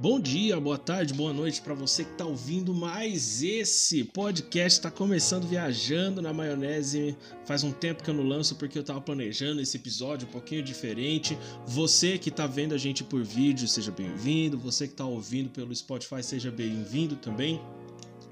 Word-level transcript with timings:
Bom 0.00 0.20
dia, 0.20 0.60
boa 0.60 0.78
tarde, 0.78 1.12
boa 1.12 1.32
noite 1.32 1.60
para 1.60 1.74
você 1.74 2.04
que 2.04 2.12
está 2.12 2.24
ouvindo 2.24 2.72
mais 2.72 3.42
esse 3.42 4.04
podcast. 4.04 4.78
Está 4.78 4.92
começando 4.92 5.44
viajando 5.44 6.22
na 6.22 6.32
maionese. 6.32 7.16
Faz 7.44 7.64
um 7.64 7.72
tempo 7.72 8.04
que 8.04 8.08
eu 8.08 8.14
não 8.14 8.22
lanço 8.22 8.54
porque 8.54 8.78
eu 8.78 8.82
estava 8.82 9.00
planejando 9.00 9.60
esse 9.60 9.76
episódio 9.76 10.28
um 10.28 10.30
pouquinho 10.30 10.62
diferente. 10.62 11.36
Você 11.66 12.16
que 12.16 12.28
está 12.28 12.46
vendo 12.46 12.76
a 12.76 12.78
gente 12.78 13.02
por 13.02 13.24
vídeo, 13.24 13.66
seja 13.66 13.90
bem-vindo. 13.90 14.56
Você 14.56 14.86
que 14.86 14.92
está 14.92 15.04
ouvindo 15.04 15.50
pelo 15.50 15.74
Spotify, 15.74 16.22
seja 16.22 16.48
bem-vindo 16.48 17.16
também. 17.16 17.60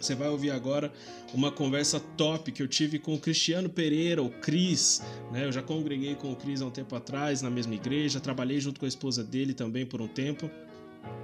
Você 0.01 0.15
vai 0.15 0.29
ouvir 0.29 0.53
agora 0.53 0.93
uma 1.35 1.51
conversa 1.51 1.99
top 2.17 2.53
que 2.53 2.63
eu 2.63 2.69
tive 2.69 3.01
com 3.01 3.15
o 3.15 3.19
Cristiano 3.19 3.69
Pereira, 3.69 4.23
o 4.23 4.31
Cris. 4.31 5.03
Né? 5.33 5.45
Eu 5.45 5.51
já 5.51 5.63
congreguei 5.63 6.15
com 6.15 6.31
o 6.31 6.37
Cris 6.37 6.63
há 6.63 6.67
um 6.67 6.71
tempo 6.71 6.95
atrás 6.95 7.43
na 7.43 7.51
mesma 7.51 7.75
igreja, 7.75 8.21
trabalhei 8.21 8.61
junto 8.61 8.79
com 8.79 8.87
a 8.87 8.89
esposa 8.89 9.25
dele 9.25 9.53
também 9.53 9.85
por 9.85 10.01
um 10.01 10.07
tempo. 10.07 10.49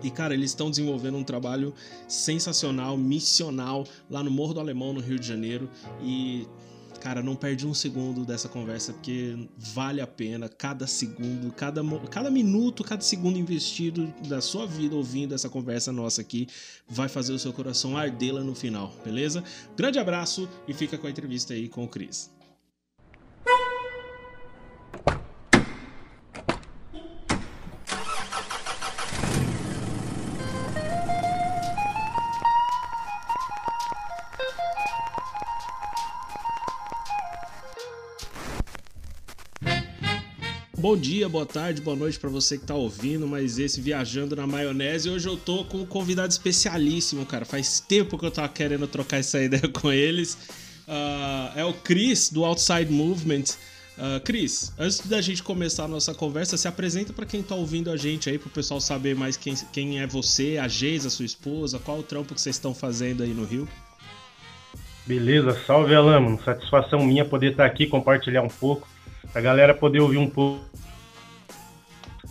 E, 0.03 0.11
cara, 0.11 0.35
eles 0.35 0.51
estão 0.51 0.71
desenvolvendo 0.71 1.17
um 1.17 1.25
trabalho 1.25 1.73
sensacional, 2.09 2.97
missional, 2.97 3.87
lá 4.11 4.23
no 4.23 4.31
Morro 4.31 4.55
do 4.55 4.61
Alemão, 4.61 4.93
no 4.93 5.01
Rio 5.01 5.19
de 5.19 5.27
Janeiro. 5.27 5.71
E, 6.03 6.47
cara, 7.01 7.23
não 7.23 7.37
perde 7.37 7.67
um 7.67 7.75
segundo 7.75 8.25
dessa 8.25 8.49
conversa, 8.49 8.93
porque 8.93 9.37
vale 9.57 10.01
a 10.01 10.07
pena 10.07 10.49
cada 10.49 10.87
segundo, 10.87 11.53
cada, 11.53 11.83
cada 12.11 12.31
minuto, 12.31 12.83
cada 12.83 13.03
segundo 13.03 13.39
investido 13.39 14.13
da 14.29 14.41
sua 14.41 14.67
vida 14.67 14.95
ouvindo 14.95 15.35
essa 15.35 15.49
conversa 15.49 15.93
nossa 15.93 16.21
aqui, 16.21 16.49
vai 16.89 17.09
fazer 17.09 17.33
o 17.33 17.39
seu 17.39 17.53
coração 17.53 17.97
arder 17.97 18.35
lá 18.35 18.43
no 18.43 18.55
final, 18.55 18.93
beleza? 19.05 19.43
Grande 19.77 19.99
abraço 19.99 20.49
e 20.67 20.75
fica 20.75 20.99
com 20.99 21.07
a 21.07 21.11
entrevista 21.11 21.55
aí 21.55 21.69
com 21.69 21.85
o 21.85 21.89
Cris. 21.89 22.31
Bom 40.93 40.99
dia, 40.99 41.27
boa 41.27 41.47
tarde, 41.47 41.81
boa 41.81 41.97
noite 41.97 42.21
para 42.21 42.29
você 42.29 42.59
que 42.59 42.67
tá 42.67 42.75
ouvindo, 42.75 43.27
mas 43.27 43.59
esse 43.59 43.81
Viajando 43.81 44.37
na 44.37 44.47
Maionese. 44.47 45.09
Hoje 45.09 45.27
eu 45.27 45.39
tô 45.39 45.65
com 45.65 45.79
um 45.79 45.87
convidado 45.87 46.31
especialíssimo, 46.31 47.25
cara. 47.25 47.47
Faz 47.47 47.81
tempo 47.81 48.19
que 48.19 48.27
eu 48.27 48.31
tava 48.31 48.51
querendo 48.51 48.87
trocar 48.87 49.17
essa 49.17 49.41
ideia 49.41 49.67
com 49.69 49.91
eles. 49.91 50.35
Uh, 50.87 51.59
é 51.59 51.65
o 51.65 51.73
Chris, 51.73 52.29
do 52.29 52.45
Outside 52.45 52.93
Movement. 52.93 53.45
Uh, 53.97 54.21
Cris, 54.23 54.71
antes 54.79 55.07
da 55.07 55.23
gente 55.23 55.43
começar 55.43 55.85
a 55.85 55.89
nossa 55.89 56.13
conversa, 56.13 56.59
se 56.59 56.69
apresenta 56.69 57.11
para 57.11 57.25
quem 57.25 57.43
tá 57.43 57.55
ouvindo 57.55 57.91
a 57.91 57.97
gente 57.97 58.29
aí, 58.29 58.37
pro 58.37 58.51
pessoal 58.51 58.79
saber 58.79 59.17
mais 59.17 59.35
quem, 59.35 59.55
quem 59.73 59.99
é 59.99 60.07
você, 60.07 60.59
a 60.61 60.69
Geisa, 60.69 61.09
sua 61.09 61.25
esposa, 61.25 61.79
qual 61.79 62.01
o 62.01 62.03
trampo 62.03 62.35
que 62.35 62.41
vocês 62.41 62.57
estão 62.57 62.75
fazendo 62.75 63.23
aí 63.23 63.33
no 63.33 63.47
Rio. 63.47 63.67
Beleza, 65.07 65.59
salve 65.67 65.95
Alamo, 65.95 66.39
satisfação 66.45 67.03
minha 67.03 67.25
poder 67.25 67.53
estar 67.53 67.65
aqui, 67.65 67.87
compartilhar 67.87 68.43
um 68.43 68.49
pouco, 68.49 68.87
a 69.35 69.41
galera 69.41 69.75
poder 69.75 70.01
ouvir 70.01 70.19
um 70.19 70.29
pouco 70.29 70.73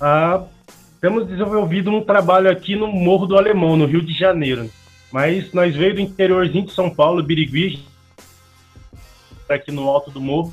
ah, 0.04 0.46
temos 1.00 1.28
desenvolvido 1.28 1.92
um 1.92 2.04
trabalho 2.04 2.50
aqui 2.50 2.76
no 2.76 2.88
Morro 2.88 3.28
do 3.28 3.38
Alemão, 3.38 3.78
no 3.78 3.86
Rio 3.86 4.02
de 4.02 4.14
Janeiro. 4.14 4.68
Mas 5.12 5.54
nós 5.54 5.76
veio 5.76 5.94
do 5.94 6.02
interiorzinho 6.02 6.66
de 6.66 6.72
São 6.72 6.90
Paulo, 6.90 7.22
Birigui, 7.22 7.86
aqui 9.48 9.72
no 9.72 9.88
alto 9.88 10.10
do 10.10 10.20
morro. 10.20 10.52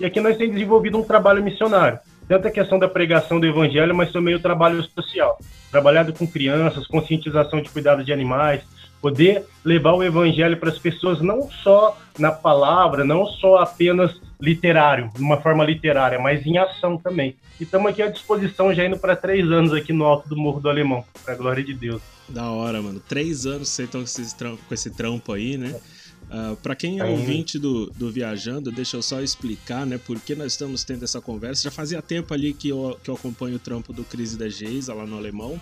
E 0.00 0.04
aqui 0.04 0.20
nós 0.20 0.36
temos 0.36 0.54
desenvolvido 0.54 0.98
um 0.98 1.04
trabalho 1.04 1.44
missionário. 1.44 2.00
Tanto 2.26 2.48
a 2.48 2.50
questão 2.50 2.78
da 2.78 2.88
pregação 2.88 3.38
do 3.38 3.46
evangelho, 3.46 3.94
mas 3.94 4.10
também 4.10 4.34
o 4.34 4.40
trabalho 4.40 4.82
social. 4.82 5.38
Trabalhado 5.70 6.12
com 6.12 6.26
crianças, 6.26 6.86
conscientização 6.86 7.60
de 7.60 7.68
cuidado 7.68 8.02
de 8.02 8.12
animais, 8.12 8.62
poder 9.00 9.44
levar 9.64 9.92
o 9.92 10.02
evangelho 10.02 10.56
para 10.56 10.70
as 10.70 10.78
pessoas 10.78 11.20
não 11.20 11.48
só 11.50 11.96
na 12.18 12.32
palavra, 12.32 13.04
não 13.04 13.26
só 13.26 13.58
apenas 13.58 14.18
literário, 14.40 15.10
de 15.14 15.20
uma 15.20 15.40
forma 15.40 15.64
literária, 15.64 16.18
mas 16.18 16.44
em 16.46 16.58
ação 16.58 16.96
também. 16.96 17.36
E 17.58 17.64
estamos 17.64 17.90
aqui 17.90 18.02
à 18.02 18.08
disposição, 18.08 18.72
já 18.72 18.84
indo 18.84 18.98
para 18.98 19.16
três 19.16 19.50
anos 19.50 19.72
aqui 19.72 19.92
no 19.92 20.04
alto 20.04 20.28
do 20.28 20.36
Morro 20.36 20.60
do 20.60 20.68
Alemão, 20.68 21.04
para 21.24 21.34
a 21.34 21.36
glória 21.36 21.62
de 21.62 21.74
Deus. 21.74 22.00
Da 22.28 22.50
hora, 22.50 22.80
mano. 22.80 23.00
Três 23.00 23.46
anos 23.46 23.68
vocês 23.68 24.28
estão 24.28 24.56
com 24.56 24.74
esse 24.74 24.90
trampo 24.90 25.32
aí, 25.32 25.56
né? 25.56 25.70
Uh, 25.70 26.52
ah, 26.52 26.56
para 26.62 26.76
quem 26.76 27.00
é 27.00 27.04
ouvinte 27.04 27.58
do, 27.58 27.86
do 27.90 28.10
Viajando, 28.10 28.70
deixa 28.70 28.98
eu 28.98 29.02
só 29.02 29.22
explicar, 29.22 29.86
né, 29.86 29.96
por 29.96 30.20
que 30.20 30.34
nós 30.34 30.52
estamos 30.52 30.84
tendo 30.84 31.02
essa 31.02 31.22
conversa. 31.22 31.62
Já 31.62 31.70
fazia 31.70 32.02
tempo 32.02 32.34
ali 32.34 32.52
que 32.52 32.68
eu, 32.68 32.98
que 33.02 33.08
eu 33.08 33.14
acompanho 33.14 33.56
o 33.56 33.58
trampo 33.58 33.94
do 33.94 34.04
Crise 34.04 34.36
da 34.36 34.48
Geisa 34.48 34.92
lá 34.92 35.06
no 35.06 35.16
Alemão. 35.16 35.58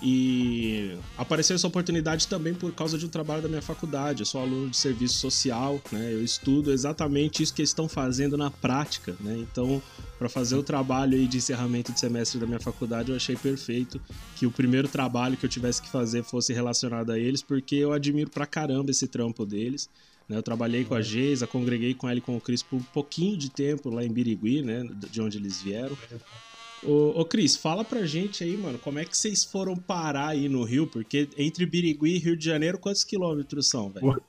E 0.00 0.96
apareceu 1.16 1.56
essa 1.56 1.66
oportunidade 1.66 2.28
também 2.28 2.54
por 2.54 2.72
causa 2.72 2.96
de 2.96 3.04
um 3.04 3.08
trabalho 3.08 3.42
da 3.42 3.48
minha 3.48 3.62
faculdade. 3.62 4.22
Eu 4.22 4.26
sou 4.26 4.40
aluno 4.40 4.70
de 4.70 4.76
serviço 4.76 5.14
social, 5.14 5.80
né? 5.90 6.12
Eu 6.12 6.22
estudo 6.22 6.72
exatamente 6.72 7.42
isso 7.42 7.52
que 7.52 7.62
eles 7.62 7.70
estão 7.70 7.88
fazendo 7.88 8.36
na 8.36 8.50
prática, 8.50 9.16
né? 9.20 9.36
Então, 9.38 9.82
para 10.18 10.28
fazer 10.28 10.56
o 10.56 10.62
trabalho 10.62 11.16
aí 11.16 11.26
de 11.26 11.38
encerramento 11.38 11.92
de 11.92 11.98
semestre 11.98 12.38
da 12.38 12.46
minha 12.46 12.60
faculdade, 12.60 13.10
eu 13.10 13.16
achei 13.16 13.36
perfeito 13.36 14.00
que 14.36 14.46
o 14.46 14.50
primeiro 14.50 14.86
trabalho 14.86 15.36
que 15.36 15.44
eu 15.44 15.50
tivesse 15.50 15.82
que 15.82 15.88
fazer 15.88 16.22
fosse 16.22 16.52
relacionado 16.52 17.10
a 17.10 17.18
eles, 17.18 17.42
porque 17.42 17.74
eu 17.74 17.92
admiro 17.92 18.30
pra 18.30 18.46
caramba 18.46 18.90
esse 18.92 19.08
trampo 19.08 19.44
deles. 19.44 19.90
Né? 20.28 20.36
Eu 20.36 20.42
trabalhei 20.42 20.84
com 20.84 20.94
a 20.94 21.02
Geisa, 21.02 21.46
congreguei 21.46 21.94
com 21.94 22.08
ela 22.08 22.18
e 22.18 22.22
com 22.22 22.36
o 22.36 22.40
Cris 22.40 22.62
por 22.62 22.76
um 22.76 22.82
pouquinho 22.82 23.36
de 23.36 23.50
tempo 23.50 23.90
lá 23.90 24.04
em 24.04 24.12
Birigui, 24.12 24.62
né? 24.62 24.86
De 25.10 25.20
onde 25.20 25.38
eles 25.38 25.60
vieram. 25.60 25.96
Ô, 26.84 27.20
ô 27.20 27.24
Cris, 27.24 27.56
fala 27.56 27.84
pra 27.84 28.06
gente 28.06 28.44
aí, 28.44 28.56
mano, 28.56 28.78
como 28.78 28.98
é 28.98 29.04
que 29.04 29.16
vocês 29.16 29.44
foram 29.44 29.76
parar 29.76 30.28
aí 30.28 30.48
no 30.48 30.62
Rio? 30.62 30.86
Porque 30.86 31.28
entre 31.36 31.66
Birigui 31.66 32.16
e 32.16 32.18
Rio 32.18 32.36
de 32.36 32.44
Janeiro, 32.44 32.78
quantos 32.78 33.04
quilômetros 33.04 33.68
são, 33.68 33.90
velho? 33.90 34.22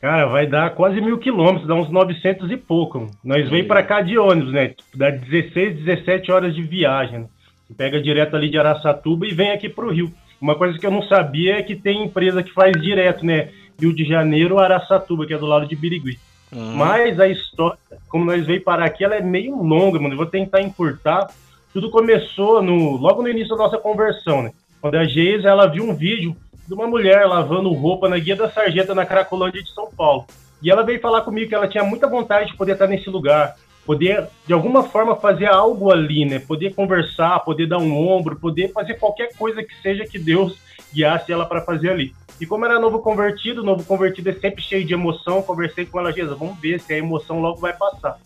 Cara, 0.00 0.26
vai 0.26 0.48
dar 0.48 0.74
quase 0.74 1.00
mil 1.00 1.16
quilômetros, 1.18 1.68
dá 1.68 1.74
uns 1.74 1.88
900 1.88 2.50
e 2.50 2.56
pouco. 2.56 3.08
Nós 3.22 3.48
veio 3.48 3.68
para 3.68 3.84
cá 3.84 4.00
de 4.00 4.18
ônibus, 4.18 4.52
né? 4.52 4.74
Dá 4.94 5.10
16, 5.10 5.84
17 5.84 6.32
horas 6.32 6.54
de 6.54 6.62
viagem. 6.62 7.20
Né? 7.20 7.28
Pega 7.76 8.02
direto 8.02 8.34
ali 8.34 8.50
de 8.50 8.58
Araçatuba 8.58 9.26
e 9.26 9.32
vem 9.32 9.52
aqui 9.52 9.68
pro 9.68 9.92
Rio. 9.92 10.12
Uma 10.40 10.56
coisa 10.56 10.76
que 10.76 10.84
eu 10.84 10.90
não 10.90 11.02
sabia 11.02 11.58
é 11.58 11.62
que 11.62 11.76
tem 11.76 12.04
empresa 12.04 12.42
que 12.42 12.52
faz 12.52 12.72
direto, 12.80 13.24
né? 13.24 13.50
Rio 13.80 13.94
de 13.94 14.04
Janeiro, 14.04 14.58
Araçatuba, 14.58 15.24
que 15.24 15.34
é 15.34 15.38
do 15.38 15.46
lado 15.46 15.68
de 15.68 15.76
Birigui. 15.76 16.18
Mas 16.54 17.18
a 17.18 17.26
história, 17.26 17.78
como 18.08 18.26
nós 18.26 18.44
veio 18.44 18.62
parar 18.62 18.84
aqui, 18.84 19.02
ela 19.02 19.16
é 19.16 19.22
meio 19.22 19.56
longa, 19.62 19.98
mano. 19.98 20.12
Eu 20.12 20.18
vou 20.18 20.26
tentar 20.26 20.60
encurtar. 20.60 21.30
Tudo 21.72 21.90
começou 21.90 22.62
no, 22.62 22.96
logo 22.96 23.22
no 23.22 23.28
início 23.28 23.56
da 23.56 23.64
nossa 23.64 23.78
conversão, 23.78 24.42
né? 24.42 24.52
Quando 24.80 24.96
a 24.96 25.04
Geisa, 25.04 25.48
ela 25.48 25.66
viu 25.66 25.84
um 25.84 25.94
vídeo 25.94 26.36
de 26.68 26.74
uma 26.74 26.86
mulher 26.86 27.26
lavando 27.26 27.72
roupa 27.72 28.08
na 28.08 28.18
Guia 28.18 28.36
da 28.36 28.50
Sarjeta, 28.50 28.94
na 28.94 29.06
Cracolândia 29.06 29.62
de 29.62 29.72
São 29.72 29.88
Paulo. 29.90 30.26
E 30.62 30.70
ela 30.70 30.82
veio 30.82 31.00
falar 31.00 31.22
comigo 31.22 31.48
que 31.48 31.54
ela 31.54 31.66
tinha 31.66 31.82
muita 31.82 32.06
vontade 32.06 32.50
de 32.50 32.56
poder 32.56 32.72
estar 32.72 32.86
nesse 32.86 33.08
lugar, 33.08 33.56
poder, 33.86 34.28
de 34.46 34.52
alguma 34.52 34.82
forma, 34.82 35.16
fazer 35.16 35.46
algo 35.46 35.90
ali, 35.90 36.24
né? 36.24 36.38
Poder 36.38 36.74
conversar, 36.74 37.40
poder 37.40 37.66
dar 37.66 37.78
um 37.78 37.96
ombro, 37.96 38.36
poder 38.36 38.72
fazer 38.72 38.94
qualquer 38.94 39.34
coisa 39.36 39.62
que 39.62 39.74
seja 39.80 40.04
que 40.04 40.18
Deus 40.18 40.58
guiasse 40.92 41.32
ela 41.32 41.46
para 41.46 41.62
fazer 41.62 41.90
ali. 41.90 42.14
E 42.42 42.46
como 42.46 42.64
era 42.64 42.80
novo 42.80 42.98
convertido, 42.98 43.62
novo 43.62 43.84
convertido 43.84 44.28
é 44.28 44.32
sempre 44.32 44.60
cheio 44.60 44.84
de 44.84 44.92
emoção, 44.92 45.40
conversei 45.42 45.86
com 45.86 46.00
ela, 46.00 46.12
Jesus, 46.12 46.36
vamos 46.36 46.58
ver 46.58 46.80
se 46.80 46.92
a 46.92 46.98
emoção 46.98 47.40
logo 47.40 47.60
vai 47.60 47.72
passar. 47.72 48.18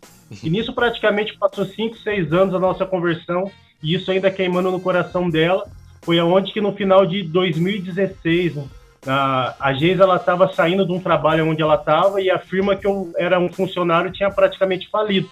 E 0.43 0.49
nisso 0.49 0.73
praticamente 0.73 1.37
passou 1.37 1.67
5, 1.67 1.99
6 1.99 2.33
anos 2.33 2.55
a 2.55 2.59
nossa 2.59 2.87
conversão, 2.87 3.51
e 3.83 3.95
isso 3.95 4.11
ainda 4.11 4.31
queimando 4.31 4.71
no 4.71 4.81
coração 4.81 5.29
dela. 5.29 5.67
Foi 6.01 6.19
aonde 6.19 6.51
que 6.51 6.63
no 6.63 6.73
final 6.73 7.05
de 7.05 7.25
2016, 7.25 8.57
a, 9.07 9.55
a 9.61 9.75
Geisa 9.75 10.05
ela 10.05 10.17
estava 10.17 10.51
saindo 10.51 10.87
de 10.87 10.93
um 10.93 10.99
trabalho 10.99 11.47
onde 11.47 11.61
ela 11.61 11.75
estava 11.75 12.19
e 12.19 12.31
a 12.31 12.39
firma 12.39 12.75
que 12.75 12.87
eu 12.87 13.13
era 13.19 13.39
um 13.39 13.51
funcionário 13.51 14.11
tinha 14.11 14.31
praticamente 14.31 14.89
falido. 14.89 15.29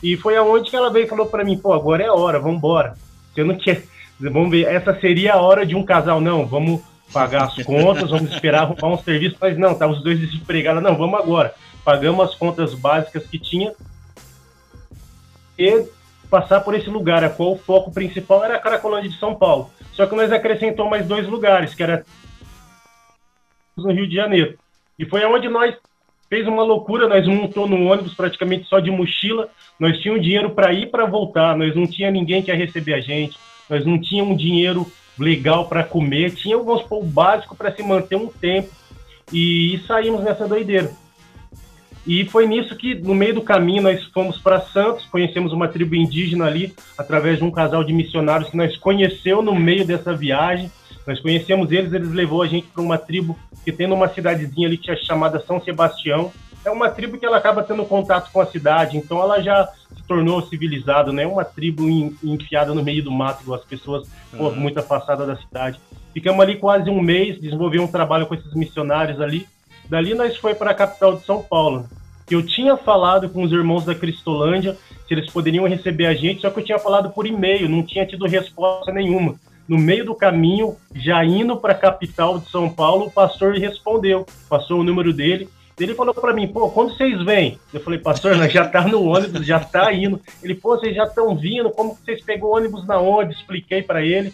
E 0.00 0.16
foi 0.16 0.36
aonde 0.36 0.70
que 0.70 0.76
ela 0.76 0.88
veio 0.88 1.06
e 1.06 1.08
falou 1.08 1.26
para 1.26 1.42
mim, 1.42 1.58
pô, 1.58 1.72
agora 1.72 2.04
é 2.04 2.06
a 2.06 2.14
hora, 2.14 2.38
vamos 2.38 2.58
embora. 2.58 2.94
Você 3.34 3.42
não 3.42 3.56
quer, 3.56 3.82
vamos 4.20 4.52
ver, 4.52 4.68
essa 4.68 4.96
seria 5.00 5.34
a 5.34 5.40
hora 5.40 5.66
de 5.66 5.74
um 5.74 5.82
casal, 5.82 6.20
não, 6.20 6.46
vamos 6.46 6.80
pagar 7.12 7.44
as 7.44 7.54
contas, 7.64 8.10
vamos 8.10 8.32
esperar 8.32 8.62
arrumar 8.62 8.94
um 8.94 9.02
serviço, 9.02 9.36
mas 9.40 9.58
não, 9.58 9.74
tá 9.74 9.86
os 9.86 10.02
dois 10.02 10.18
desempregados, 10.18 10.82
não, 10.82 10.96
vamos 10.96 11.18
agora. 11.18 11.54
Pagamos 11.84 12.28
as 12.28 12.34
contas 12.34 12.74
básicas 12.74 13.26
que 13.26 13.38
tinha 13.38 13.72
e 15.58 15.86
passar 16.30 16.60
por 16.60 16.74
esse 16.74 16.88
lugar, 16.88 17.24
a 17.24 17.28
qual 17.28 17.52
o 17.52 17.58
foco 17.58 17.92
principal 17.92 18.44
era 18.44 18.56
a 18.56 18.60
Caracolândia 18.60 19.10
de 19.10 19.18
São 19.18 19.34
Paulo. 19.34 19.70
Só 19.92 20.06
que 20.06 20.14
nós 20.14 20.32
acrescentou 20.32 20.88
mais 20.88 21.06
dois 21.06 21.26
lugares, 21.26 21.74
que 21.74 21.82
era 21.82 22.04
no 23.76 23.92
Rio 23.92 24.08
de 24.08 24.14
Janeiro. 24.14 24.56
E 24.98 25.04
foi 25.04 25.22
aonde 25.22 25.48
nós 25.48 25.74
fez 26.28 26.46
uma 26.46 26.62
loucura, 26.62 27.08
nós 27.08 27.26
montou 27.26 27.68
no 27.68 27.90
ônibus 27.90 28.14
praticamente 28.14 28.68
só 28.68 28.78
de 28.78 28.90
mochila, 28.90 29.48
nós 29.78 29.98
tínhamos 29.98 30.22
dinheiro 30.22 30.50
para 30.50 30.72
ir 30.72 30.90
para 30.90 31.04
voltar, 31.04 31.56
nós 31.56 31.74
não 31.74 31.86
tinha 31.86 32.10
ninguém 32.10 32.40
que 32.40 32.50
ia 32.50 32.56
receber 32.56 32.94
a 32.94 33.00
gente, 33.00 33.36
nós 33.68 33.84
não 33.84 34.00
tínhamos 34.00 34.40
dinheiro 34.40 34.86
legal 35.20 35.68
para 35.68 35.84
comer, 35.84 36.34
tinha 36.34 36.56
vamos 36.56 36.82
supor, 36.82 37.02
o 37.02 37.06
básico 37.06 37.54
para 37.54 37.74
se 37.74 37.82
manter 37.82 38.16
um 38.16 38.26
tempo 38.26 38.70
e, 39.32 39.74
e 39.74 39.86
saímos 39.86 40.22
nessa 40.22 40.48
doideira. 40.48 40.90
E 42.06 42.24
foi 42.24 42.46
nisso 42.46 42.74
que, 42.76 42.94
no 42.94 43.14
meio 43.14 43.34
do 43.34 43.42
caminho, 43.42 43.82
nós 43.82 44.02
fomos 44.06 44.38
para 44.38 44.60
Santos, 44.60 45.04
conhecemos 45.06 45.52
uma 45.52 45.68
tribo 45.68 45.94
indígena 45.94 46.46
ali, 46.46 46.74
através 46.96 47.38
de 47.38 47.44
um 47.44 47.50
casal 47.50 47.84
de 47.84 47.92
missionários 47.92 48.48
que 48.48 48.56
nós 48.56 48.76
conheceu 48.78 49.42
no 49.42 49.54
meio 49.54 49.84
dessa 49.84 50.14
viagem. 50.14 50.70
Nós 51.06 51.20
conhecemos 51.20 51.70
eles, 51.70 51.92
eles 51.92 52.10
levou 52.10 52.42
a 52.42 52.46
gente 52.46 52.66
para 52.68 52.82
uma 52.82 52.96
tribo 52.96 53.38
que 53.64 53.70
tem 53.70 53.86
numa 53.86 54.08
cidadezinha 54.08 54.66
ali 54.66 54.78
que 54.78 54.90
é 54.90 54.96
chamada 54.96 55.44
São 55.46 55.60
Sebastião. 55.60 56.32
É 56.64 56.70
uma 56.70 56.90
tribo 56.90 57.18
que 57.18 57.24
ela 57.24 57.38
acaba 57.38 57.62
tendo 57.62 57.84
contato 57.84 58.30
com 58.30 58.40
a 58.40 58.46
cidade, 58.46 58.96
então 58.96 59.20
ela 59.20 59.40
já 59.40 59.66
se 59.96 60.02
tornou 60.06 60.42
civilizada, 60.42 61.12
não 61.12 61.22
é 61.22 61.26
uma 61.26 61.44
tribo 61.44 61.88
enfiada 62.22 62.74
no 62.74 62.82
meio 62.82 63.02
do 63.02 63.10
mato, 63.10 63.42
igual 63.42 63.58
as 63.58 63.64
pessoas 63.64 64.08
uhum. 64.32 64.54
muito 64.54 64.78
afastadas 64.78 65.26
da 65.26 65.36
cidade. 65.36 65.80
Ficamos 66.12 66.40
ali 66.40 66.56
quase 66.56 66.90
um 66.90 67.00
mês, 67.00 67.40
desenvolvemos 67.40 67.88
um 67.88 67.92
trabalho 67.92 68.26
com 68.26 68.34
esses 68.34 68.52
missionários 68.54 69.20
ali. 69.20 69.46
Dali 69.88 70.14
nós 70.14 70.36
foi 70.36 70.54
para 70.54 70.72
a 70.72 70.74
capital 70.74 71.16
de 71.16 71.24
São 71.24 71.42
Paulo. 71.42 71.86
Eu 72.30 72.44
tinha 72.46 72.76
falado 72.76 73.28
com 73.28 73.42
os 73.42 73.50
irmãos 73.50 73.84
da 73.84 73.94
Cristolândia 73.94 74.76
se 75.08 75.14
eles 75.14 75.28
poderiam 75.28 75.66
receber 75.66 76.06
a 76.06 76.14
gente, 76.14 76.42
só 76.42 76.50
que 76.50 76.60
eu 76.60 76.64
tinha 76.64 76.78
falado 76.78 77.10
por 77.10 77.26
e-mail, 77.26 77.68
não 77.68 77.82
tinha 77.82 78.06
tido 78.06 78.26
resposta 78.26 78.92
nenhuma. 78.92 79.34
No 79.66 79.76
meio 79.76 80.04
do 80.04 80.14
caminho, 80.14 80.76
já 80.94 81.24
indo 81.24 81.56
para 81.56 81.72
a 81.72 81.76
capital 81.76 82.38
de 82.38 82.48
São 82.48 82.68
Paulo, 82.68 83.06
o 83.06 83.10
pastor 83.10 83.54
respondeu, 83.54 84.26
passou 84.48 84.80
o 84.80 84.84
número 84.84 85.12
dele. 85.12 85.48
Ele 85.80 85.94
falou 85.94 86.14
para 86.14 86.34
mim, 86.34 86.46
pô, 86.46 86.70
quando 86.70 86.94
vocês 86.94 87.22
vêm? 87.24 87.58
Eu 87.72 87.80
falei, 87.80 87.98
pastor, 87.98 88.36
nós 88.36 88.52
já 88.52 88.68
tá 88.68 88.86
no 88.86 89.02
ônibus, 89.02 89.46
já 89.46 89.58
tá 89.58 89.92
indo. 89.92 90.20
Ele, 90.42 90.54
pô, 90.54 90.76
vocês 90.76 90.94
já 90.94 91.04
estão 91.04 91.34
vindo, 91.34 91.70
como 91.70 91.96
que 91.96 92.04
vocês 92.04 92.22
pegou 92.22 92.54
ônibus 92.54 92.86
na 92.86 92.98
onde? 93.00 93.32
Expliquei 93.32 93.82
para 93.82 94.04
ele. 94.04 94.32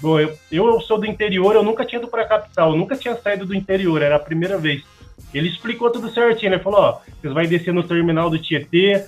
Bom, 0.00 0.18
eu, 0.20 0.36
eu 0.50 0.80
sou 0.80 0.98
do 0.98 1.06
interior, 1.06 1.54
eu 1.54 1.62
nunca 1.62 1.84
tinha 1.84 1.98
ido 1.98 2.08
para 2.08 2.22
a 2.22 2.26
capital, 2.26 2.70
eu 2.70 2.76
nunca 2.76 2.96
tinha 2.96 3.16
saído 3.16 3.46
do 3.46 3.54
interior, 3.54 4.02
era 4.02 4.16
a 4.16 4.20
primeira 4.20 4.58
vez. 4.58 4.82
Ele 5.32 5.48
explicou 5.48 5.90
tudo 5.90 6.10
certinho, 6.10 6.52
ele 6.52 6.62
falou, 6.62 6.80
ó, 6.80 7.00
vocês 7.20 7.32
vão 7.32 7.46
descer 7.46 7.72
no 7.72 7.82
terminal 7.82 8.28
do 8.28 8.38
Tietê, 8.38 9.04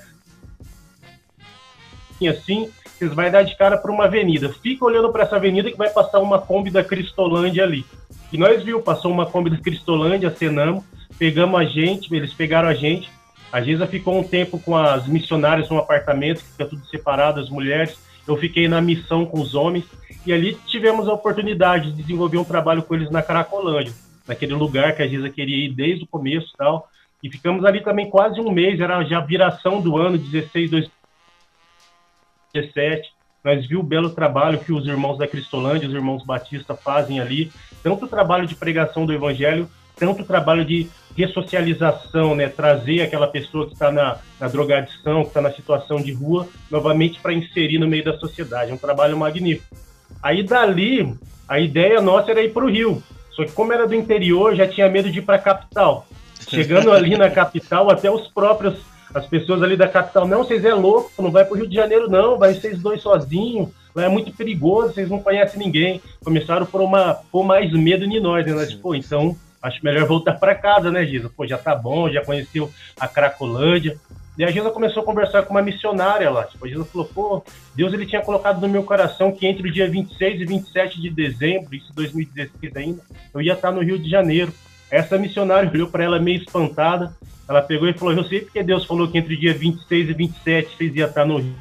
assim, 2.29 2.71
vocês 2.99 3.13
vão 3.13 3.31
dar 3.31 3.43
de 3.43 3.57
cara 3.57 3.77
para 3.77 3.93
uma 3.93 4.05
avenida. 4.05 4.49
Fica 4.49 4.85
olhando 4.85 5.13
para 5.13 5.25
essa 5.25 5.37
avenida 5.37 5.71
que 5.71 5.77
vai 5.77 5.91
passar 5.91 6.19
uma 6.19 6.41
Kombi 6.41 6.71
da 6.71 6.83
Cristolândia 6.83 7.63
ali. 7.63 7.85
E 8.33 8.39
nós 8.39 8.63
viu, 8.63 8.83
passou 8.83 9.13
uma 9.13 9.27
Kombi 9.27 9.51
da 9.51 9.59
Cristolândia, 9.59 10.29
acenamos, 10.29 10.85
pegamos 11.17 11.61
a 11.61 11.65
gente, 11.65 12.13
eles 12.15 12.35
pegaram 12.35 12.69
a 12.69 12.75
gente. 12.75 13.09
A 13.53 13.61
Giza 13.61 13.87
ficou 13.87 14.19
um 14.19 14.25
tempo 14.25 14.59
com 14.59 14.77
as 14.77 15.07
missionárias 15.07 15.71
num 15.71 15.79
apartamento, 15.79 16.43
que 16.43 16.51
fica 16.51 16.67
tudo 16.67 16.85
separado, 16.87 17.41
as 17.41 17.49
mulheres. 17.49 17.97
Eu 18.27 18.37
fiquei 18.37 18.69
na 18.69 18.81
missão 18.81 19.25
com 19.25 19.41
os 19.41 19.55
homens. 19.55 19.85
E 20.27 20.33
ali 20.33 20.55
tivemos 20.67 21.09
a 21.09 21.15
oportunidade 21.15 21.93
de 21.93 22.03
desenvolver 22.03 22.37
um 22.37 22.45
trabalho 22.45 22.83
com 22.83 22.95
eles 22.95 23.11
na 23.11 23.23
Caracolândia 23.23 23.93
naquele 24.29 24.55
lugar 24.55 24.95
que 24.95 25.03
a 25.03 25.09
Giza 25.09 25.29
queria 25.31 25.65
ir 25.65 25.73
desde 25.73 26.05
o 26.05 26.07
começo 26.07 26.53
e 26.53 26.57
tal. 26.57 26.91
E 27.23 27.31
ficamos 27.31 27.65
ali 27.65 27.81
também 27.81 28.11
quase 28.11 28.39
um 28.39 28.53
mês, 28.53 28.79
era 28.79 29.03
já 29.03 29.21
viração 29.21 29.81
do 29.81 29.97
ano 29.97 30.19
16, 30.19 30.71
2017. 30.71 33.11
Nós 33.43 33.67
viu 33.67 33.81
o 33.81 33.83
belo 33.83 34.11
trabalho 34.11 34.59
que 34.59 34.71
os 34.73 34.87
irmãos 34.87 35.17
da 35.17 35.27
Cristolândia, 35.27 35.89
os 35.89 35.95
irmãos 35.95 36.23
Batista 36.25 36.77
fazem 36.77 37.19
ali, 37.19 37.51
tanto 37.83 38.05
o 38.05 38.09
trabalho 38.09 38.47
de 38.47 38.55
pregação 38.55 39.07
do 39.07 39.13
evangelho, 39.13 39.69
tanto 39.99 40.25
trabalho 40.25 40.65
de 40.65 40.89
ressocialização, 41.17 42.37
né, 42.37 42.49
trazer 42.49 43.03
aquela 43.03 43.27
pessoa 43.27 43.67
que 43.67 43.73
está 43.73 43.91
na, 43.91 44.19
na 44.39 44.47
drogadição, 44.47 45.23
que 45.23 45.29
está 45.29 45.41
na 45.41 45.53
situação 45.53 46.01
de 46.01 46.13
rua, 46.13 46.47
novamente 46.71 47.19
para 47.19 47.33
inserir 47.33 47.79
no 47.79 47.89
meio 47.89 48.05
da 48.05 48.17
sociedade. 48.19 48.71
É 48.71 48.75
um 48.75 48.79
trabalho 48.79 49.17
magnífico. 49.17 49.77
Aí 50.23 50.45
dali, 50.45 51.13
a 51.49 51.59
ideia 51.59 52.01
nossa 52.01 52.31
era 52.31 52.43
ir 52.43 52.53
para 52.53 52.65
o 52.65 52.71
Rio. 52.71 53.03
Só 53.33 53.45
que 53.45 53.53
como 53.53 53.73
era 53.73 53.87
do 53.87 53.95
interior, 53.95 54.55
já 54.55 54.67
tinha 54.67 54.89
medo 54.89 55.11
de 55.11 55.19
ir 55.19 55.23
para 55.23 55.37
a 55.37 55.41
capital. 55.41 56.07
Chegando 56.49 56.93
ali 56.93 57.17
na 57.17 57.29
capital, 57.29 57.91
até 57.91 58.11
os 58.11 58.29
próprios, 58.29 58.79
as 59.13 59.27
pessoas 59.27 59.63
ali 59.63 59.77
da 59.77 59.89
capital, 59.89 60.27
não, 60.27 60.45
vocês 60.45 60.65
é 60.65 60.73
louco, 60.73 61.11
não 61.21 61.33
vai 61.33 61.45
para 61.45 61.55
o 61.55 61.57
Rio 61.57 61.69
de 61.69 61.75
Janeiro 61.75 62.09
não, 62.09 62.39
vai 62.39 62.55
vocês 62.55 62.81
dois 62.81 63.03
sozinhos, 63.03 63.69
lá 63.95 64.05
é 64.05 64.09
muito 64.09 64.33
perigoso, 64.33 64.95
vocês 64.95 65.09
não 65.09 65.21
conhecem 65.21 65.59
ninguém. 65.59 66.01
Começaram 66.25 66.65
por 66.65 66.81
uma 66.81 67.15
por 67.31 67.45
mais 67.45 67.73
medo 67.73 68.05
em 68.05 68.21
nós, 68.21 68.47
né? 68.47 68.53
Nós, 68.53 68.73
pô, 68.75 68.95
então 68.95 69.37
acho 69.63 69.85
melhor 69.85 70.07
voltar 70.07 70.35
para 70.35 70.55
casa, 70.55 70.91
né, 70.91 71.05
Giza? 71.05 71.31
Pô, 71.35 71.47
já 71.47 71.59
tá 71.59 71.75
bom, 71.75 72.11
já 72.11 72.25
conheceu 72.25 72.71
a 72.99 73.09
Cracolândia. 73.09 73.99
E 74.39 74.45
a 74.45 74.51
Gisa 74.53 74.71
começou 74.71 75.03
a 75.03 75.07
conversar 75.07 75.43
com 75.43 75.51
uma 75.51 75.63
missionária 75.63 76.31
lá. 76.31 76.45
Tipo, 76.45 76.65
a 76.65 76.69
Gisa 76.69 76.85
falou, 76.85 77.09
pô, 77.09 77.45
Deus 77.75 77.93
ele 77.93 78.07
tinha 78.07 78.23
colocado 78.23 78.61
no 78.61 78.69
meu 78.69 78.85
coração 78.85 79.33
que 79.33 79.47
entre 79.47 79.69
o 79.69 79.73
dia 79.73 79.91
26 79.91 80.43
e 80.43 80.45
27 80.45 81.01
de 81.01 81.11
dezembro, 81.11 81.75
isso 81.75 81.93
2016 81.93 82.77
ainda, 82.77 83.03
eu 83.35 83.43
ia 83.43 83.55
estar 83.55 83.73
no 83.73 83.83
Rio 83.83 83.99
de 83.99 84.09
Janeiro. 84.09 84.53
Essa 84.89 85.19
missionária 85.19 85.69
olhou 85.69 85.89
para 85.89 86.05
ela 86.05 86.21
meio 86.21 86.39
espantada. 86.39 87.13
Ela 87.49 87.63
pegou 87.63 87.89
e 87.89 87.95
falou: 87.95 88.15
Eu 88.15 88.25
sei 88.25 88.43
porque 88.43 88.63
Deus 88.63 88.85
falou 88.85 89.09
que 89.09 89.19
entre 89.19 89.35
o 89.35 89.39
dia 89.39 89.55
26 89.55 90.11
e 90.11 90.13
27 90.13 90.77
vocês 90.77 90.95
iam 90.95 91.09
estar 91.09 91.25
no 91.25 91.39
Rio. 91.39 91.57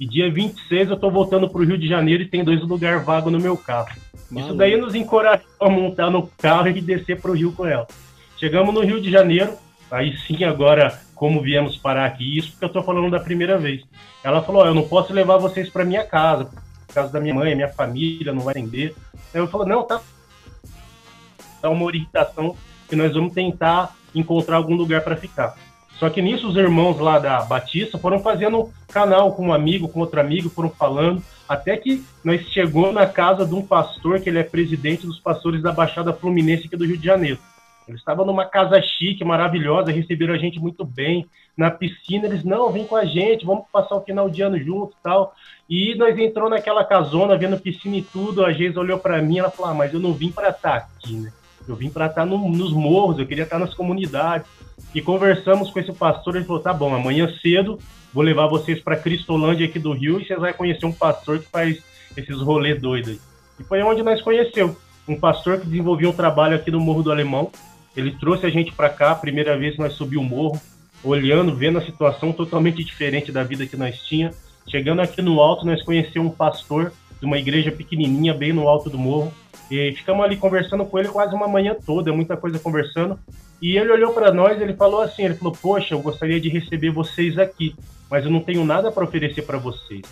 E 0.00 0.06
dia 0.06 0.32
26 0.32 0.88
eu 0.88 0.94
estou 0.94 1.10
voltando 1.10 1.46
para 1.46 1.60
o 1.60 1.64
Rio 1.64 1.76
de 1.76 1.86
Janeiro 1.86 2.22
e 2.22 2.28
tem 2.28 2.42
dois 2.42 2.62
lugares 2.62 3.04
vagos 3.04 3.30
no 3.30 3.38
meu 3.38 3.54
carro. 3.54 3.94
Mano. 4.30 4.46
Isso 4.46 4.56
daí 4.56 4.76
nos 4.76 4.94
encorajou 4.94 5.46
a 5.60 5.68
montar 5.68 6.10
no 6.10 6.26
carro 6.38 6.68
e 6.68 6.80
descer 6.80 7.20
para 7.20 7.30
o 7.30 7.34
Rio 7.34 7.52
com 7.52 7.66
ela. 7.66 7.86
Chegamos 8.38 8.72
no 8.72 8.80
Rio 8.80 9.00
de 9.00 9.10
Janeiro, 9.10 9.56
Aí 9.90 10.16
sim, 10.18 10.44
agora, 10.44 11.00
como 11.16 11.42
viemos 11.42 11.76
parar 11.76 12.06
aqui, 12.06 12.38
isso 12.38 12.52
porque 12.52 12.64
eu 12.64 12.68
estou 12.68 12.82
falando 12.82 13.10
da 13.10 13.18
primeira 13.18 13.58
vez. 13.58 13.82
Ela 14.22 14.40
falou: 14.40 14.62
oh, 14.62 14.66
eu 14.66 14.74
não 14.74 14.86
posso 14.86 15.12
levar 15.12 15.36
vocês 15.36 15.68
para 15.68 15.84
minha 15.84 16.04
casa, 16.04 16.44
por 16.44 16.94
causa 16.94 17.12
da 17.12 17.20
minha 17.20 17.34
mãe, 17.34 17.56
minha 17.56 17.68
família, 17.68 18.32
não 18.32 18.42
vai 18.42 18.54
entender. 18.56 18.94
Aí 19.34 19.40
eu 19.40 19.48
falei: 19.48 19.68
não, 19.68 19.82
tá. 19.82 20.00
Dá 21.60 21.68
uma 21.68 21.84
orientação 21.84 22.56
que 22.88 22.94
nós 22.94 23.12
vamos 23.12 23.32
tentar 23.32 23.96
encontrar 24.14 24.56
algum 24.56 24.76
lugar 24.76 25.02
para 25.02 25.16
ficar. 25.16 25.56
Só 26.00 26.08
que 26.08 26.22
nisso 26.22 26.48
os 26.48 26.56
irmãos 26.56 26.98
lá 26.98 27.18
da 27.18 27.42
Batista 27.42 27.98
foram 27.98 28.20
fazendo 28.20 28.72
canal 28.88 29.34
com 29.34 29.48
um 29.48 29.52
amigo, 29.52 29.86
com 29.86 30.00
outro 30.00 30.18
amigo, 30.18 30.48
foram 30.48 30.70
falando, 30.70 31.22
até 31.46 31.76
que 31.76 32.02
nós 32.24 32.40
chegou 32.48 32.90
na 32.90 33.06
casa 33.06 33.44
de 33.44 33.54
um 33.54 33.60
pastor, 33.60 34.18
que 34.18 34.30
ele 34.30 34.38
é 34.38 34.42
presidente 34.42 35.06
dos 35.06 35.20
pastores 35.20 35.62
da 35.62 35.72
Baixada 35.72 36.14
Fluminense 36.14 36.66
aqui 36.66 36.74
do 36.74 36.86
Rio 36.86 36.96
de 36.96 37.04
Janeiro. 37.04 37.38
Eles 37.86 38.00
estavam 38.00 38.24
numa 38.24 38.46
casa 38.46 38.80
chique, 38.80 39.22
maravilhosa, 39.22 39.92
receberam 39.92 40.32
a 40.32 40.38
gente 40.38 40.58
muito 40.58 40.86
bem. 40.86 41.26
Na 41.54 41.70
piscina, 41.70 42.24
eles, 42.24 42.44
não, 42.44 42.72
vem 42.72 42.86
com 42.86 42.96
a 42.96 43.04
gente, 43.04 43.44
vamos 43.44 43.64
passar 43.70 43.96
o 43.96 44.02
final 44.02 44.30
de 44.30 44.40
ano 44.40 44.58
junto 44.58 44.92
e 44.92 45.02
tal. 45.02 45.34
E 45.68 45.94
nós 45.96 46.18
entrou 46.18 46.48
naquela 46.48 46.82
casona, 46.82 47.36
vendo 47.36 47.60
piscina 47.60 47.96
e 47.96 48.02
tudo. 48.02 48.42
A 48.42 48.52
Geisa 48.54 48.80
olhou 48.80 48.98
para 48.98 49.20
mim, 49.20 49.38
ela 49.38 49.50
falou, 49.50 49.72
ah, 49.72 49.74
mas 49.74 49.92
eu 49.92 50.00
não 50.00 50.14
vim 50.14 50.32
para 50.32 50.48
estar 50.48 50.80
tá 50.80 50.88
aqui, 50.96 51.16
né? 51.16 51.30
Eu 51.68 51.76
vim 51.76 51.90
para 51.90 52.06
estar 52.06 52.24
no, 52.24 52.48
nos 52.48 52.72
morros, 52.72 53.18
eu 53.18 53.26
queria 53.26 53.44
estar 53.44 53.58
nas 53.58 53.74
comunidades. 53.74 54.48
E 54.94 55.00
conversamos 55.00 55.70
com 55.70 55.78
esse 55.78 55.92
pastor, 55.92 56.36
ele 56.36 56.44
falou, 56.44 56.62
tá 56.62 56.72
bom, 56.72 56.94
amanhã 56.94 57.32
cedo 57.40 57.78
vou 58.12 58.24
levar 58.24 58.48
vocês 58.48 58.80
para 58.80 58.96
Cristolândia 58.96 59.66
aqui 59.66 59.78
do 59.78 59.92
Rio 59.92 60.20
e 60.20 60.24
vocês 60.24 60.38
vão 60.38 60.52
conhecer 60.52 60.84
um 60.84 60.92
pastor 60.92 61.38
que 61.38 61.46
faz 61.46 61.80
esses 62.16 62.40
rolês 62.40 62.80
doidos. 62.80 63.18
E 63.58 63.62
foi 63.62 63.82
onde 63.82 64.02
nós 64.02 64.20
conheceu 64.20 64.76
um 65.06 65.18
pastor 65.18 65.60
que 65.60 65.66
desenvolvia 65.66 66.08
um 66.08 66.12
trabalho 66.12 66.56
aqui 66.56 66.70
no 66.70 66.80
Morro 66.80 67.02
do 67.02 67.12
Alemão, 67.12 67.50
ele 67.96 68.12
trouxe 68.12 68.46
a 68.46 68.50
gente 68.50 68.72
para 68.72 68.88
cá, 68.88 69.14
primeira 69.14 69.56
vez 69.58 69.74
que 69.74 69.80
nós 69.80 69.94
subimos 69.94 70.26
o 70.26 70.28
morro, 70.28 70.60
olhando, 71.02 71.54
vendo 71.54 71.78
a 71.78 71.84
situação 71.84 72.32
totalmente 72.32 72.84
diferente 72.84 73.32
da 73.32 73.42
vida 73.42 73.66
que 73.66 73.76
nós 73.76 74.00
tinha. 74.02 74.32
Chegando 74.68 75.00
aqui 75.00 75.20
no 75.20 75.40
alto, 75.40 75.66
nós 75.66 75.82
conhecemos 75.82 76.32
um 76.32 76.34
pastor 76.34 76.92
de 77.20 77.26
uma 77.26 77.38
igreja 77.38 77.70
pequenininha, 77.70 78.34
bem 78.34 78.52
no 78.52 78.68
alto 78.68 78.88
do 78.88 78.98
morro. 78.98 79.32
E 79.70 79.92
ficamos 79.92 80.24
ali 80.24 80.36
conversando 80.36 80.84
com 80.84 80.98
ele 80.98 81.08
quase 81.08 81.34
uma 81.34 81.46
manhã 81.46 81.76
toda, 81.86 82.12
muita 82.12 82.36
coisa 82.36 82.58
conversando. 82.58 83.18
E 83.62 83.76
ele 83.76 83.92
olhou 83.92 84.12
para 84.12 84.32
nós, 84.32 84.60
ele 84.60 84.74
falou 84.74 85.02
assim, 85.02 85.24
ele 85.24 85.34
falou: 85.34 85.56
"Poxa, 85.60 85.94
eu 85.94 86.00
gostaria 86.00 86.40
de 86.40 86.48
receber 86.48 86.90
vocês 86.90 87.38
aqui, 87.38 87.74
mas 88.10 88.24
eu 88.24 88.30
não 88.30 88.40
tenho 88.40 88.64
nada 88.64 88.90
para 88.90 89.04
oferecer 89.04 89.42
para 89.42 89.58
vocês. 89.58 90.02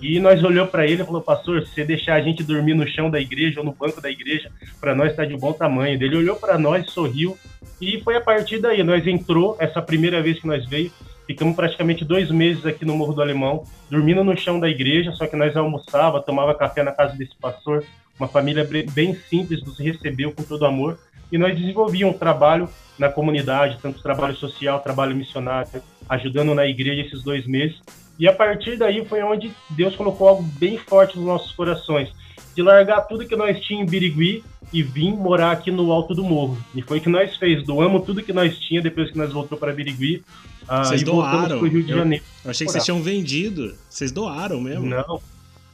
E 0.00 0.18
nós 0.18 0.42
olhou 0.42 0.66
para 0.66 0.86
ele 0.86 1.02
e 1.02 1.04
falou, 1.04 1.20
pastor, 1.20 1.62
se 1.62 1.72
você 1.72 1.84
deixar 1.84 2.14
a 2.14 2.20
gente 2.20 2.42
dormir 2.42 2.74
no 2.74 2.86
chão 2.86 3.08
da 3.08 3.20
igreja 3.20 3.60
ou 3.60 3.66
no 3.66 3.72
banco 3.72 4.00
da 4.00 4.10
igreja, 4.10 4.50
para 4.80 4.94
nós 4.94 5.10
está 5.10 5.24
de 5.24 5.36
bom 5.36 5.52
tamanho. 5.52 6.02
Ele 6.02 6.16
olhou 6.16 6.36
para 6.36 6.58
nós, 6.58 6.90
sorriu 6.90 7.38
e 7.80 8.00
foi 8.00 8.16
a 8.16 8.20
partir 8.20 8.58
daí. 8.58 8.82
Nós 8.82 9.06
entrou, 9.06 9.56
essa 9.60 9.80
primeira 9.80 10.20
vez 10.20 10.40
que 10.40 10.46
nós 10.46 10.66
veio, 10.66 10.90
ficamos 11.26 11.56
praticamente 11.56 12.04
dois 12.04 12.30
meses 12.30 12.64
aqui 12.66 12.84
no 12.84 12.96
Morro 12.96 13.14
do 13.14 13.22
Alemão, 13.22 13.64
dormindo 13.90 14.22
no 14.22 14.36
chão 14.36 14.60
da 14.60 14.68
igreja, 14.68 15.12
só 15.12 15.26
que 15.26 15.36
nós 15.36 15.56
almoçava, 15.56 16.20
tomava 16.20 16.54
café 16.54 16.82
na 16.82 16.92
casa 16.92 17.16
desse 17.16 17.34
pastor, 17.36 17.84
uma 18.18 18.28
família 18.28 18.68
bem 18.92 19.14
simples, 19.28 19.62
nos 19.64 19.78
recebeu 19.78 20.32
com 20.32 20.42
todo 20.42 20.66
amor, 20.66 20.98
e 21.32 21.38
nós 21.38 21.58
desenvolvíamos 21.58 22.14
um 22.14 22.18
trabalho 22.18 22.68
na 22.98 23.08
comunidade, 23.08 23.78
tanto 23.82 24.02
trabalho 24.02 24.36
social, 24.36 24.80
trabalho 24.80 25.16
missionário, 25.16 25.82
ajudando 26.08 26.54
na 26.54 26.66
igreja 26.66 27.02
esses 27.02 27.22
dois 27.22 27.46
meses, 27.46 27.80
e 28.18 28.28
a 28.28 28.32
partir 28.32 28.76
daí 28.76 29.04
foi 29.04 29.22
onde 29.22 29.50
Deus 29.70 29.96
colocou 29.96 30.28
algo 30.28 30.42
bem 30.42 30.78
forte 30.78 31.16
nos 31.16 31.26
nossos 31.26 31.52
corações, 31.52 32.12
de 32.54 32.62
largar 32.62 33.02
tudo 33.02 33.26
que 33.26 33.34
nós 33.34 33.58
tínhamos 33.60 33.88
em 33.88 33.90
Birigui 33.90 34.44
e 34.74 34.82
vir 34.82 35.12
morar 35.12 35.52
aqui 35.52 35.70
no 35.70 35.92
alto 35.92 36.14
do 36.14 36.24
morro. 36.24 36.58
E 36.74 36.82
foi 36.82 36.98
o 36.98 37.00
que 37.00 37.08
nós 37.08 37.36
fez, 37.36 37.64
doamos 37.64 38.04
tudo 38.04 38.22
que 38.22 38.32
nós 38.32 38.58
tínhamos 38.58 38.90
depois 38.90 39.10
que 39.10 39.16
nós 39.16 39.32
voltou 39.32 39.56
para 39.56 39.72
Birigui. 39.72 40.24
Uh, 40.64 40.84
vocês 40.84 41.02
doaram? 41.02 41.62
Rio 41.62 41.82
de 41.82 41.94
Janeiro. 41.94 42.24
Eu, 42.24 42.46
eu 42.46 42.50
achei 42.50 42.66
que 42.66 42.72
vocês 42.72 42.84
tinham 42.84 43.00
vendido. 43.00 43.72
Vocês 43.88 44.10
doaram 44.10 44.60
mesmo? 44.60 44.84
Não, 44.84 45.20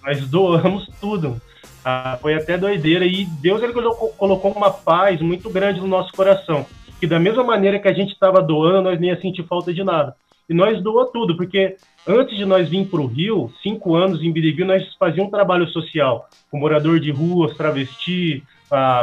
nós 0.04 0.28
doamos 0.28 0.87
tudo. 1.00 1.40
Uh, 1.80 2.21
foi 2.21 2.35
até 2.35 2.59
doideira 2.59 3.07
e 3.07 3.25
Deus 3.25 3.62
ele 3.62 3.73
colocou, 3.73 4.52
uma 4.52 4.71
paz 4.71 5.19
muito 5.23 5.49
grande 5.49 5.80
no 5.80 5.88
nosso 5.88 6.12
coração. 6.12 6.66
Que 7.00 7.07
da 7.07 7.19
mesma 7.19 7.42
maneira 7.42 7.78
que 7.78 7.88
a 7.88 7.95
gente 7.95 8.12
estava 8.12 8.42
doando, 8.42 8.83
nós 8.83 9.00
nem 9.00 9.09
ia 9.09 9.21
sentir 9.21 9.42
falta 9.45 9.73
de 9.73 9.83
nada. 9.83 10.14
E 10.47 10.52
nós 10.52 10.83
doou 10.83 11.07
tudo, 11.07 11.37
porque 11.37 11.76
Antes 12.07 12.37
de 12.37 12.47
nós 12.47 12.69
vir 12.69 12.87
para 12.87 13.00
o 13.00 13.07
Rio, 13.07 13.52
cinco 13.62 13.95
anos 13.95 14.23
em 14.23 14.33
Birigui, 14.33 14.64
nós 14.64 14.83
fazíamos 14.99 15.28
um 15.28 15.30
trabalho 15.30 15.69
social 15.69 16.28
com 16.50 16.59
morador 16.59 16.99
de 16.99 17.11
ruas, 17.11 17.54
travesti, 17.57 18.42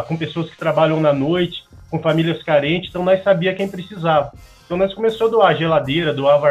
com 0.08 0.18
pessoas 0.18 0.50
que 0.50 0.58
trabalham 0.58 1.00
na 1.00 1.14
noite, 1.14 1.64
com 1.90 2.02
famílias 2.02 2.42
carentes, 2.44 2.90
então 2.90 3.04
nós 3.04 3.24
sabia 3.24 3.56
quem 3.56 3.68
precisava. 3.68 4.32
Então 4.66 4.78
nós 4.78 4.94
começamos 4.94 5.34
a 5.34 5.38
doar 5.38 5.56
geladeira, 5.56 6.14
doar 6.14 6.42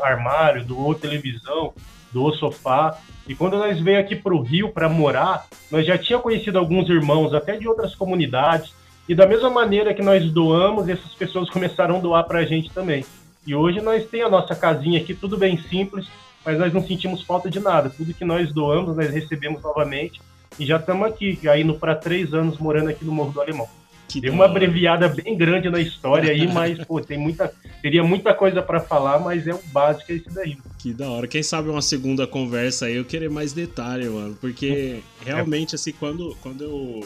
armário, 0.00 0.64
doou 0.64 0.94
televisão, 0.94 1.74
doou 2.12 2.34
sofá. 2.34 2.98
E 3.28 3.34
quando 3.34 3.58
nós 3.58 3.78
veio 3.78 4.00
aqui 4.00 4.16
para 4.16 4.34
o 4.34 4.42
Rio 4.42 4.70
para 4.70 4.88
morar, 4.88 5.46
nós 5.70 5.86
já 5.86 5.98
tinha 5.98 6.18
conhecido 6.18 6.58
alguns 6.58 6.88
irmãos, 6.88 7.34
até 7.34 7.56
de 7.56 7.68
outras 7.68 7.94
comunidades. 7.94 8.72
E 9.08 9.14
da 9.14 9.26
mesma 9.26 9.50
maneira 9.50 9.92
que 9.92 10.02
nós 10.02 10.30
doamos, 10.30 10.88
essas 10.88 11.14
pessoas 11.14 11.48
começaram 11.50 11.96
a 11.96 12.00
doar 12.00 12.24
para 12.24 12.40
a 12.40 12.44
gente 12.44 12.70
também. 12.70 13.04
E 13.46 13.54
hoje 13.54 13.80
nós 13.80 14.06
temos 14.06 14.26
a 14.26 14.30
nossa 14.30 14.54
casinha 14.54 15.00
aqui, 15.00 15.14
tudo 15.14 15.36
bem 15.36 15.58
simples, 15.58 16.06
mas 16.44 16.58
nós 16.58 16.72
não 16.72 16.86
sentimos 16.86 17.22
falta 17.22 17.50
de 17.50 17.60
nada. 17.60 17.90
Tudo 17.90 18.14
que 18.14 18.24
nós 18.24 18.52
doamos, 18.52 18.96
nós 18.96 19.10
recebemos 19.10 19.62
novamente. 19.62 20.20
E 20.58 20.66
já 20.66 20.76
estamos 20.76 21.06
aqui, 21.06 21.38
já 21.42 21.58
indo 21.58 21.74
para 21.74 21.94
três 21.94 22.34
anos 22.34 22.58
morando 22.58 22.90
aqui 22.90 23.04
no 23.04 23.12
Morro 23.12 23.32
do 23.32 23.40
Alemão. 23.40 23.68
Que 24.10 24.20
Deu 24.20 24.32
uma 24.32 24.46
abreviada 24.46 25.08
bem 25.08 25.36
grande 25.36 25.70
na 25.70 25.78
história 25.80 26.32
aí, 26.32 26.48
mas 26.52 26.84
pô, 26.84 27.00
tem 27.00 27.16
muita, 27.16 27.52
teria 27.80 28.02
muita 28.02 28.34
coisa 28.34 28.60
para 28.60 28.80
falar, 28.80 29.20
mas 29.20 29.46
é 29.46 29.54
o 29.54 29.60
básico 29.66 30.10
é 30.10 30.16
isso 30.16 30.30
daí. 30.32 30.58
Que 30.78 30.92
da 30.92 31.08
hora. 31.08 31.28
Quem 31.28 31.44
sabe 31.44 31.68
uma 31.68 31.80
segunda 31.80 32.26
conversa 32.26 32.86
aí 32.86 32.96
eu 32.96 33.04
querer 33.04 33.30
mais 33.30 33.52
detalhe, 33.52 34.08
mano, 34.08 34.36
porque 34.40 35.00
realmente 35.24 35.76
assim 35.76 35.92
quando 35.92 36.36
quando 36.42 36.64
eu 36.64 37.00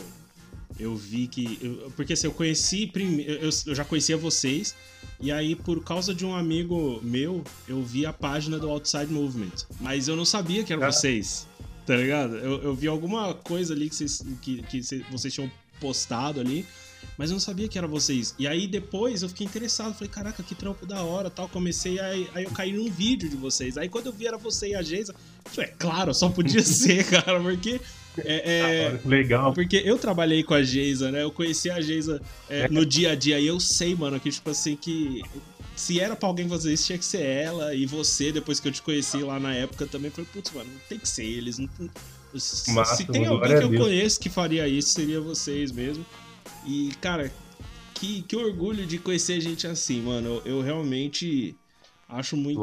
eu 0.81 0.97
vi 0.97 1.27
que 1.27 1.59
eu, 1.61 1.93
porque 1.95 2.15
assim 2.15 2.27
eu 2.27 2.33
conheci 2.33 2.91
eu, 3.27 3.51
eu 3.67 3.75
já 3.75 3.85
conhecia 3.85 4.17
vocês 4.17 4.75
e 5.21 5.31
aí 5.31 5.55
por 5.55 5.85
causa 5.85 6.15
de 6.15 6.25
um 6.25 6.35
amigo 6.35 7.01
meu 7.03 7.45
eu 7.69 7.83
vi 7.83 8.07
a 8.07 8.15
página 8.15 8.59
do 8.59 8.71
Outside 8.71 9.13
Movement, 9.13 9.67
mas 9.79 10.09
eu 10.09 10.17
não 10.17 10.25
sabia 10.25 10.65
que 10.65 10.73
eram 10.73 10.85
ah. 10.85 10.91
vocês. 10.91 11.47
Tá 11.87 11.97
ligado? 11.97 12.37
Eu, 12.37 12.63
eu 12.63 12.75
vi 12.75 12.89
alguma 12.89 13.35
coisa 13.35 13.75
ali 13.75 13.89
que 13.89 13.97
vocês, 13.97 14.25
que, 14.41 14.63
que 14.63 14.83
vocês 15.11 15.33
tinham 15.33 15.51
postado 15.81 16.41
ali 16.41 16.67
mas 17.17 17.31
eu 17.31 17.35
não 17.35 17.41
sabia 17.41 17.69
que 17.69 17.79
era 17.79 17.87
vocês. 17.87 18.35
E 18.39 18.47
aí 18.47 18.67
depois 18.67 19.23
eu 19.23 19.29
fiquei 19.29 19.47
interessado, 19.47 19.95
falei, 19.95 20.09
caraca, 20.09 20.43
que 20.43 20.55
trampo 20.55 20.87
da 20.87 21.03
hora 21.03 21.31
tal. 21.31 21.49
Comecei, 21.49 22.01
aí, 22.01 22.29
aí 22.35 22.45
eu 22.45 22.51
caí 22.51 22.73
num 22.73 22.91
vídeo 22.91 23.29
de 23.29 23.37
vocês. 23.37 23.77
Aí 23.77 23.89
quando 23.89 24.07
eu 24.07 24.13
vi 24.13 24.27
era 24.27 24.37
você 24.37 24.69
e 24.69 24.75
a 24.75 24.83
Geisa, 24.83 25.15
é 25.59 25.67
claro, 25.67 26.13
só 26.13 26.29
podia 26.29 26.63
ser, 26.63 27.05
cara, 27.05 27.41
porque. 27.41 27.81
É, 28.19 28.95
é, 28.95 29.09
Legal. 29.09 29.53
Porque 29.53 29.83
eu 29.85 29.99
trabalhei 29.99 30.45
com 30.45 30.55
a 30.55 30.63
Geisa, 30.63 31.11
né? 31.11 31.23
Eu 31.23 31.33
conheci 31.33 31.69
a 31.69 31.81
Geisa 31.81 32.23
é, 32.49 32.61
é. 32.61 32.69
no 32.69 32.87
dia 32.87 33.13
a 33.13 33.15
dia 33.15 33.41
e 33.41 33.47
eu 33.47 33.59
sei, 33.59 33.95
mano, 33.95 34.21
que 34.21 34.31
tipo 34.31 34.51
assim, 34.51 34.77
que 34.77 35.21
se 35.77 36.01
era 36.01 36.15
pra 36.15 36.29
alguém 36.29 36.49
fazer 36.49 36.73
isso, 36.73 36.87
tinha 36.87 36.99
que 36.99 37.05
ser 37.05 37.23
ela. 37.23 37.75
E 37.75 37.87
você, 37.87 38.33
depois 38.33 38.61
que 38.61 38.69
eu 38.69 38.73
te 38.73 38.83
conheci 38.83 39.19
lá 39.19 39.39
na 39.41 39.55
época, 39.55 39.87
também 39.87 40.11
falei, 40.11 40.29
putz, 40.33 40.51
mano, 40.53 40.71
não 40.71 40.81
tem 40.89 40.99
que 40.99 41.09
ser 41.09 41.25
eles. 41.25 41.59
Não, 41.59 41.69
Massa, 42.69 42.97
se 42.97 43.05
tem 43.05 43.27
alguém 43.27 43.59
que 43.59 43.65
eu 43.65 43.75
conheço 43.75 44.19
que 44.19 44.29
faria 44.29 44.67
isso, 44.67 44.91
seria 44.91 45.21
vocês 45.21 45.71
mesmo. 45.71 46.05
E, 46.67 46.93
cara, 47.01 47.33
que, 47.95 48.23
que 48.23 48.37
orgulho 48.37 48.87
de 48.87 48.99
conhecer 48.99 49.41
gente 49.41 49.67
assim, 49.67 50.03
mano. 50.03 50.43
Eu, 50.45 50.57
eu 50.57 50.61
realmente 50.61 51.57
acho 52.09 52.37
muito, 52.37 52.61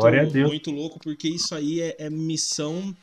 muito 0.48 0.72
louco, 0.72 1.00
porque 1.00 1.28
isso 1.28 1.56
aí 1.56 1.82
é, 1.82 1.96
é 2.00 2.10
missão 2.10 2.96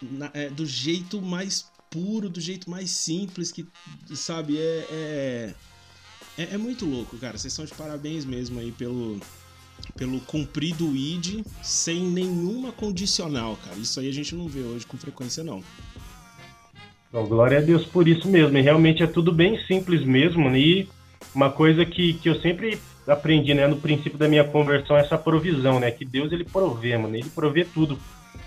na, 0.00 0.30
é, 0.34 0.48
do 0.48 0.64
jeito 0.64 1.20
mais 1.20 1.66
puro, 1.90 2.28
do 2.28 2.40
jeito 2.40 2.70
mais 2.70 2.90
simples, 2.90 3.50
que, 3.50 3.66
sabe, 4.14 4.58
é, 4.58 4.86
é, 4.90 5.54
é, 6.38 6.54
é 6.54 6.58
muito 6.58 6.86
louco, 6.86 7.18
cara. 7.18 7.36
Vocês 7.36 7.52
são 7.52 7.64
de 7.64 7.74
parabéns 7.74 8.24
mesmo 8.24 8.60
aí 8.60 8.70
pelo, 8.70 9.18
pelo 9.96 10.20
cumprido 10.20 10.94
ID 10.96 11.44
sem 11.62 12.00
nenhuma 12.00 12.70
condicional, 12.70 13.58
cara. 13.64 13.76
Isso 13.76 13.98
aí 13.98 14.08
a 14.08 14.12
gente 14.12 14.34
não 14.34 14.48
vê 14.48 14.60
hoje 14.60 14.86
com 14.86 14.96
frequência, 14.96 15.42
não. 15.42 15.62
Bom, 17.12 17.26
glória 17.26 17.58
a 17.58 17.60
Deus 17.60 17.84
por 17.84 18.06
isso 18.06 18.28
mesmo. 18.28 18.56
E 18.56 18.62
realmente 18.62 19.02
é 19.02 19.06
tudo 19.06 19.32
bem 19.32 19.58
simples 19.66 20.04
mesmo. 20.04 20.48
E 20.56 20.88
uma 21.34 21.50
coisa 21.50 21.84
que, 21.84 22.14
que 22.14 22.28
eu 22.28 22.40
sempre 22.40 22.78
aprendi, 23.06 23.54
né, 23.54 23.66
no 23.66 23.76
princípio 23.76 24.18
da 24.18 24.28
minha 24.28 24.44
conversão, 24.44 24.96
é 24.96 25.00
essa 25.00 25.18
provisão, 25.18 25.80
né? 25.80 25.90
Que 25.90 26.04
Deus 26.04 26.30
ele 26.30 26.44
provê, 26.44 26.96
mano. 26.96 27.16
Ele 27.16 27.30
provê 27.30 27.64
tudo. 27.64 27.98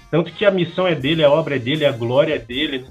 Tanto 0.10 0.32
que 0.32 0.46
a 0.46 0.52
missão 0.52 0.88
é 0.88 0.96
dele, 0.96 1.24
a 1.24 1.32
obra 1.32 1.56
é 1.56 1.60
dele, 1.60 1.86
a 1.86 1.92
glória 1.92 2.36
é 2.36 2.40
dele. 2.40 2.80
Né? 2.80 2.88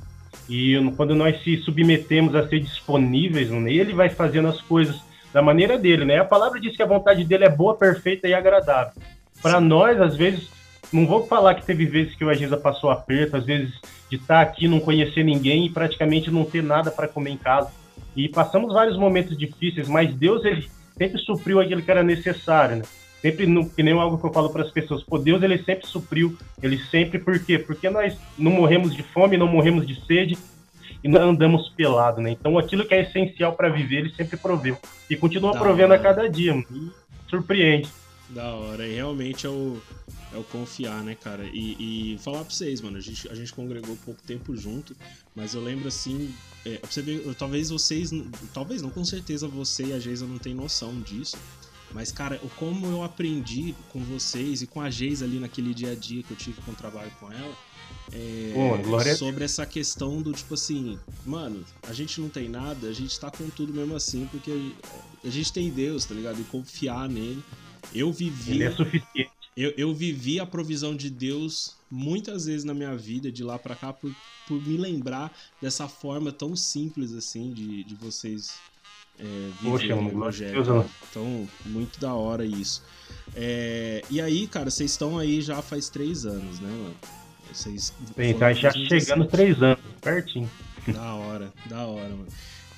E 0.48 0.76
quando 0.96 1.14
nós 1.14 1.42
se 1.42 1.58
submetemos 1.58 2.34
a 2.34 2.48
ser 2.48 2.60
disponíveis, 2.60 3.50
ele 3.50 3.92
vai 3.92 4.08
fazendo 4.08 4.48
as 4.48 4.60
coisas 4.60 5.00
da 5.32 5.40
maneira 5.40 5.78
dele, 5.78 6.04
né? 6.04 6.18
A 6.18 6.24
palavra 6.24 6.60
diz 6.60 6.76
que 6.76 6.82
a 6.82 6.86
vontade 6.86 7.24
dele 7.24 7.44
é 7.44 7.48
boa, 7.48 7.76
perfeita 7.76 8.26
e 8.26 8.34
agradável. 8.34 8.92
Para 9.40 9.60
nós, 9.60 10.00
às 10.00 10.16
vezes, 10.16 10.48
não 10.92 11.06
vou 11.06 11.26
falar 11.26 11.54
que 11.54 11.64
teve 11.64 11.86
vezes 11.86 12.14
que 12.14 12.24
o 12.24 12.28
Agisa 12.28 12.56
passou 12.56 12.90
aperto, 12.90 13.36
às 13.36 13.44
vezes 13.44 13.72
de 14.10 14.16
estar 14.16 14.34
tá 14.34 14.40
aqui, 14.40 14.66
não 14.66 14.80
conhecer 14.80 15.22
ninguém 15.22 15.66
e 15.66 15.70
praticamente 15.70 16.30
não 16.30 16.44
ter 16.44 16.62
nada 16.62 16.90
para 16.90 17.06
comer 17.06 17.30
em 17.30 17.36
casa. 17.36 17.70
E 18.16 18.28
passamos 18.28 18.74
vários 18.74 18.96
momentos 18.96 19.38
difíceis, 19.38 19.88
mas 19.88 20.12
Deus 20.12 20.44
ele 20.44 20.68
sempre 20.98 21.18
supriu 21.20 21.60
aquilo 21.60 21.80
que 21.80 21.90
era 21.90 22.02
necessário, 22.02 22.76
né? 22.76 22.82
Sempre, 23.20 23.46
no, 23.46 23.68
que 23.68 23.82
nem 23.82 23.92
algo 23.92 24.18
que 24.18 24.24
eu 24.24 24.32
falo 24.32 24.48
para 24.48 24.62
as 24.62 24.70
pessoas, 24.70 25.02
pô, 25.02 25.18
Deus 25.18 25.42
ele 25.42 25.62
sempre 25.62 25.86
supriu, 25.86 26.36
ele 26.62 26.78
sempre, 26.78 27.18
por 27.18 27.38
quê? 27.38 27.58
Porque 27.58 27.90
nós 27.90 28.16
não 28.38 28.50
morremos 28.50 28.94
de 28.94 29.02
fome, 29.02 29.36
não 29.36 29.46
morremos 29.46 29.86
de 29.86 29.94
sede 30.06 30.38
e 31.04 31.08
não 31.08 31.30
andamos 31.30 31.68
pelado, 31.70 32.20
né? 32.20 32.30
Então 32.30 32.58
aquilo 32.58 32.84
que 32.84 32.94
é 32.94 33.02
essencial 33.02 33.52
para 33.52 33.68
viver, 33.68 33.98
ele 33.98 34.14
sempre 34.14 34.36
proveu. 34.36 34.78
E 35.08 35.16
continua 35.16 35.52
provendo 35.52 35.92
a 35.92 35.98
cada 35.98 36.28
dia, 36.28 36.54
e 36.70 36.90
surpreende. 37.28 37.90
Da 38.30 38.54
hora, 38.54 38.86
e 38.86 38.94
realmente 38.94 39.44
é 39.44 39.50
o, 39.50 39.82
é 40.32 40.38
o 40.38 40.44
confiar, 40.44 41.02
né, 41.02 41.16
cara? 41.20 41.44
E, 41.52 42.14
e 42.14 42.18
falar 42.18 42.44
pra 42.44 42.50
vocês, 42.50 42.80
mano, 42.80 42.96
a 42.96 43.00
gente, 43.00 43.28
a 43.28 43.34
gente 43.34 43.52
congregou 43.52 43.96
pouco 44.04 44.22
tempo 44.22 44.56
junto, 44.56 44.94
mas 45.34 45.54
eu 45.54 45.60
lembro 45.60 45.88
assim, 45.88 46.32
é, 46.64 46.78
você 46.88 47.02
ver, 47.02 47.34
talvez 47.36 47.70
vocês, 47.70 48.10
talvez 48.54 48.82
não, 48.82 48.90
com 48.90 49.04
certeza 49.04 49.48
você 49.48 49.86
e 49.86 49.92
a 49.92 49.98
Geisa 49.98 50.26
não 50.26 50.38
tem 50.38 50.54
noção 50.54 51.00
disso, 51.00 51.36
mas, 51.92 52.12
cara, 52.12 52.40
como 52.56 52.86
eu 52.86 53.02
aprendi 53.02 53.74
com 53.92 54.00
vocês 54.00 54.62
e 54.62 54.66
com 54.66 54.80
a 54.80 54.90
Geisa 54.90 55.24
ali 55.24 55.38
naquele 55.38 55.74
dia 55.74 55.92
a 55.92 55.94
dia 55.94 56.22
que 56.22 56.30
eu 56.30 56.36
tive 56.36 56.60
com 56.62 56.70
o 56.70 56.74
trabalho 56.74 57.10
com 57.18 57.30
ela, 57.32 57.56
é, 58.12 59.14
sobre 59.14 59.44
essa 59.44 59.64
questão 59.64 60.20
do 60.20 60.32
tipo 60.32 60.54
assim, 60.54 60.98
mano, 61.24 61.64
a 61.82 61.92
gente 61.92 62.20
não 62.20 62.28
tem 62.28 62.48
nada, 62.48 62.88
a 62.88 62.92
gente 62.92 63.18
tá 63.18 63.30
com 63.30 63.48
tudo 63.50 63.72
mesmo 63.72 63.94
assim, 63.94 64.26
porque 64.30 64.72
a 65.24 65.30
gente 65.30 65.52
tem 65.52 65.70
Deus, 65.70 66.04
tá 66.04 66.14
ligado? 66.14 66.40
E 66.40 66.44
confiar 66.44 67.08
nele. 67.08 67.42
Eu 67.94 68.12
vivi. 68.12 68.52
Ele 68.52 68.64
é 68.64 68.72
suficiente. 68.72 69.30
Eu, 69.56 69.74
eu 69.76 69.94
vivi 69.94 70.38
a 70.40 70.46
provisão 70.46 70.94
de 70.94 71.10
Deus 71.10 71.76
muitas 71.90 72.46
vezes 72.46 72.64
na 72.64 72.72
minha 72.72 72.96
vida, 72.96 73.30
de 73.32 73.42
lá 73.42 73.58
para 73.58 73.74
cá, 73.74 73.92
por, 73.92 74.14
por 74.46 74.62
me 74.64 74.76
lembrar 74.76 75.36
dessa 75.60 75.88
forma 75.88 76.32
tão 76.32 76.54
simples 76.54 77.12
assim 77.12 77.52
de, 77.52 77.84
de 77.84 77.94
vocês 77.96 78.54
é, 79.20 79.50
viverem 79.60 80.06
o 80.06 80.10
projeto. 80.10 80.86
Então, 81.10 81.48
muito 81.66 82.00
da 82.00 82.14
hora 82.14 82.44
isso. 82.44 82.82
É, 83.34 84.02
e 84.10 84.20
aí, 84.20 84.46
cara, 84.46 84.70
vocês 84.70 84.90
estão 84.90 85.18
aí 85.18 85.40
já 85.40 85.60
faz 85.60 85.88
três 85.88 86.24
anos, 86.24 86.58
né, 86.60 86.68
mano? 86.68 86.96
Vocês 87.52 87.92
Bem, 88.16 88.34
tá 88.34 88.52
já 88.52 88.70
chegando 88.72 89.26
três 89.26 89.62
anos, 89.62 89.80
pertinho. 90.00 90.50
Da 90.86 91.14
hora, 91.14 91.52
da 91.66 91.84
hora, 91.86 92.08
mano. 92.08 92.28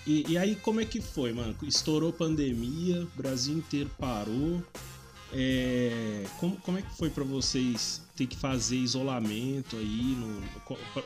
E, 0.07 0.33
e 0.33 0.39
aí, 0.39 0.57
como 0.57 0.81
é 0.81 0.85
que 0.85 1.01
foi, 1.01 1.33
mano? 1.33 1.55
Estourou 1.63 2.13
pandemia, 2.13 3.03
o 3.03 3.11
Brasil 3.17 3.57
inteiro 3.57 3.91
parou. 3.99 4.63
É, 5.35 6.25
como, 6.39 6.57
como 6.57 6.79
é 6.79 6.83
que 6.83 6.95
foi 6.97 7.09
para 7.09 7.25
vocês 7.25 8.03
ter 8.15 8.27
que 8.27 8.37
fazer 8.37 8.77
isolamento 8.77 9.77
aí 9.77 10.17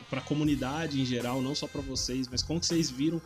para 0.09 0.19
a 0.19 0.21
comunidade 0.21 0.99
em 0.99 1.05
geral, 1.05 1.41
não 1.41 1.55
só 1.55 1.65
para 1.65 1.81
vocês, 1.81 2.27
mas 2.27 2.41
como 2.41 2.59
que 2.59 2.65
vocês 2.65 2.89
viram 2.89 3.21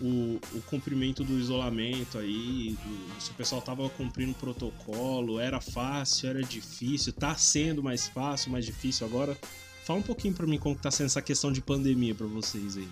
o, 0.00 0.40
o 0.54 0.62
cumprimento 0.62 1.22
do 1.22 1.38
isolamento 1.38 2.18
aí? 2.18 2.76
Do, 2.82 3.20
se 3.20 3.30
o 3.30 3.34
pessoal 3.34 3.60
tava 3.60 3.88
cumprindo 3.90 4.32
o 4.32 4.34
protocolo, 4.34 5.38
era 5.38 5.60
fácil, 5.60 6.30
era 6.30 6.42
difícil, 6.42 7.12
tá 7.12 7.34
sendo 7.34 7.82
mais 7.82 8.08
fácil, 8.08 8.50
mais 8.50 8.64
difícil 8.64 9.06
agora? 9.06 9.36
Fala 9.84 9.98
um 9.98 10.02
pouquinho 10.02 10.34
para 10.34 10.46
mim 10.46 10.58
como 10.58 10.74
tá 10.74 10.90
sendo 10.90 11.06
essa 11.06 11.22
questão 11.22 11.52
de 11.52 11.60
pandemia 11.60 12.14
para 12.14 12.26
vocês 12.26 12.76
aí. 12.76 12.88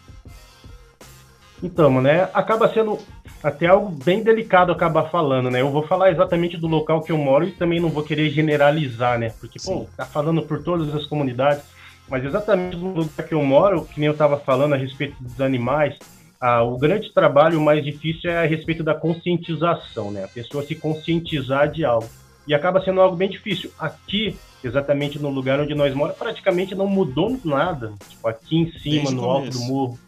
Então, 1.63 2.01
né, 2.01 2.29
acaba 2.35 2.73
sendo 2.73 2.99
até 3.43 3.67
algo 3.67 3.91
bem 3.91 4.23
delicado 4.23 4.73
acabar 4.73 5.11
falando, 5.11 5.51
né? 5.51 5.61
Eu 5.61 5.71
vou 5.71 5.87
falar 5.87 6.11
exatamente 6.11 6.57
do 6.57 6.67
local 6.67 7.03
que 7.03 7.13
eu 7.13 7.19
moro 7.19 7.47
e 7.47 7.53
também 7.53 7.81
não 7.81 7.89
vou 7.89 8.03
querer 8.03 8.31
generalizar, 8.31 9.19
né? 9.19 9.31
Porque, 9.41 9.59
Sim. 9.59 9.73
pô, 9.73 9.87
tá 9.97 10.05
falando 10.05 10.43
por 10.43 10.63
todas 10.63 10.95
as 10.95 11.07
comunidades, 11.07 11.63
mas 12.09 12.25
exatamente 12.25 12.77
no 12.77 12.95
lugar 12.95 13.27
que 13.27 13.35
eu 13.35 13.43
moro, 13.43 13.85
que 13.85 14.01
nem 14.01 14.09
eu 14.09 14.17
tava 14.17 14.39
falando 14.39 14.75
a 14.75 14.77
respeito 14.77 15.17
dos 15.21 15.41
animais, 15.41 15.97
ah, 16.41 16.63
o 16.63 16.79
grande 16.79 17.13
trabalho, 17.13 17.61
mais 17.61 17.85
difícil 17.85 18.31
é 18.31 18.39
a 18.39 18.47
respeito 18.47 18.83
da 18.83 18.95
conscientização, 18.95 20.11
né? 20.11 20.25
A 20.25 20.29
pessoa 20.29 20.65
se 20.65 20.75
conscientizar 20.75 21.71
de 21.71 21.85
algo. 21.85 22.09
E 22.47 22.55
acaba 22.55 22.83
sendo 22.83 23.01
algo 23.01 23.17
bem 23.17 23.29
difícil. 23.29 23.71
Aqui, 23.79 24.37
exatamente 24.65 25.19
no 25.19 25.29
lugar 25.29 25.61
onde 25.61 25.75
nós 25.75 25.95
moramos, 25.95 26.19
praticamente 26.19 26.75
não 26.75 26.87
mudou 26.87 27.39
nada. 27.45 27.93
Tipo, 28.09 28.29
aqui 28.29 28.57
em 28.57 28.73
cima, 28.73 29.03
Desde 29.03 29.15
no 29.15 29.25
alto 29.25 29.51
do 29.51 29.61
morro 29.61 29.99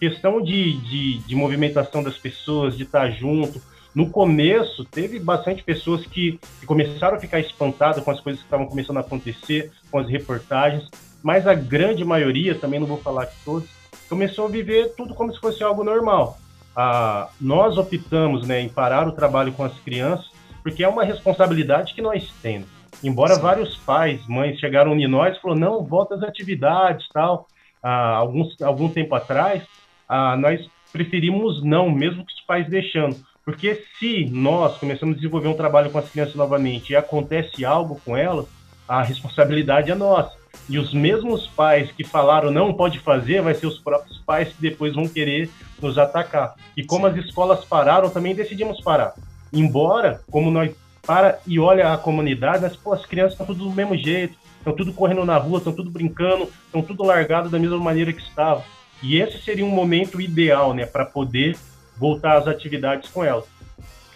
questão 0.00 0.40
de, 0.40 0.78
de, 0.78 1.18
de, 1.18 1.36
movimentação 1.36 2.02
das 2.02 2.16
pessoas, 2.16 2.74
de 2.74 2.84
estar 2.84 3.10
junto, 3.10 3.60
No 3.92 4.08
começo, 4.08 4.84
teve 4.84 5.18
bastante 5.18 5.64
pessoas 5.64 6.06
que, 6.06 6.38
que 6.60 6.66
começaram 6.66 7.16
a 7.16 7.20
ficar 7.20 7.40
espantadas 7.40 8.02
com 8.02 8.10
as 8.12 8.20
coisas 8.20 8.40
que 8.40 8.46
estavam 8.46 8.66
começando 8.66 8.98
a 8.98 9.00
acontecer, 9.00 9.72
com 9.90 9.98
as 9.98 10.08
reportagens, 10.08 10.88
mas 11.22 11.44
a 11.46 11.54
grande 11.54 12.04
maioria, 12.04 12.54
também 12.54 12.78
não 12.78 12.86
vou 12.86 12.98
falar 12.98 13.26
que 13.26 13.34
todos, 13.44 13.68
começou 14.10 14.46
a 14.46 14.50
viver 14.50 14.92
tudo 14.96 15.14
como 15.14 15.32
se 15.32 15.40
fosse 15.40 15.62
algo 15.62 15.84
normal. 15.84 16.36
Ah, 16.76 17.28
nós 17.40 17.78
optamos 17.78 18.46
né, 18.46 18.60
em 18.60 18.68
parar 18.68 19.06
o 19.06 19.12
trabalho 19.12 19.52
com 19.52 19.64
as 19.64 19.72
crianças, 19.78 20.28
porque 20.64 20.82
é 20.82 20.88
uma 20.88 21.04
responsabilidade 21.04 21.94
que 21.94 22.02
nós 22.02 22.28
temos. 22.42 22.68
Embora 23.02 23.36
Sim. 23.36 23.40
vários 23.40 23.76
pais, 23.76 24.20
mães 24.26 24.58
chegaram 24.58 24.94
em 24.94 25.06
nós 25.06 25.36
e 25.36 25.40
falaram, 25.40 25.60
não, 25.60 25.84
volta 25.84 26.16
às 26.16 26.22
atividades, 26.24 27.06
tal. 27.12 27.46
Ah, 27.82 28.16
alguns, 28.16 28.60
algum 28.60 28.88
tempo 28.88 29.14
atrás, 29.14 29.62
ah, 30.08 30.36
nós 30.36 30.68
preferimos 30.92 31.62
não, 31.62 31.88
mesmo 31.88 32.26
que 32.26 32.32
os 32.32 32.40
pais 32.40 32.68
deixando. 32.68 33.16
Porque 33.44 33.84
se 33.98 34.26
nós 34.26 34.76
começamos 34.76 35.14
a 35.14 35.16
desenvolver 35.16 35.48
um 35.48 35.54
trabalho 35.54 35.90
com 35.90 35.98
as 35.98 36.10
crianças 36.10 36.34
novamente 36.34 36.90
e 36.90 36.96
acontece 36.96 37.64
algo 37.64 38.00
com 38.04 38.16
elas, 38.16 38.46
a 38.88 39.02
responsabilidade 39.02 39.90
é 39.90 39.94
nossa. 39.94 40.39
E 40.68 40.78
os 40.78 40.94
mesmos 40.94 41.46
pais 41.48 41.90
que 41.90 42.04
falaram 42.04 42.50
não 42.50 42.72
pode 42.72 42.98
fazer, 43.00 43.42
vai 43.42 43.54
ser 43.54 43.66
os 43.66 43.78
próprios 43.78 44.18
pais 44.18 44.52
que 44.52 44.62
depois 44.62 44.94
vão 44.94 45.08
querer 45.08 45.50
nos 45.80 45.98
atacar. 45.98 46.54
E 46.76 46.84
como 46.84 47.08
Sim. 47.08 47.18
as 47.18 47.24
escolas 47.24 47.64
pararam, 47.64 48.08
também 48.08 48.34
decidimos 48.34 48.80
parar. 48.80 49.14
Embora, 49.52 50.20
como 50.30 50.50
nós 50.50 50.70
para 51.06 51.40
e 51.46 51.58
olha 51.58 51.92
a 51.92 51.98
comunidade, 51.98 52.62
mas, 52.62 52.76
pô, 52.76 52.92
as 52.92 53.06
crianças 53.06 53.32
estão 53.32 53.46
tudo 53.46 53.64
do 53.64 53.70
mesmo 53.70 53.96
jeito, 53.96 54.36
estão 54.58 54.74
tudo 54.74 54.92
correndo 54.92 55.24
na 55.24 55.38
rua, 55.38 55.58
estão 55.58 55.72
tudo 55.72 55.90
brincando, 55.90 56.48
estão 56.66 56.82
tudo 56.82 57.02
largado 57.02 57.48
da 57.48 57.58
mesma 57.58 57.78
maneira 57.78 58.12
que 58.12 58.22
estava. 58.22 58.62
E 59.02 59.18
esse 59.18 59.42
seria 59.42 59.64
um 59.64 59.70
momento 59.70 60.20
ideal, 60.20 60.74
né, 60.74 60.84
para 60.84 61.06
poder 61.06 61.56
voltar 61.96 62.36
às 62.36 62.46
atividades 62.46 63.10
com 63.10 63.24
elas. 63.24 63.44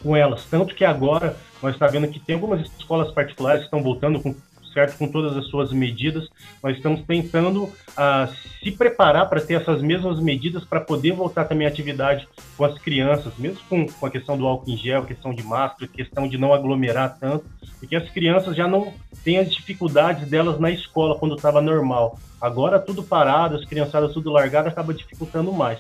Com 0.03 0.15
elas. 0.15 0.45
Tanto 0.45 0.75
que 0.75 0.85
agora 0.85 1.37
nós 1.63 1.73
estamos 1.75 1.79
tá 1.79 1.87
vendo 1.99 2.13
que 2.13 2.21
tem 2.21 2.35
algumas 2.35 2.61
escolas 2.61 3.11
particulares 3.11 3.61
que 3.61 3.67
estão 3.67 3.83
voltando 3.83 4.21
com 4.21 4.35
certo 4.75 4.99
com 4.99 5.09
todas 5.09 5.35
as 5.37 5.47
suas 5.47 5.73
medidas. 5.73 6.29
Nós 6.63 6.77
estamos 6.77 7.01
tentando 7.07 7.65
uh, 7.65 8.35
se 8.63 8.73
preparar 8.73 9.29
para 9.31 9.41
ter 9.41 9.55
essas 9.55 9.81
mesmas 9.81 10.21
medidas 10.21 10.65
para 10.65 10.81
poder 10.81 11.13
voltar 11.13 11.45
também 11.45 11.67
à 11.67 11.71
atividade 11.71 12.29
com 12.57 12.65
as 12.65 12.77
crianças, 12.79 13.33
mesmo 13.39 13.61
com, 13.69 13.87
com 13.87 14.07
a 14.07 14.11
questão 14.11 14.37
do 14.37 14.47
álcool 14.47 14.71
em 14.71 14.77
gel, 14.77 15.05
questão 15.05 15.33
de 15.33 15.43
máscara, 15.43 15.91
questão 15.91 16.29
de 16.29 16.37
não 16.37 16.53
aglomerar 16.53 17.17
tanto, 17.19 17.47
porque 17.79 17.97
as 17.97 18.11
crianças 18.11 18.55
já 18.55 18.69
não 18.69 18.93
têm 19.23 19.39
as 19.39 19.51
dificuldades 19.51 20.29
delas 20.29 20.61
na 20.61 20.71
escola 20.71 21.19
quando 21.19 21.37
estava 21.37 21.63
normal. 21.63 22.19
Agora 22.41 22.79
tudo 22.79 23.03
parado, 23.03 23.57
as 23.57 23.65
criançadas 23.65 24.13
tudo 24.13 24.31
largado, 24.31 24.69
acaba 24.69 24.93
dificultando 24.93 25.53
mais. 25.53 25.79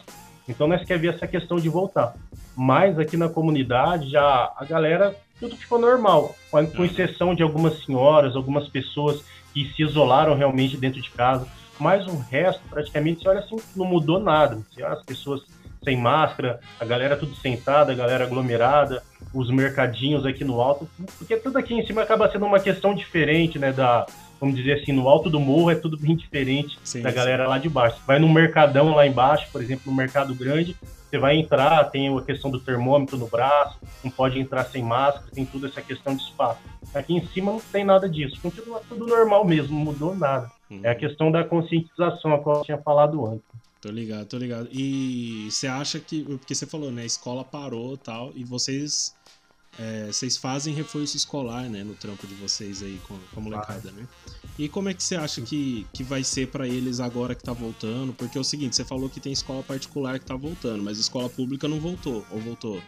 Então 0.48 0.66
nós 0.66 0.82
queremos 0.82 1.02
ver 1.02 1.14
essa 1.14 1.26
questão 1.26 1.58
de 1.58 1.68
voltar. 1.68 2.14
Mas 2.56 2.98
aqui 2.98 3.16
na 3.16 3.28
comunidade 3.28 4.10
já 4.10 4.52
a 4.56 4.64
galera 4.64 5.14
tudo 5.40 5.56
ficou 5.56 5.78
normal, 5.78 6.34
com 6.50 6.58
uhum. 6.58 6.84
exceção 6.84 7.34
de 7.34 7.42
algumas 7.42 7.84
senhoras, 7.84 8.36
algumas 8.36 8.68
pessoas 8.68 9.22
que 9.52 9.72
se 9.74 9.82
isolaram 9.82 10.34
realmente 10.34 10.76
dentro 10.76 11.00
de 11.00 11.10
casa. 11.10 11.46
Mas 11.78 12.06
o 12.06 12.16
resto, 12.18 12.62
praticamente, 12.70 13.26
olha 13.28 13.40
assim, 13.40 13.56
não 13.74 13.84
mudou 13.84 14.20
nada. 14.20 14.58
As 14.84 15.02
pessoas 15.02 15.42
sem 15.82 15.96
máscara, 15.96 16.60
a 16.80 16.84
galera 16.84 17.16
tudo 17.16 17.34
sentada, 17.34 17.92
a 17.92 17.94
galera 17.94 18.24
aglomerada, 18.24 19.02
os 19.34 19.50
mercadinhos 19.50 20.24
aqui 20.24 20.42
no 20.42 20.60
alto, 20.60 20.88
porque 21.18 21.36
tudo 21.36 21.58
aqui 21.58 21.74
em 21.74 21.86
cima 21.86 22.02
acaba 22.02 22.30
sendo 22.30 22.46
uma 22.46 22.58
questão 22.58 22.94
diferente, 22.94 23.58
né, 23.58 23.72
da, 23.72 24.06
vamos 24.44 24.56
dizer 24.56 24.80
assim, 24.80 24.92
no 24.92 25.08
alto 25.08 25.30
do 25.30 25.40
morro 25.40 25.70
é 25.70 25.74
tudo 25.74 25.96
bem 25.96 26.14
diferente 26.14 26.78
sim, 26.84 27.00
da 27.00 27.10
galera 27.10 27.44
sim. 27.44 27.48
lá 27.48 27.58
de 27.58 27.68
baixo. 27.68 27.98
Vai 28.06 28.18
no 28.18 28.28
mercadão 28.28 28.94
lá 28.94 29.06
embaixo, 29.06 29.48
por 29.50 29.62
exemplo, 29.62 29.90
no 29.90 29.96
mercado 29.96 30.34
grande, 30.34 30.76
você 31.08 31.18
vai 31.18 31.36
entrar, 31.36 31.82
tem 31.84 32.14
a 32.14 32.22
questão 32.22 32.50
do 32.50 32.60
termômetro 32.60 33.16
no 33.16 33.26
braço, 33.26 33.78
não 34.02 34.10
pode 34.10 34.38
entrar 34.38 34.64
sem 34.64 34.82
máscara, 34.82 35.30
tem 35.32 35.46
tudo 35.46 35.66
essa 35.66 35.80
questão 35.80 36.14
de 36.14 36.22
espaço. 36.22 36.60
Aqui 36.92 37.14
em 37.14 37.26
cima 37.28 37.52
não 37.52 37.60
tem 37.60 37.84
nada 37.84 38.08
disso, 38.08 38.38
continua 38.42 38.82
tudo 38.86 39.06
normal 39.06 39.44
mesmo, 39.44 39.74
não 39.74 39.84
mudou 39.84 40.14
nada. 40.14 40.50
Uhum. 40.70 40.80
É 40.82 40.90
a 40.90 40.94
questão 40.94 41.32
da 41.32 41.42
conscientização, 41.42 42.34
a 42.34 42.38
qual 42.38 42.58
eu 42.58 42.64
tinha 42.64 42.78
falado 42.78 43.24
antes. 43.26 43.44
Tô 43.80 43.90
ligado, 43.90 44.26
tô 44.26 44.38
ligado. 44.38 44.68
E 44.72 45.48
você 45.50 45.66
acha 45.66 46.00
que, 46.00 46.22
porque 46.22 46.54
você 46.54 46.66
falou, 46.66 46.90
né, 46.90 47.02
a 47.02 47.06
escola 47.06 47.44
parou 47.44 47.96
tal, 47.96 48.32
e 48.34 48.42
vocês 48.42 49.14
é, 49.78 50.06
vocês 50.06 50.36
fazem 50.36 50.74
reforço 50.74 51.16
escolar, 51.16 51.68
né, 51.68 51.82
no 51.82 51.94
trampo 51.94 52.26
de 52.26 52.34
vocês 52.34 52.82
aí 52.82 53.00
com, 53.08 53.16
com 53.32 53.40
a 53.40 53.42
molecada, 53.42 53.90
né? 53.90 54.06
E 54.58 54.68
como 54.68 54.88
é 54.88 54.94
que 54.94 55.02
você 55.02 55.16
acha 55.16 55.40
que, 55.40 55.86
que 55.92 56.04
vai 56.04 56.22
ser 56.22 56.48
para 56.48 56.66
eles 56.66 57.00
agora 57.00 57.34
que 57.34 57.42
tá 57.42 57.52
voltando? 57.52 58.12
Porque 58.12 58.38
é 58.38 58.40
o 58.40 58.44
seguinte, 58.44 58.76
você 58.76 58.84
falou 58.84 59.08
que 59.08 59.18
tem 59.18 59.32
escola 59.32 59.62
particular 59.62 60.18
que 60.18 60.26
tá 60.26 60.36
voltando, 60.36 60.82
mas 60.82 60.98
escola 60.98 61.28
pública 61.28 61.66
não 61.66 61.80
voltou, 61.80 62.24
ou 62.30 62.40
voltou? 62.40 62.80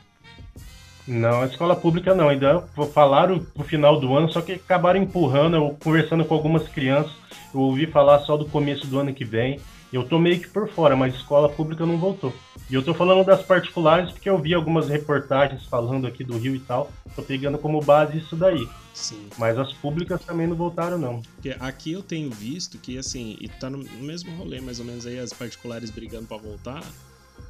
Não, 1.06 1.42
a 1.42 1.46
escola 1.46 1.76
pública 1.76 2.14
não, 2.14 2.28
ainda 2.28 2.62
falaram 2.92 3.38
pro 3.38 3.64
final 3.64 4.00
do 4.00 4.14
ano, 4.14 4.30
só 4.30 4.40
que 4.40 4.52
acabaram 4.52 5.00
empurrando, 5.00 5.56
eu 5.56 5.76
conversando 5.82 6.24
com 6.24 6.34
algumas 6.34 6.68
crianças, 6.68 7.12
eu 7.54 7.60
ouvi 7.60 7.86
falar 7.86 8.20
só 8.20 8.36
do 8.36 8.44
começo 8.46 8.86
do 8.86 8.98
ano 8.98 9.14
que 9.14 9.24
vem, 9.24 9.60
eu 9.92 10.08
tô 10.08 10.18
meio 10.18 10.40
que 10.40 10.48
por 10.48 10.68
fora, 10.68 10.96
mas 10.96 11.14
escola 11.14 11.48
pública 11.48 11.86
não 11.86 11.96
voltou. 11.98 12.32
E 12.68 12.74
eu 12.74 12.82
tô 12.82 12.92
falando 12.92 13.24
das 13.24 13.42
particulares 13.42 14.10
porque 14.10 14.28
eu 14.28 14.38
vi 14.38 14.52
algumas 14.52 14.88
reportagens 14.88 15.64
falando 15.66 16.06
aqui 16.06 16.24
do 16.24 16.36
Rio 16.36 16.56
e 16.56 16.60
tal. 16.60 16.90
Tô 17.14 17.22
pegando 17.22 17.58
como 17.58 17.80
base 17.80 18.18
isso 18.18 18.34
daí. 18.34 18.68
Sim. 18.92 19.28
Mas 19.38 19.56
as 19.58 19.72
públicas 19.74 20.24
também 20.24 20.46
não 20.46 20.56
voltaram, 20.56 20.98
não. 20.98 21.22
Porque 21.22 21.54
aqui 21.60 21.92
eu 21.92 22.02
tenho 22.02 22.30
visto 22.30 22.78
que, 22.78 22.98
assim, 22.98 23.36
e 23.40 23.48
tá 23.48 23.70
no 23.70 23.78
mesmo 23.78 24.34
rolê, 24.36 24.60
mais 24.60 24.80
ou 24.80 24.84
menos 24.84 25.06
aí, 25.06 25.18
as 25.18 25.32
particulares 25.32 25.90
brigando 25.90 26.26
para 26.26 26.38
voltar, 26.38 26.82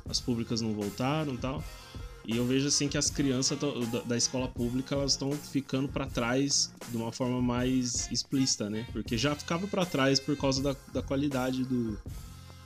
as 0.08 0.20
públicas 0.20 0.60
não 0.60 0.74
voltaram 0.74 1.34
e 1.34 1.38
tal. 1.38 1.64
E 2.26 2.36
eu 2.36 2.44
vejo 2.44 2.66
assim 2.66 2.88
que 2.88 2.98
as 2.98 3.08
crianças 3.08 3.56
da 4.04 4.16
escola 4.16 4.48
pública 4.48 4.96
elas 4.96 5.12
estão 5.12 5.30
ficando 5.30 5.88
para 5.88 6.06
trás 6.06 6.72
de 6.90 6.96
uma 6.96 7.12
forma 7.12 7.40
mais 7.40 8.10
explícita, 8.10 8.68
né? 8.68 8.84
Porque 8.92 9.16
já 9.16 9.34
ficava 9.36 9.66
para 9.68 9.86
trás 9.86 10.18
por 10.18 10.36
causa 10.36 10.60
da, 10.60 10.76
da 10.92 11.02
qualidade 11.02 11.64
do, 11.64 11.96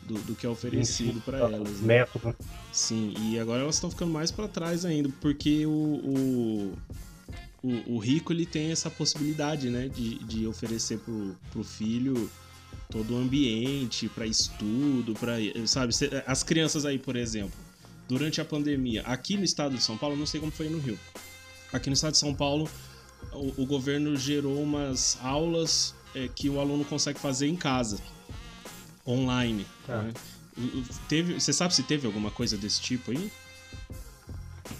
do, 0.03 0.15
do 0.23 0.35
que 0.35 0.47
é 0.47 0.49
oferecido 0.49 1.21
para 1.21 1.39
elas. 1.39 1.81
Né? 1.81 1.99
Método. 1.99 2.35
Sim, 2.73 3.13
e 3.19 3.39
agora 3.39 3.63
elas 3.63 3.75
estão 3.75 3.91
ficando 3.91 4.11
mais 4.11 4.31
para 4.31 4.49
trás 4.49 4.87
ainda, 4.87 5.11
porque 5.21 5.67
o, 5.67 5.71
o, 5.71 6.79
o, 7.63 7.97
o, 7.97 7.99
rico 7.99 8.33
ele 8.33 8.47
tem 8.47 8.73
essa 8.73 8.89
possibilidade, 8.89 9.69
né, 9.69 9.89
de, 9.89 10.19
de 10.21 10.47
oferecer 10.47 10.99
pro, 11.01 11.37
pro 11.51 11.63
filho 11.63 12.31
todo 12.91 13.15
o 13.15 13.19
ambiente 13.19 14.09
para 14.09 14.27
estudo, 14.27 15.13
para 15.15 15.35
sabe, 15.67 15.93
as 16.27 16.43
crianças 16.43 16.87
aí, 16.87 16.99
por 16.99 17.15
exemplo, 17.15 17.53
durante 18.11 18.41
a 18.41 18.45
pandemia, 18.45 19.03
aqui 19.07 19.37
no 19.37 19.45
estado 19.45 19.77
de 19.77 19.83
São 19.83 19.97
Paulo, 19.97 20.17
não 20.17 20.27
sei 20.27 20.41
como 20.41 20.51
foi 20.51 20.69
no 20.69 20.81
Rio. 20.81 20.99
Aqui 21.73 21.89
no 21.89 21.95
estado 21.95 22.13
de 22.13 22.19
São 22.19 22.35
Paulo, 22.35 22.69
o, 23.33 23.63
o 23.63 23.67
governo 23.67 24.17
gerou 24.17 24.61
umas 24.61 25.17
aulas 25.23 25.95
é, 26.13 26.29
que 26.35 26.51
o 26.51 26.59
aluno 26.59 26.85
consegue 26.85 27.21
fazer 27.21 27.47
em 27.47 27.55
casa 27.55 27.99
online. 29.07 29.65
Ah. 29.89 30.03
Né? 30.03 30.13
Teve, 31.09 31.35
você 31.35 31.53
sabe 31.53 31.73
se 31.73 31.85
teve 31.85 32.05
alguma 32.05 32.33
coisa 32.33 32.57
desse 32.57 32.83
tipo 32.83 33.13
aí? 33.13 33.31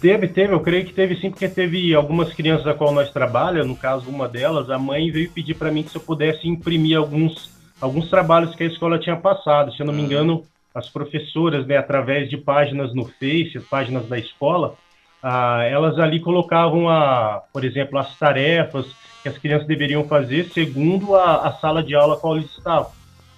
Teve, 0.01 0.27
teve, 0.27 0.53
eu 0.53 0.59
creio 0.59 0.85
que 0.85 0.93
teve 0.93 1.15
sim, 1.15 1.29
porque 1.29 1.47
teve 1.47 1.95
algumas 1.95 2.33
crianças 2.33 2.67
a 2.67 2.73
qual 2.73 2.93
nós 2.93 3.11
trabalhamos, 3.11 3.69
no 3.69 3.77
caso 3.77 4.09
uma 4.09 4.27
delas, 4.27 4.69
a 4.69 4.77
mãe 4.77 5.09
veio 5.09 5.31
pedir 5.31 5.53
para 5.53 5.71
mim 5.71 5.83
que 5.83 5.91
se 5.91 5.95
eu 5.95 6.01
pudesse 6.01 6.47
imprimir 6.49 6.97
alguns, 6.97 7.49
alguns 7.79 8.09
trabalhos 8.09 8.53
que 8.55 8.63
a 8.63 8.67
escola 8.67 8.99
tinha 8.99 9.15
passado. 9.15 9.73
Se 9.73 9.81
eu 9.81 9.85
não 9.85 9.93
ah. 9.93 9.95
me 9.95 10.03
engano, 10.03 10.45
as 10.73 10.89
professoras, 10.89 11.65
né, 11.65 11.77
através 11.77 12.29
de 12.29 12.37
páginas 12.37 12.93
no 12.93 13.05
Face, 13.05 13.59
páginas 13.69 14.07
da 14.07 14.17
escola, 14.17 14.75
ah, 15.21 15.63
elas 15.63 15.99
ali 15.99 16.19
colocavam, 16.19 16.89
a, 16.89 17.43
por 17.53 17.63
exemplo, 17.63 17.99
as 17.99 18.17
tarefas 18.17 18.87
que 19.21 19.29
as 19.29 19.37
crianças 19.37 19.67
deveriam 19.67 20.03
fazer 20.07 20.49
segundo 20.51 21.15
a, 21.15 21.47
a 21.47 21.53
sala 21.53 21.83
de 21.83 21.93
aula 21.93 22.17
qual 22.17 22.37
eles 22.37 22.49
estavam. 22.51 22.91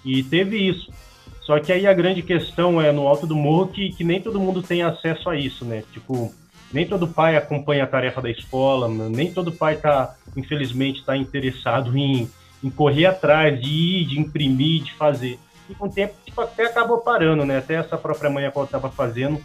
E 0.04 0.22
teve 0.22 0.56
isso. 0.56 0.90
Só 1.42 1.58
que 1.60 1.72
aí 1.72 1.86
a 1.86 1.92
grande 1.92 2.22
questão 2.22 2.80
é 2.80 2.90
no 2.90 3.06
alto 3.06 3.26
do 3.26 3.36
morro 3.36 3.68
que, 3.68 3.90
que 3.90 4.02
nem 4.02 4.20
todo 4.20 4.40
mundo 4.40 4.62
tem 4.62 4.82
acesso 4.82 5.28
a 5.28 5.36
isso, 5.36 5.64
né? 5.64 5.82
Tipo, 5.92 6.32
nem 6.72 6.86
todo 6.86 7.06
pai 7.06 7.36
acompanha 7.36 7.84
a 7.84 7.86
tarefa 7.86 8.22
da 8.22 8.30
escola, 8.30 8.88
nem 8.88 9.30
todo 9.30 9.52
pai 9.52 9.76
tá, 9.76 10.14
infelizmente, 10.34 11.00
está 11.00 11.14
interessado 11.16 11.96
em, 11.96 12.30
em 12.62 12.70
correr 12.70 13.06
atrás, 13.06 13.60
de 13.60 13.68
ir, 13.68 14.06
de 14.06 14.18
imprimir, 14.18 14.84
de 14.84 14.94
fazer. 14.94 15.38
E 15.68 15.74
com 15.74 15.86
o 15.86 15.90
tempo, 15.90 16.14
tipo, 16.24 16.40
até 16.40 16.66
acabou 16.66 16.98
parando, 16.98 17.44
né? 17.44 17.58
Até 17.58 17.74
essa 17.74 17.96
própria 17.96 18.30
mãe 18.30 18.46
a 18.46 18.50
qual 18.52 18.64
estava 18.64 18.90
fazendo, 18.90 19.42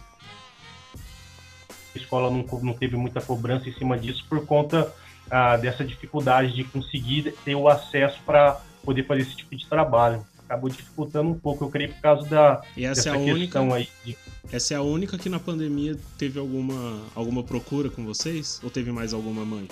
a 1.94 1.98
escola 1.98 2.30
não, 2.30 2.44
não 2.62 2.72
teve 2.72 2.96
muita 2.96 3.20
cobrança 3.20 3.68
em 3.68 3.72
cima 3.72 3.98
disso 3.98 4.24
por 4.28 4.44
conta 4.46 4.92
ah, 5.30 5.56
dessa 5.56 5.84
dificuldade 5.84 6.52
de 6.52 6.64
conseguir 6.64 7.34
ter 7.44 7.54
o 7.54 7.68
acesso 7.68 8.20
para 8.24 8.60
poder 8.84 9.06
fazer 9.06 9.22
esse 9.22 9.36
tipo 9.36 9.56
de 9.56 9.66
trabalho 9.66 10.24
acabou 10.50 10.68
dificultando 10.68 11.30
um 11.30 11.38
pouco, 11.38 11.64
eu 11.64 11.70
creio, 11.70 11.94
por 11.94 12.00
causa 12.00 12.28
da 12.28 12.60
e 12.76 12.84
essa 12.84 13.10
é 13.10 13.12
a 13.12 13.16
única, 13.16 13.60
aí. 13.72 13.88
De... 14.04 14.16
Essa 14.50 14.74
é 14.74 14.76
a 14.76 14.82
única 14.82 15.16
que 15.16 15.28
na 15.28 15.38
pandemia 15.38 15.96
teve 16.18 16.40
alguma, 16.40 17.00
alguma 17.14 17.44
procura 17.44 17.88
com 17.88 18.04
vocês? 18.04 18.60
Ou 18.64 18.68
teve 18.68 18.90
mais 18.90 19.14
alguma 19.14 19.44
mãe? 19.44 19.68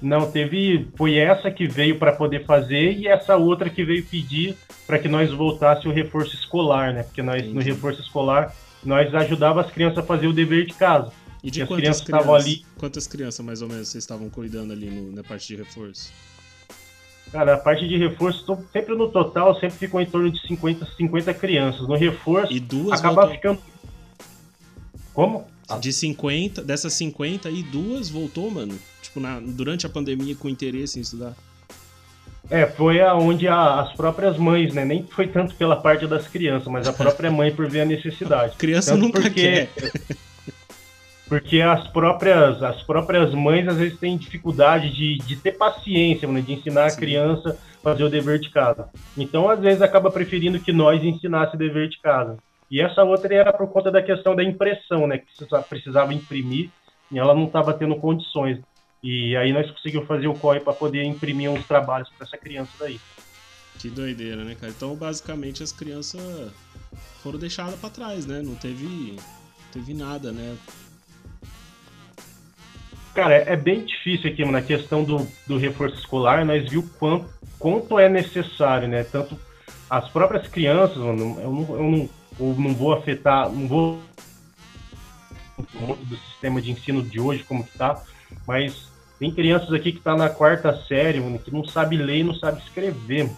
Não, 0.00 0.30
teve. 0.30 0.88
Foi 0.96 1.16
essa 1.16 1.50
que 1.50 1.66
veio 1.66 1.98
para 1.98 2.12
poder 2.12 2.44
fazer 2.44 2.92
e 2.92 3.06
essa 3.06 3.36
outra 3.36 3.68
que 3.68 3.84
veio 3.84 4.04
pedir 4.04 4.56
para 4.86 4.98
que 4.98 5.08
nós 5.08 5.30
voltasse 5.32 5.86
o 5.86 5.92
reforço 5.92 6.34
escolar, 6.34 6.92
né? 6.94 7.02
Porque 7.02 7.22
nós, 7.22 7.42
Entendi. 7.42 7.54
no 7.54 7.60
reforço 7.60 8.00
escolar, 8.00 8.54
nós 8.82 9.14
ajudava 9.14 9.60
as 9.60 9.70
crianças 9.70 9.98
a 9.98 10.02
fazer 10.02 10.26
o 10.26 10.32
dever 10.32 10.66
de 10.66 10.74
casa. 10.74 11.12
E 11.42 11.50
de 11.50 11.60
quantas 11.60 11.76
crianças, 11.76 12.04
crianças 12.04 12.46
ali? 12.46 12.66
Quantas 12.78 13.06
crianças 13.06 13.44
mais 13.44 13.62
ou 13.62 13.68
menos 13.68 13.88
vocês 13.88 14.04
estavam 14.04 14.28
cuidando 14.28 14.72
ali 14.72 14.90
no, 14.90 15.12
na 15.12 15.22
parte 15.22 15.48
de 15.48 15.56
reforço? 15.56 16.12
Cara, 17.32 17.54
a 17.54 17.58
parte 17.58 17.86
de 17.86 17.96
reforço, 17.96 18.58
sempre 18.72 18.94
no 18.94 19.08
total, 19.08 19.54
sempre 19.54 19.78
ficou 19.78 20.00
em 20.00 20.06
torno 20.06 20.30
de 20.30 20.40
50, 20.46 20.86
50 20.96 21.32
crianças. 21.34 21.86
No 21.86 21.94
reforço, 21.94 22.52
e 22.52 22.58
duas 22.58 22.98
acaba 22.98 23.22
voltou... 23.22 23.34
ficando. 23.34 23.58
Como? 25.14 25.46
De 25.80 25.92
50, 25.92 26.62
dessas 26.62 26.92
50 26.94 27.48
e 27.50 27.62
duas 27.62 28.10
voltou, 28.10 28.50
mano. 28.50 28.76
Tipo, 29.10 29.20
na, 29.20 29.40
durante 29.40 29.86
a 29.86 29.88
pandemia 29.88 30.36
com 30.36 30.48
interesse 30.48 30.98
em 30.98 31.02
estudar. 31.02 31.34
É, 32.48 32.64
foi 32.64 33.00
aonde 33.00 33.48
as 33.48 33.92
próprias 33.92 34.36
mães, 34.38 34.72
né? 34.72 34.84
Nem 34.84 35.04
foi 35.04 35.26
tanto 35.26 35.54
pela 35.56 35.76
parte 35.76 36.06
das 36.06 36.28
crianças, 36.28 36.68
mas 36.68 36.86
a 36.86 36.92
própria 36.92 37.30
mãe 37.30 37.52
por 37.52 37.68
ver 37.68 37.80
a 37.80 37.84
necessidade. 37.84 38.54
Criança 38.58 38.92
tanto 38.92 39.02
nunca 39.02 39.20
porque, 39.20 39.66
quer. 39.66 39.68
Porque 41.28 41.60
as 41.60 41.86
próprias, 41.86 42.60
as 42.60 42.82
próprias 42.82 43.32
mães 43.32 43.68
às 43.68 43.76
vezes 43.76 43.96
têm 44.00 44.16
dificuldade 44.16 44.92
de, 44.92 45.18
de 45.18 45.36
ter 45.36 45.52
paciência, 45.52 46.26
né? 46.26 46.40
de 46.40 46.54
ensinar 46.54 46.90
Sim. 46.90 46.96
a 46.96 46.98
criança 46.98 47.50
a 47.50 47.82
fazer 47.84 48.02
o 48.02 48.10
dever 48.10 48.40
de 48.40 48.50
casa. 48.50 48.88
Então, 49.16 49.48
às 49.48 49.60
vezes, 49.60 49.80
acaba 49.80 50.10
preferindo 50.10 50.58
que 50.58 50.72
nós 50.72 51.04
ensinasse 51.04 51.54
o 51.54 51.58
dever 51.58 51.88
de 51.88 52.00
casa. 52.00 52.36
E 52.68 52.80
essa 52.80 53.04
outra 53.04 53.32
era 53.32 53.52
por 53.52 53.68
conta 53.68 53.92
da 53.92 54.02
questão 54.02 54.34
da 54.34 54.42
impressão, 54.42 55.06
né? 55.06 55.18
Que 55.18 55.26
precisava 55.68 56.12
imprimir 56.12 56.68
e 57.12 57.18
ela 57.18 57.32
não 57.32 57.44
estava 57.44 57.74
tendo 57.74 57.94
condições. 57.94 58.58
E 59.02 59.36
aí 59.36 59.52
nós 59.52 59.70
conseguimos 59.70 60.06
fazer 60.06 60.28
o 60.28 60.34
COI 60.34 60.60
para 60.60 60.72
poder 60.72 61.04
imprimir 61.04 61.50
uns 61.50 61.66
trabalhos 61.66 62.08
para 62.10 62.26
essa 62.26 62.36
criança 62.36 62.70
daí. 62.78 63.00
Que 63.78 63.88
doideira, 63.88 64.44
né, 64.44 64.54
cara? 64.54 64.70
Então, 64.76 64.94
basicamente, 64.94 65.62
as 65.62 65.72
crianças 65.72 66.20
foram 67.22 67.38
deixadas 67.38 67.76
para 67.76 67.88
trás, 67.88 68.26
né? 68.26 68.42
Não 68.42 68.54
teve, 68.54 69.16
teve 69.72 69.94
nada, 69.94 70.32
né? 70.32 70.56
Cara, 73.14 73.34
é, 73.34 73.54
é 73.54 73.56
bem 73.56 73.84
difícil 73.84 74.30
aqui, 74.30 74.44
mano, 74.44 74.52
na 74.52 74.62
questão 74.62 75.02
do, 75.02 75.26
do 75.46 75.56
reforço 75.56 75.96
escolar, 75.96 76.44
nós 76.44 76.68
viu 76.68 76.88
quanto, 76.98 77.26
quanto 77.58 77.98
é 77.98 78.08
necessário, 78.08 78.86
né? 78.86 79.02
Tanto 79.02 79.38
as 79.88 80.08
próprias 80.10 80.46
crianças, 80.46 80.98
mano, 80.98 81.40
eu 81.40 81.50
não, 81.50 81.74
eu 81.74 81.82
não, 81.82 82.10
eu 82.38 82.54
não 82.58 82.74
vou 82.74 82.92
afetar, 82.92 83.50
não 83.50 83.66
vou 83.66 84.00
do 85.58 86.16
sistema 86.16 86.60
de 86.60 86.70
ensino 86.70 87.02
de 87.02 87.20
hoje 87.20 87.44
como 87.44 87.64
que 87.64 87.76
tá, 87.76 88.02
mas 88.46 88.89
tem 89.20 89.30
crianças 89.30 89.70
aqui 89.74 89.92
que 89.92 90.00
tá 90.00 90.16
na 90.16 90.30
quarta 90.30 90.74
série, 90.88 91.20
mano, 91.20 91.38
que 91.38 91.52
não 91.52 91.62
sabe 91.62 91.94
ler 91.94 92.20
e 92.20 92.24
não 92.24 92.34
sabe 92.34 92.62
escrever. 92.62 93.30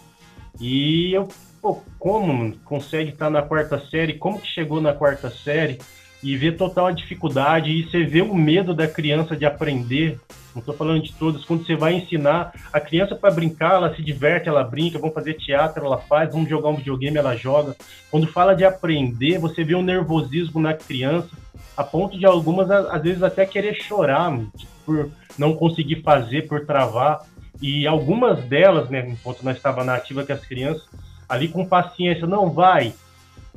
E 0.60 1.12
eu, 1.12 1.26
pô, 1.60 1.82
como 1.98 2.56
consegue 2.58 3.10
estar 3.10 3.24
tá 3.24 3.30
na 3.30 3.42
quarta 3.42 3.80
série? 3.90 4.14
Como 4.14 4.40
que 4.40 4.46
chegou 4.46 4.80
na 4.80 4.92
quarta 4.92 5.28
série? 5.28 5.78
E 6.22 6.36
ver 6.36 6.56
total 6.56 6.92
dificuldade 6.92 7.72
e 7.72 7.82
você 7.82 8.04
vê 8.04 8.22
o 8.22 8.32
medo 8.32 8.72
da 8.72 8.86
criança 8.86 9.36
de 9.36 9.44
aprender. 9.44 10.20
Não 10.54 10.60
estou 10.60 10.72
falando 10.72 11.02
de 11.02 11.12
todas. 11.14 11.44
Quando 11.44 11.66
você 11.66 11.74
vai 11.74 11.94
ensinar 11.94 12.52
a 12.72 12.78
criança 12.78 13.16
para 13.16 13.34
brincar, 13.34 13.74
ela 13.74 13.92
se 13.92 14.04
diverte, 14.04 14.48
ela 14.48 14.62
brinca. 14.62 15.00
Vamos 15.00 15.14
fazer 15.16 15.34
teatro, 15.34 15.84
ela 15.84 15.98
faz. 15.98 16.30
Vamos 16.30 16.48
jogar 16.48 16.68
um 16.68 16.76
videogame, 16.76 17.18
ela 17.18 17.34
joga. 17.34 17.74
Quando 18.08 18.28
fala 18.28 18.54
de 18.54 18.64
aprender, 18.64 19.40
você 19.40 19.64
vê 19.64 19.74
um 19.74 19.82
nervosismo 19.82 20.60
na 20.60 20.74
criança, 20.74 21.30
a 21.76 21.82
ponto 21.82 22.16
de 22.16 22.24
algumas 22.24 22.70
às 22.70 23.02
vezes 23.02 23.24
até 23.24 23.44
querer 23.44 23.74
chorar 23.74 24.38
por 24.86 25.10
não 25.38 25.54
conseguir 25.54 26.02
fazer, 26.02 26.48
por 26.48 26.66
travar. 26.66 27.20
E 27.60 27.86
algumas 27.86 28.42
delas, 28.44 28.88
né, 28.90 29.06
enquanto 29.08 29.42
nós 29.42 29.56
estava 29.56 29.84
na 29.84 29.94
ativa 29.94 30.24
com 30.24 30.32
as 30.32 30.44
crianças, 30.44 30.86
ali 31.28 31.48
com 31.48 31.64
paciência, 31.64 32.26
não 32.26 32.50
vai. 32.50 32.92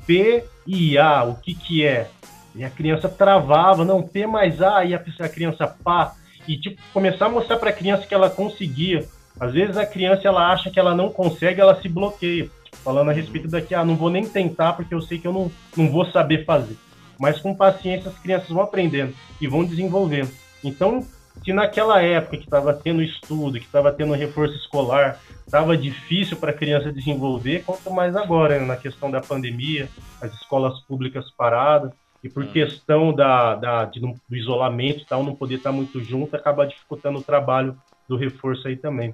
P 0.06 0.44
e 0.68 0.98
A, 0.98 1.24
o 1.24 1.36
que 1.36 1.54
que 1.56 1.86
é? 1.86 2.10
E 2.56 2.64
a 2.64 2.70
criança 2.70 3.10
travava, 3.10 3.84
não, 3.84 4.02
P 4.02 4.26
mais 4.26 4.62
A, 4.62 4.86
e 4.86 4.94
a, 4.94 5.04
a 5.20 5.30
criança 5.30 5.68
pá. 5.68 6.14
E 6.48 6.58
tipo, 6.58 6.82
começar 6.94 7.26
a 7.26 7.30
mostrar 7.30 7.58
para 7.58 7.70
a 7.70 7.74
criança 7.74 8.06
que 8.06 8.14
ela 8.14 8.30
conseguia. 8.30 9.06
Às 9.40 9.54
vezes 9.54 9.76
a 9.76 9.86
criança 9.86 10.28
ela 10.28 10.52
acha 10.52 10.70
que 10.70 10.80
ela 10.80 10.96
não 10.96 11.10
consegue, 11.10 11.60
ela 11.60 11.82
se 11.82 11.90
bloqueia. 11.90 12.50
Tipo, 12.64 12.78
falando 12.78 13.10
a 13.10 13.14
respeito 13.14 13.48
daqui, 13.48 13.76
ah, 13.76 13.84
não 13.84 13.96
vou 13.96 14.10
nem 14.10 14.26
tentar 14.26 14.74
porque 14.74 14.94
eu 14.94 15.02
sei 15.02 15.20
que 15.20 15.28
eu 15.28 15.34
não, 15.34 15.52
não 15.76 15.90
vou 15.90 16.06
saber 16.06 16.46
fazer. 16.46 16.78
Mas 17.20 17.40
com 17.40 17.56
paciência 17.56 18.10
as 18.10 18.20
crianças 18.20 18.50
vão 18.50 18.62
aprendendo 18.62 19.14
e 19.42 19.48
vão 19.48 19.66
desenvolvendo. 19.66 20.32
Então, 20.64 21.06
se 21.44 21.54
naquela 21.54 22.02
época 22.02 22.38
que 22.38 22.44
estava 22.44 22.74
tendo 22.74 23.02
estudo, 23.02 23.60
que 23.60 23.66
estava 23.66 23.92
tendo 23.92 24.14
reforço 24.14 24.56
escolar, 24.56 25.20
estava 25.46 25.78
difícil 25.78 26.38
para 26.38 26.52
a 26.52 26.54
criança 26.54 26.92
desenvolver, 26.92 27.64
quanto 27.64 27.92
mais 27.92 28.16
agora, 28.16 28.60
né, 28.60 28.66
na 28.66 28.78
questão 28.78 29.12
da 29.12 29.22
pandemia, 29.22 29.90
as 30.22 30.34
escolas 30.34 30.80
públicas 30.82 31.30
paradas, 31.32 31.92
e 32.24 32.30
por 32.30 32.44
ah. 32.44 32.48
questão 32.48 33.14
da, 33.14 33.56
da 33.56 33.86
de, 33.86 34.00
do 34.00 34.36
isolamento 34.36 35.02
e 35.02 35.06
tal, 35.06 35.24
não 35.24 35.36
poder 35.36 35.56
estar 35.56 35.72
muito 35.72 36.04
junto, 36.04 36.36
acaba 36.36 36.66
dificultando 36.66 37.20
o 37.20 37.24
trabalho 37.24 37.78
do 38.10 38.16
reforço 38.16 38.68
aí 38.68 38.76
também. 38.76 39.14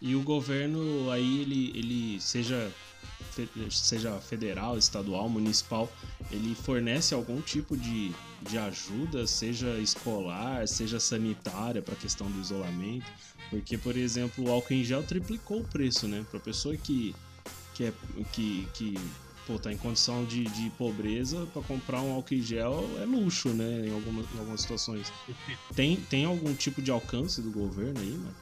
E 0.00 0.16
o 0.16 0.22
governo 0.22 1.10
aí, 1.12 1.42
ele, 1.42 1.72
ele 1.76 2.20
seja 2.20 2.68
seja 3.70 4.18
federal, 4.20 4.76
estadual, 4.78 5.28
municipal, 5.28 5.90
ele 6.30 6.54
fornece 6.54 7.14
algum 7.14 7.40
tipo 7.40 7.76
de, 7.76 8.12
de 8.42 8.58
ajuda, 8.58 9.26
seja 9.26 9.78
escolar, 9.78 10.66
seja 10.66 11.00
sanitária 11.00 11.82
para 11.82 11.94
a 11.94 11.96
questão 11.96 12.30
do 12.30 12.40
isolamento, 12.40 13.10
porque, 13.50 13.76
por 13.76 13.96
exemplo, 13.96 14.44
o 14.44 14.50
álcool 14.50 14.74
em 14.74 14.84
gel 14.84 15.02
triplicou 15.02 15.60
o 15.60 15.64
preço, 15.64 16.08
né? 16.08 16.24
Para 16.30 16.40
pessoa 16.40 16.76
que, 16.76 17.14
que, 17.74 17.84
é, 17.84 17.92
que, 18.32 18.68
que 18.72 18.94
pô, 19.46 19.58
tá 19.58 19.72
em 19.72 19.76
condição 19.76 20.24
de, 20.24 20.44
de 20.44 20.70
pobreza, 20.70 21.46
para 21.52 21.62
comprar 21.62 22.00
um 22.00 22.12
álcool 22.12 22.34
em 22.34 22.42
gel 22.42 22.88
é 23.00 23.04
luxo, 23.04 23.50
né? 23.50 23.88
Em 23.88 23.92
algumas, 23.92 24.26
em 24.34 24.38
algumas 24.38 24.60
situações. 24.62 25.12
Tem, 25.74 25.96
tem 25.96 26.24
algum 26.24 26.54
tipo 26.54 26.80
de 26.80 26.90
alcance 26.90 27.42
do 27.42 27.50
governo 27.50 28.00
aí, 28.00 28.10
mano? 28.10 28.34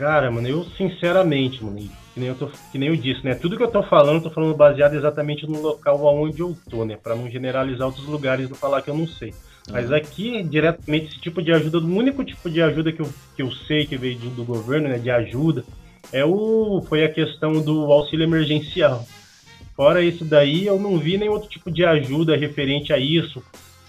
Cara, 0.00 0.30
mano, 0.30 0.48
eu 0.48 0.64
sinceramente, 0.78 1.62
mano, 1.62 1.76
que 1.76 2.18
nem 2.18 2.30
eu, 2.30 2.34
tô, 2.34 2.48
que 2.72 2.78
nem 2.78 2.88
eu 2.88 2.96
disse, 2.96 3.22
né? 3.22 3.34
Tudo 3.34 3.54
que 3.54 3.62
eu 3.62 3.70
tô 3.70 3.82
falando, 3.82 4.16
eu 4.16 4.22
tô 4.22 4.30
falando 4.30 4.56
baseado 4.56 4.94
exatamente 4.94 5.46
no 5.46 5.60
local 5.60 6.08
aonde 6.08 6.40
eu 6.40 6.56
tô, 6.70 6.86
né? 6.86 6.96
Pra 6.96 7.14
não 7.14 7.30
generalizar 7.30 7.86
outros 7.86 8.06
lugares 8.06 8.50
e 8.50 8.54
falar 8.54 8.80
que 8.80 8.88
eu 8.88 8.96
não 8.96 9.06
sei. 9.06 9.34
Mas 9.70 9.92
aqui, 9.92 10.42
diretamente, 10.42 11.08
esse 11.08 11.20
tipo 11.20 11.42
de 11.42 11.52
ajuda, 11.52 11.76
o 11.76 11.84
único 11.86 12.24
tipo 12.24 12.48
de 12.48 12.62
ajuda 12.62 12.90
que 12.90 13.00
eu, 13.02 13.10
que 13.36 13.42
eu 13.42 13.52
sei 13.52 13.84
que 13.84 13.98
veio 13.98 14.18
do 14.18 14.42
governo, 14.42 14.88
né, 14.88 14.96
de 14.96 15.10
ajuda, 15.10 15.66
é 16.10 16.24
o, 16.24 16.82
foi 16.88 17.04
a 17.04 17.12
questão 17.12 17.60
do 17.60 17.92
auxílio 17.92 18.24
emergencial. 18.24 19.04
Fora 19.76 20.02
isso 20.02 20.24
daí, 20.24 20.64
eu 20.64 20.80
não 20.80 20.96
vi 20.96 21.18
nenhum 21.18 21.32
outro 21.32 21.50
tipo 21.50 21.70
de 21.70 21.84
ajuda 21.84 22.38
referente 22.38 22.90
a 22.90 22.96
isso. 22.96 23.42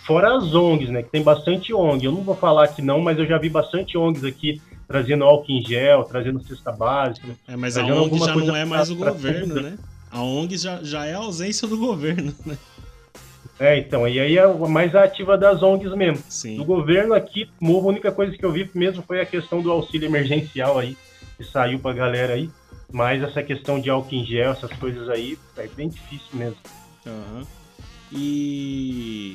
Fora 0.05 0.35
as 0.35 0.53
ONGs, 0.53 0.89
né, 0.89 1.03
que 1.03 1.09
tem 1.09 1.23
bastante 1.23 1.73
ONG. 1.73 2.03
Eu 2.03 2.11
não 2.11 2.21
vou 2.21 2.35
falar 2.35 2.67
que 2.67 2.81
não, 2.81 2.99
mas 2.99 3.17
eu 3.17 3.25
já 3.25 3.37
vi 3.37 3.47
bastante 3.47 3.97
ONGs 3.97 4.25
aqui 4.25 4.61
trazendo 4.91 5.23
álcool 5.23 5.51
em 5.51 5.63
gel, 5.63 6.03
trazendo 6.03 6.43
cesta 6.43 6.71
básica. 6.71 7.27
É, 7.47 7.55
mas 7.55 7.77
a 7.77 7.85
ONG 7.85 8.19
já 8.19 8.35
não 8.35 8.55
é 8.55 8.65
mais 8.65 8.89
o 8.89 8.95
governo, 8.95 9.55
né? 9.61 9.77
A 10.11 10.21
ONG 10.21 10.57
já, 10.57 10.83
já 10.83 11.05
é 11.05 11.13
a 11.13 11.19
ausência 11.19 11.67
do 11.67 11.77
governo, 11.77 12.35
né? 12.45 12.57
É, 13.59 13.77
então, 13.77 14.07
e 14.07 14.19
aí 14.19 14.37
é 14.37 14.47
mais 14.67 14.95
a 14.95 15.03
ativa 15.03 15.37
das 15.37 15.61
ONGs 15.61 15.95
mesmo. 15.95 16.23
Sim. 16.27 16.57
Do 16.57 16.65
governo 16.65 17.13
aqui, 17.13 17.49
a 17.61 17.65
única 17.65 18.11
coisa 18.11 18.35
que 18.35 18.43
eu 18.43 18.51
vi 18.51 18.69
mesmo 18.73 19.03
foi 19.03 19.21
a 19.21 19.25
questão 19.25 19.61
do 19.61 19.71
auxílio 19.71 20.07
emergencial 20.07 20.79
aí, 20.79 20.97
que 21.37 21.43
saiu 21.43 21.79
pra 21.79 21.93
galera 21.93 22.33
aí. 22.33 22.49
Mas 22.91 23.23
essa 23.23 23.41
questão 23.41 23.79
de 23.79 23.89
álcool 23.89 24.15
em 24.15 24.25
gel, 24.25 24.51
essas 24.51 24.73
coisas 24.73 25.07
aí, 25.09 25.37
é 25.57 25.67
bem 25.67 25.87
difícil 25.87 26.27
mesmo. 26.33 26.57
Uhum. 27.05 27.45
E 28.11 29.30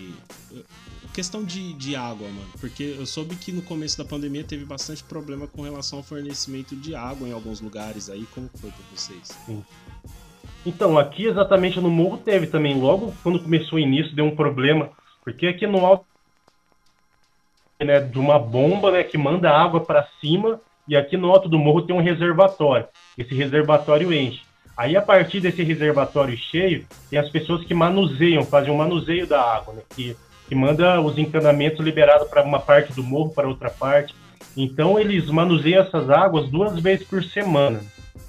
questão 1.16 1.42
de, 1.42 1.72
de 1.72 1.96
água, 1.96 2.28
mano. 2.28 2.46
Porque 2.60 2.94
eu 2.98 3.06
soube 3.06 3.36
que 3.36 3.50
no 3.50 3.62
começo 3.62 3.96
da 3.96 4.04
pandemia 4.04 4.44
teve 4.44 4.66
bastante 4.66 5.02
problema 5.02 5.46
com 5.46 5.62
relação 5.62 6.00
ao 6.00 6.04
fornecimento 6.04 6.76
de 6.76 6.94
água 6.94 7.26
em 7.26 7.32
alguns 7.32 7.58
lugares 7.58 8.10
aí. 8.10 8.26
Como 8.34 8.50
foi 8.54 8.70
pra 8.70 8.84
vocês? 8.94 9.28
Sim. 9.46 9.64
Então, 10.66 10.98
aqui 10.98 11.24
exatamente 11.24 11.80
no 11.80 11.88
morro 11.88 12.18
teve 12.18 12.46
também. 12.46 12.78
Logo 12.78 13.14
quando 13.22 13.42
começou 13.42 13.78
o 13.78 13.80
início, 13.80 14.14
deu 14.14 14.26
um 14.26 14.36
problema. 14.36 14.90
Porque 15.24 15.46
aqui 15.46 15.66
no 15.66 15.86
alto 15.86 16.04
né, 17.80 17.98
de 17.98 18.18
uma 18.18 18.38
bomba 18.38 18.90
né, 18.90 19.02
que 19.02 19.16
manda 19.16 19.50
água 19.50 19.80
para 19.80 20.06
cima 20.20 20.60
e 20.86 20.94
aqui 20.94 21.16
no 21.16 21.30
alto 21.30 21.48
do 21.48 21.58
morro 21.58 21.80
tem 21.80 21.96
um 21.96 22.02
reservatório. 22.02 22.86
Esse 23.16 23.34
reservatório 23.34 24.12
enche. 24.12 24.42
Aí, 24.76 24.94
a 24.94 25.00
partir 25.00 25.40
desse 25.40 25.62
reservatório 25.62 26.36
cheio, 26.36 26.86
tem 27.08 27.18
as 27.18 27.30
pessoas 27.30 27.64
que 27.64 27.72
manuseiam, 27.72 28.44
fazem 28.44 28.70
um 28.70 28.76
manuseio 28.76 29.26
da 29.26 29.40
água, 29.40 29.72
né? 29.72 29.80
Que 29.96 30.14
que 30.48 30.54
manda 30.54 31.00
os 31.00 31.18
encanamentos 31.18 31.84
liberados 31.84 32.28
para 32.28 32.42
uma 32.42 32.60
parte 32.60 32.92
do 32.92 33.02
morro, 33.02 33.30
para 33.30 33.48
outra 33.48 33.70
parte. 33.70 34.14
Então, 34.56 34.98
eles 34.98 35.26
manuseiam 35.26 35.82
essas 35.82 36.08
águas 36.08 36.48
duas 36.48 36.78
vezes 36.80 37.06
por 37.06 37.22
semana. 37.22 37.80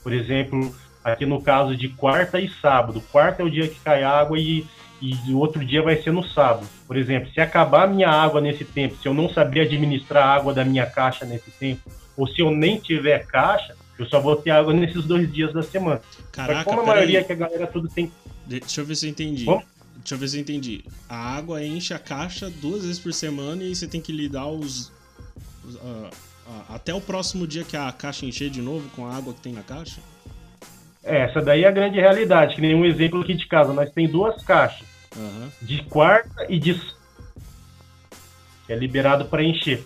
Por 0.04 0.12
exemplo, 0.12 0.74
aqui 1.04 1.26
no 1.26 1.42
caso 1.42 1.76
de 1.76 1.90
quarta 1.90 2.40
e 2.40 2.50
sábado. 2.50 3.02
Quarta 3.12 3.42
é 3.42 3.46
o 3.46 3.50
dia 3.52 3.68
que 3.68 3.80
cai 3.80 4.04
água 4.04 4.38
e, 4.38 4.66
e 5.02 5.16
o 5.34 5.38
outro 5.38 5.64
dia 5.64 5.82
vai 5.82 5.96
ser 6.02 6.12
no 6.12 6.24
sábado. 6.24 6.68
Por 6.86 6.98
exemplo, 6.98 7.30
se 7.32 7.40
acabar 7.40 7.84
a 7.84 7.88
minha 7.88 8.10
água 8.10 8.42
nesse 8.42 8.66
tempo, 8.66 8.98
se 9.02 9.08
eu 9.08 9.14
não 9.14 9.30
saber 9.30 9.62
administrar 9.62 10.24
a 10.24 10.34
água 10.34 10.54
da 10.54 10.66
minha 10.66 10.86
caixa 10.86 11.26
nesse 11.26 11.52
tempo, 11.52 11.82
ou 12.16 12.28
se 12.28 12.42
eu 12.42 12.52
nem 12.52 12.78
tiver 12.78 13.26
caixa, 13.28 13.76
eu 13.98 14.06
só 14.06 14.20
vou 14.20 14.36
ter 14.36 14.52
água 14.52 14.74
nesses 14.74 15.06
dois 15.06 15.32
dias 15.32 15.54
da 15.54 15.64
semana. 15.64 16.02
Caraca, 16.32 16.56
Mas 16.56 16.64
como 16.64 16.82
a 16.82 16.86
maioria 16.86 17.20
aí. 17.20 17.26
que 17.26 17.34
a 17.34 17.36
galera 17.36 17.68
tudo 17.68 17.88
tem. 17.88 18.12
Deixa 18.46 18.82
eu 18.82 18.86
ver 18.86 18.96
se 18.96 19.06
eu 19.06 19.10
entendi. 19.12 19.46
Vamos? 19.46 19.66
Deixa 20.08 20.16
eu 20.16 20.20
ver 20.20 20.28
se 20.30 20.38
eu 20.38 20.42
entendi. 20.42 20.86
A 21.10 21.36
água 21.36 21.62
enche 21.62 21.94
a 21.94 22.00
caixa 22.00 22.50
duas 22.50 22.84
vezes 22.84 22.98
por 22.98 23.12
semana 23.12 23.62
e 23.62 23.76
você 23.76 23.86
tem 23.86 24.00
que 24.00 24.14
lidar 24.14 24.48
os. 24.48 24.90
os 25.66 25.76
uh, 25.76 26.10
uh, 26.48 26.64
até 26.70 26.94
o 26.94 27.02
próximo 27.02 27.46
dia 27.46 27.66
que 27.66 27.76
a 27.76 27.92
caixa 27.92 28.26
encher 28.26 28.50
de 28.50 28.62
novo 28.62 28.90
com 28.96 29.06
a 29.06 29.14
água 29.14 29.34
que 29.34 29.42
tem 29.42 29.52
na 29.52 29.64
caixa? 29.64 30.00
É, 31.04 31.24
essa 31.24 31.42
daí 31.42 31.66
é 31.66 31.68
a 31.68 31.72
grande 31.72 32.00
realidade. 32.00 32.56
Que 32.56 32.62
nem 32.62 32.74
um 32.74 32.86
exemplo 32.86 33.20
aqui 33.20 33.34
de 33.34 33.46
casa. 33.48 33.74
Nós 33.74 33.92
tem 33.92 34.08
duas 34.08 34.42
caixas. 34.44 34.88
Uhum. 35.14 35.50
De 35.62 35.84
quarta 35.84 36.46
e 36.48 36.58
de. 36.58 36.74
Que 38.66 38.74
é 38.74 38.76
liberado 38.78 39.26
para 39.26 39.44
encher. 39.44 39.86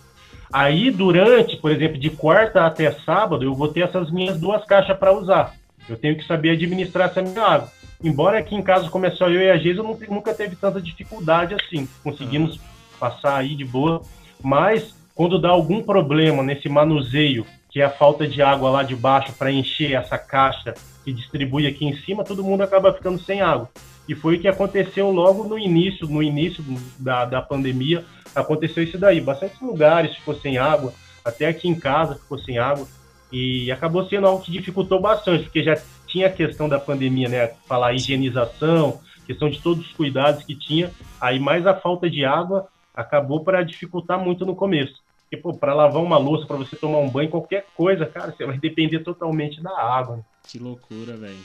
Aí, 0.54 0.92
durante, 0.92 1.58
por 1.58 1.72
exemplo, 1.72 1.98
de 1.98 2.10
quarta 2.12 2.66
até 2.66 2.92
sábado, 3.06 3.44
eu 3.44 3.56
vou 3.56 3.70
ter 3.70 3.82
essas 3.82 4.12
minhas 4.12 4.40
duas 4.40 4.64
caixas 4.66 4.98
para 5.00 5.12
usar. 5.12 5.56
Eu 5.90 5.98
tenho 5.98 6.16
que 6.16 6.28
saber 6.28 6.52
administrar 6.52 7.10
essa 7.10 7.22
minha 7.22 7.42
água. 7.42 7.72
Embora 8.04 8.40
aqui 8.40 8.56
em 8.56 8.62
casa, 8.62 8.90
só 9.16 9.30
eu 9.30 9.42
e 9.42 9.52
a 9.52 9.58
Geisa, 9.58 9.84
nunca 9.84 10.34
teve 10.34 10.56
tanta 10.56 10.82
dificuldade 10.82 11.56
assim. 11.56 11.88
Conseguimos 12.04 12.56
uhum. 12.56 12.62
passar 13.00 13.38
aí 13.38 13.56
de 13.56 13.66
boa. 13.66 14.02
Mas, 14.44 14.96
quando 15.14 15.40
dá 15.40 15.50
algum 15.50 15.84
problema 15.84 16.42
nesse 16.42 16.68
manuseio, 16.68 17.46
que 17.70 17.80
é 17.80 17.86
a 17.86 17.90
falta 17.90 18.28
de 18.28 18.42
água 18.42 18.70
lá 18.70 18.84
de 18.84 18.96
baixo 18.96 19.34
para 19.34 19.52
encher 19.52 19.94
essa 19.94 20.18
caixa 20.18 20.74
que 21.04 21.14
distribui 21.14 21.68
aqui 21.68 21.86
em 21.86 21.96
cima, 21.98 22.24
todo 22.24 22.44
mundo 22.44 22.62
acaba 22.62 22.94
ficando 22.94 23.20
sem 23.20 23.42
água. 23.42 23.70
E 24.08 24.16
foi 24.16 24.36
o 24.36 24.40
que 24.40 24.48
aconteceu 24.48 25.12
logo 25.12 25.44
no 25.44 25.58
início, 25.58 26.08
no 26.08 26.22
início 26.22 26.64
da, 27.00 27.24
da 27.26 27.42
pandemia, 27.42 28.04
aconteceu 28.36 28.84
isso 28.84 28.98
daí. 28.98 29.22
Bastante 29.22 29.64
lugares 29.64 30.16
ficou 30.16 30.36
sem 30.36 30.58
água, 30.58 30.94
até 31.24 31.48
aqui 31.48 31.68
em 31.68 31.76
casa 31.76 32.16
ficou 32.16 32.38
sem 32.40 32.58
água. 32.58 32.88
E 33.32 33.72
acabou 33.72 34.06
sendo 34.08 34.28
algo 34.28 34.44
que 34.44 34.52
dificultou 34.52 35.00
bastante, 35.00 35.44
porque 35.44 35.64
já 35.64 35.78
tinha 36.12 36.28
a 36.28 36.32
questão 36.32 36.67
da 36.67 36.80
pandemia, 36.80 37.30
né? 37.30 37.47
Falar 37.67 37.93
higienização, 37.93 39.00
questão 39.26 39.50
de 39.50 39.62
todos 39.62 39.86
os 39.86 39.93
cuidados 39.93 40.43
que 40.43 40.56
tinha. 40.56 40.91
Aí 41.19 41.39
mais 41.39 41.65
a 41.65 41.74
falta 41.74 42.10
de 42.10 42.26
água 42.26 42.67
acabou 42.93 43.43
para 43.43 43.63
dificultar 43.63 44.19
muito 44.19 44.45
no 44.45 44.56
começo. 44.56 45.02
Porque, 45.24 45.38
pô, 45.38 45.54
para 45.54 45.74
lavar 45.74 46.04
uma 46.04 46.17
louça, 46.17 46.45
para 46.45 46.58
você 46.58 46.76
tomar 46.76 46.97
um 46.97 47.10
banho, 47.10 47.30
qualquer 47.30 47.65
coisa, 47.76 48.06
cara, 48.06 48.34
você 48.34 48.45
vai 48.45 48.58
depender 48.58 49.00
totalmente 49.00 49.62
da 49.62 49.71
água. 49.71 50.17
Né? 50.17 50.24
Que 50.45 50.60
loucura, 50.60 51.15
velho. 51.15 51.39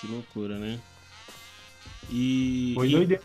Que 0.00 0.08
loucura, 0.08 0.56
né? 0.56 0.80
E. 2.10 2.72
Foi 2.74 2.88
doideira. 2.88 3.22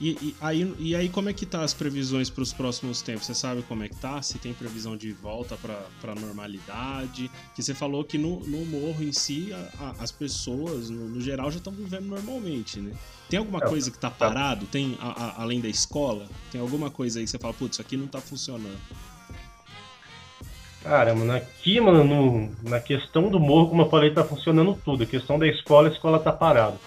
E, 0.00 0.12
e, 0.12 0.36
aí, 0.40 0.74
e 0.78 0.96
aí, 0.96 1.10
como 1.10 1.28
é 1.28 1.32
que 1.34 1.44
tá 1.44 1.62
as 1.62 1.74
previsões 1.74 2.30
para 2.30 2.42
os 2.42 2.54
próximos 2.54 3.02
tempos? 3.02 3.26
Você 3.26 3.34
sabe 3.34 3.60
como 3.62 3.84
é 3.84 3.88
que 3.88 3.96
tá? 3.96 4.22
Se 4.22 4.38
tem 4.38 4.54
previsão 4.54 4.96
de 4.96 5.12
volta 5.12 5.58
para 5.58 6.14
normalidade? 6.14 7.30
Que 7.54 7.62
você 7.62 7.74
falou 7.74 8.02
que 8.02 8.16
no, 8.16 8.40
no 8.40 8.64
morro 8.64 9.04
em 9.04 9.12
si, 9.12 9.52
a, 9.52 9.84
a, 9.84 10.02
as 10.02 10.10
pessoas, 10.10 10.88
no, 10.88 11.06
no, 11.06 11.20
geral, 11.20 11.50
já 11.50 11.58
estão 11.58 11.70
vivendo 11.70 12.06
normalmente, 12.06 12.80
né? 12.80 12.94
Tem 13.28 13.38
alguma 13.38 13.58
é, 13.58 13.68
coisa 13.68 13.90
que 13.90 13.98
tá, 13.98 14.08
tá 14.08 14.16
parado? 14.16 14.64
Tem, 14.64 14.96
a, 14.98 15.42
além 15.42 15.60
da 15.60 15.68
escola? 15.68 16.26
Tem 16.50 16.58
alguma 16.58 16.90
coisa 16.90 17.18
aí 17.18 17.26
que 17.26 17.30
você 17.30 17.38
fala, 17.38 17.52
putz, 17.52 17.74
isso 17.74 17.82
aqui 17.82 17.98
não 17.98 18.06
tá 18.06 18.22
funcionando? 18.22 18.80
Caramba, 20.82 21.36
aqui, 21.36 21.78
mano, 21.78 22.04
no, 22.04 22.50
na 22.62 22.80
questão 22.80 23.28
do 23.28 23.38
morro, 23.38 23.68
como 23.68 23.82
eu 23.82 23.90
falei, 23.90 24.10
tá 24.14 24.24
funcionando 24.24 24.80
tudo. 24.82 25.02
A 25.02 25.06
questão 25.06 25.38
da 25.38 25.46
escola, 25.46 25.90
a 25.90 25.92
escola 25.92 26.18
tá 26.18 26.32
parada. 26.32 26.78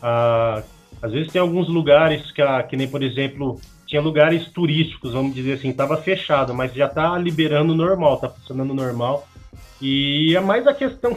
Ah, 0.00 0.62
às 1.02 1.12
vezes 1.12 1.32
tem 1.32 1.40
alguns 1.40 1.68
lugares 1.68 2.30
que, 2.30 2.42
que 2.68 2.76
nem, 2.76 2.86
por 2.86 3.02
exemplo, 3.02 3.60
tinha 3.86 4.00
lugares 4.00 4.46
turísticos, 4.48 5.12
vamos 5.12 5.34
dizer 5.34 5.54
assim, 5.54 5.70
estava 5.70 5.96
fechado, 5.96 6.54
mas 6.54 6.72
já 6.72 6.86
está 6.86 7.18
liberando 7.18 7.74
normal, 7.74 8.14
está 8.14 8.28
funcionando 8.28 8.72
normal. 8.72 9.26
E 9.80 10.34
é 10.36 10.40
mais 10.40 10.66
a 10.66 10.72
questão 10.72 11.14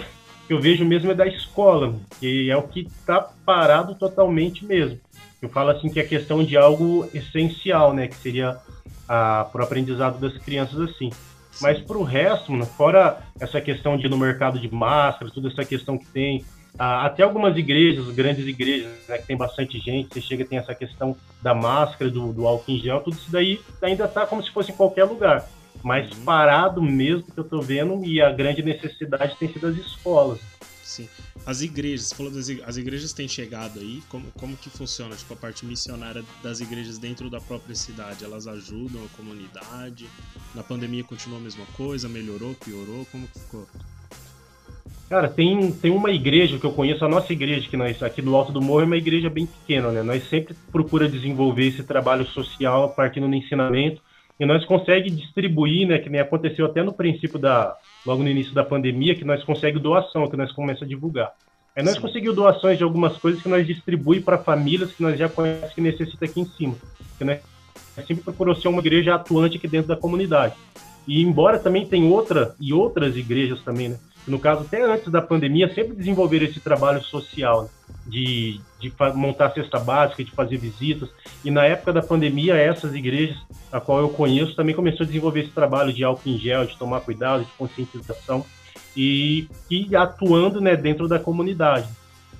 que 0.48 0.54
eu 0.54 0.60
vejo 0.60 0.84
mesmo 0.84 1.12
é 1.12 1.14
da 1.14 1.28
escola, 1.28 1.96
que 2.20 2.50
é 2.50 2.58
o 2.58 2.64
que 2.64 2.82
está 2.82 3.22
parado 3.46 3.94
totalmente 3.96 4.66
mesmo. 4.66 5.00
Eu 5.42 5.50
falo 5.50 5.70
assim 5.70 5.88
que 5.88 6.00
é 6.00 6.04
questão 6.04 6.44
de 6.44 6.58
algo 6.58 7.08
essencial, 7.14 7.94
né, 7.94 8.08
que 8.08 8.16
seria 8.16 8.58
para 9.08 9.52
o 9.54 9.62
aprendizado 9.62 10.20
das 10.20 10.36
crianças 10.40 10.80
assim. 10.80 11.12
Mas 11.62 11.80
para 11.80 11.98
o 11.98 12.04
resto, 12.04 12.52
fora 12.78 13.20
essa 13.40 13.62
questão 13.62 13.98
de 13.98 14.10
no 14.10 14.18
mercado 14.18 14.60
de 14.60 14.74
máscara, 14.74 15.32
toda 15.32 15.48
essa 15.48 15.64
questão 15.64 15.98
que 15.98 16.06
tem, 16.08 16.44
ah, 16.78 17.06
até 17.06 17.24
algumas 17.24 17.58
igrejas, 17.58 18.08
grandes 18.10 18.46
igrejas, 18.46 18.92
né, 19.08 19.18
que 19.18 19.28
tem 19.28 19.38
bastante 19.38 19.80
gente, 19.80 20.14
você 20.14 20.22
chega 20.22 20.46
tem 20.46 20.58
essa 20.58 20.76
questão 20.76 21.16
da 21.42 21.54
máscara, 21.54 22.12
do, 22.12 22.34
do 22.34 22.46
álcool 22.46 22.72
em 22.72 22.80
gel, 22.80 23.02
tudo 23.02 23.16
isso 23.16 23.32
daí 23.32 23.62
ainda 23.82 24.06
está 24.06 24.26
como 24.28 24.44
se 24.44 24.52
fosse 24.52 24.72
em 24.72 24.76
qualquer 24.76 25.06
lugar. 25.06 25.48
Mas 25.84 26.12
uhum. 26.12 26.24
parado 26.26 26.82
mesmo 26.82 27.24
que 27.32 27.40
eu 27.40 27.44
estou 27.44 27.62
vendo, 27.62 28.04
e 28.04 28.22
a 28.22 28.32
grande 28.32 28.64
necessidade 28.64 29.36
tem 29.38 29.52
sido 29.52 29.68
as 29.68 29.78
escolas. 29.78 30.40
Sim. 30.84 31.08
As 31.46 31.62
igrejas, 31.62 32.08
você 32.08 32.16
falou 32.16 32.32
das 32.32 32.48
igrejas, 32.48 32.70
as 32.70 32.78
igrejas 32.78 33.14
têm 33.14 33.28
chegado 33.28 33.80
aí, 33.80 34.02
como, 34.10 34.32
como 34.34 34.58
que 34.58 34.70
funciona? 34.70 35.16
Tipo, 35.16 35.34
a 35.34 35.38
parte 35.38 35.66
missionária 35.66 36.24
das 36.44 36.60
igrejas 36.60 36.98
dentro 36.98 37.30
da 37.30 37.40
própria 37.40 37.76
cidade, 37.76 38.24
elas 38.24 38.48
ajudam 38.48 39.04
a 39.04 39.18
comunidade? 39.18 40.08
Na 40.54 40.64
pandemia 40.64 41.04
continuou 41.04 41.40
a 41.40 41.44
mesma 41.44 41.66
coisa, 41.78 42.10
melhorou, 42.10 42.56
piorou, 42.56 43.06
como 43.12 43.28
que 43.28 43.40
ficou? 43.40 43.68
Cara, 45.10 45.28
tem, 45.28 45.72
tem 45.72 45.92
uma 45.92 46.10
igreja 46.10 46.58
que 46.58 46.66
eu 46.66 46.72
conheço, 46.72 47.06
a 47.06 47.10
nossa 47.10 47.32
igreja 47.32 47.70
que 47.70 47.78
nós 47.78 48.02
aqui 48.02 48.22
do 48.22 48.36
Alto 48.36 48.52
do 48.52 48.62
Morro 48.62 48.82
é 48.82 48.86
uma 48.86 48.98
igreja 48.98 49.30
bem 49.30 49.46
pequena, 49.46 49.92
né? 49.92 50.02
Nós 50.02 50.28
sempre 50.28 50.56
procura 50.72 51.08
desenvolver 51.08 51.68
esse 51.68 51.84
trabalho 51.84 52.26
social 52.26 52.90
partindo 52.90 53.28
no 53.28 53.36
ensinamento 53.36 54.02
e 54.40 54.46
nós 54.46 54.66
consegue 54.66 55.10
distribuir, 55.12 55.88
né, 55.88 56.00
que 56.00 56.10
nem 56.10 56.20
aconteceu 56.20 56.66
até 56.66 56.84
no 56.84 56.92
princípio 56.92 57.40
da 57.40 57.76
logo 58.06 58.22
no 58.22 58.30
início 58.30 58.54
da 58.54 58.64
pandemia, 58.64 59.16
que 59.16 59.24
nós 59.24 59.44
consegue 59.44 59.80
doação, 59.80 60.28
que 60.28 60.36
nós 60.36 60.52
começamos 60.52 60.84
a 60.84 60.88
divulgar. 60.88 61.32
Aí 61.76 61.84
nós 61.84 61.98
conseguimos 62.00 62.36
doações 62.36 62.78
de 62.78 62.84
algumas 62.84 63.18
coisas 63.18 63.42
que 63.42 63.50
nós 63.50 63.66
distribui 63.68 64.22
para 64.22 64.38
famílias 64.38 64.92
que 64.94 65.04
nós 65.04 65.18
já 65.20 65.30
conhecemos 65.30 65.74
que 65.74 65.82
necessita 65.82 66.26
aqui 66.26 66.40
em 66.40 66.46
cima. 66.46 66.76
Que 67.18 67.24
nós 67.24 67.40
sempre 68.08 68.24
procurou 68.24 68.56
ser 68.56 68.70
uma 68.70 68.80
igreja 68.80 69.16
atuante 69.16 69.58
aqui 69.58 69.68
dentro 69.68 69.88
da 69.88 69.96
comunidade. 69.96 70.56
E 71.08 71.22
embora 71.22 71.60
também 71.60 71.86
tem 71.86 72.10
outra 72.10 72.56
e 72.60 72.74
outras 72.74 73.16
igrejas 73.18 73.62
também, 73.62 73.90
né? 73.90 73.98
No 74.28 74.40
caso 74.40 74.62
até 74.62 74.82
antes 74.82 75.12
da 75.12 75.22
pandemia, 75.22 75.72
sempre 75.74 75.96
desenvolveram 75.96 76.46
esse 76.46 76.60
trabalho 76.60 77.02
social 77.04 77.64
né? 77.64 77.70
de, 78.08 78.60
de 78.80 78.92
montar 79.14 79.52
cesta 79.52 79.80
básica, 79.80 80.24
de 80.24 80.32
fazer 80.32 80.58
visitas. 80.58 81.10
E 81.44 81.52
na 81.52 81.66
época 81.66 81.94
da 81.94 82.02
pandemia, 82.02 82.56
essas 82.56 82.94
igrejas, 82.96 83.38
a 83.72 83.80
qual 83.80 84.00
eu 84.00 84.10
conheço, 84.10 84.56
também 84.56 84.76
começou 84.76 85.04
a 85.04 85.08
desenvolver 85.08 85.42
esse 85.42 85.52
trabalho 85.52 85.94
de 85.94 86.04
álcool 86.04 86.30
em 86.30 86.40
gel, 86.40 86.66
de 86.66 86.78
tomar 86.78 87.02
cuidado, 87.02 87.44
de 87.44 87.52
conscientização 87.52 88.46
e, 88.98 89.48
e 89.70 89.96
atuando 89.96 90.60
né, 90.60 90.76
dentro 90.76 91.08
da 91.08 91.20
comunidade. 91.20 91.88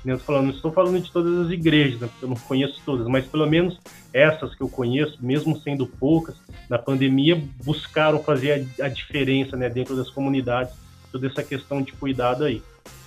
Eu 0.04 0.20
falando, 0.20 0.46
não 0.46 0.52
estou 0.54 0.72
falando 0.72 1.02
de 1.02 1.12
todas 1.12 1.48
as 1.48 1.52
igrejas, 1.52 2.00
né, 2.00 2.08
porque 2.08 2.26
eu 2.26 2.30
não 2.30 2.36
conheço 2.36 2.80
todas, 2.86 3.08
mas 3.08 3.26
pelo 3.26 3.48
menos 3.48 3.80
essas 4.14 4.54
que 4.54 4.62
eu 4.62 4.70
conheço, 4.70 5.18
mesmo 5.20 5.60
sendo 5.60 5.88
poucas, 5.88 6.36
na 6.70 6.78
pandemia 6.78 7.42
buscaram 7.64 8.22
fazer 8.22 8.68
a, 8.80 8.86
a 8.86 8.88
diferença 8.88 9.58
né, 9.58 9.68
dentro 9.68 9.96
das 9.96 10.10
comunidades 10.12 10.85
toda 11.16 11.28
essa 11.28 11.42
questão 11.42 11.82
de 11.82 11.94
cuidado 11.94 12.44
aí. 12.44 12.62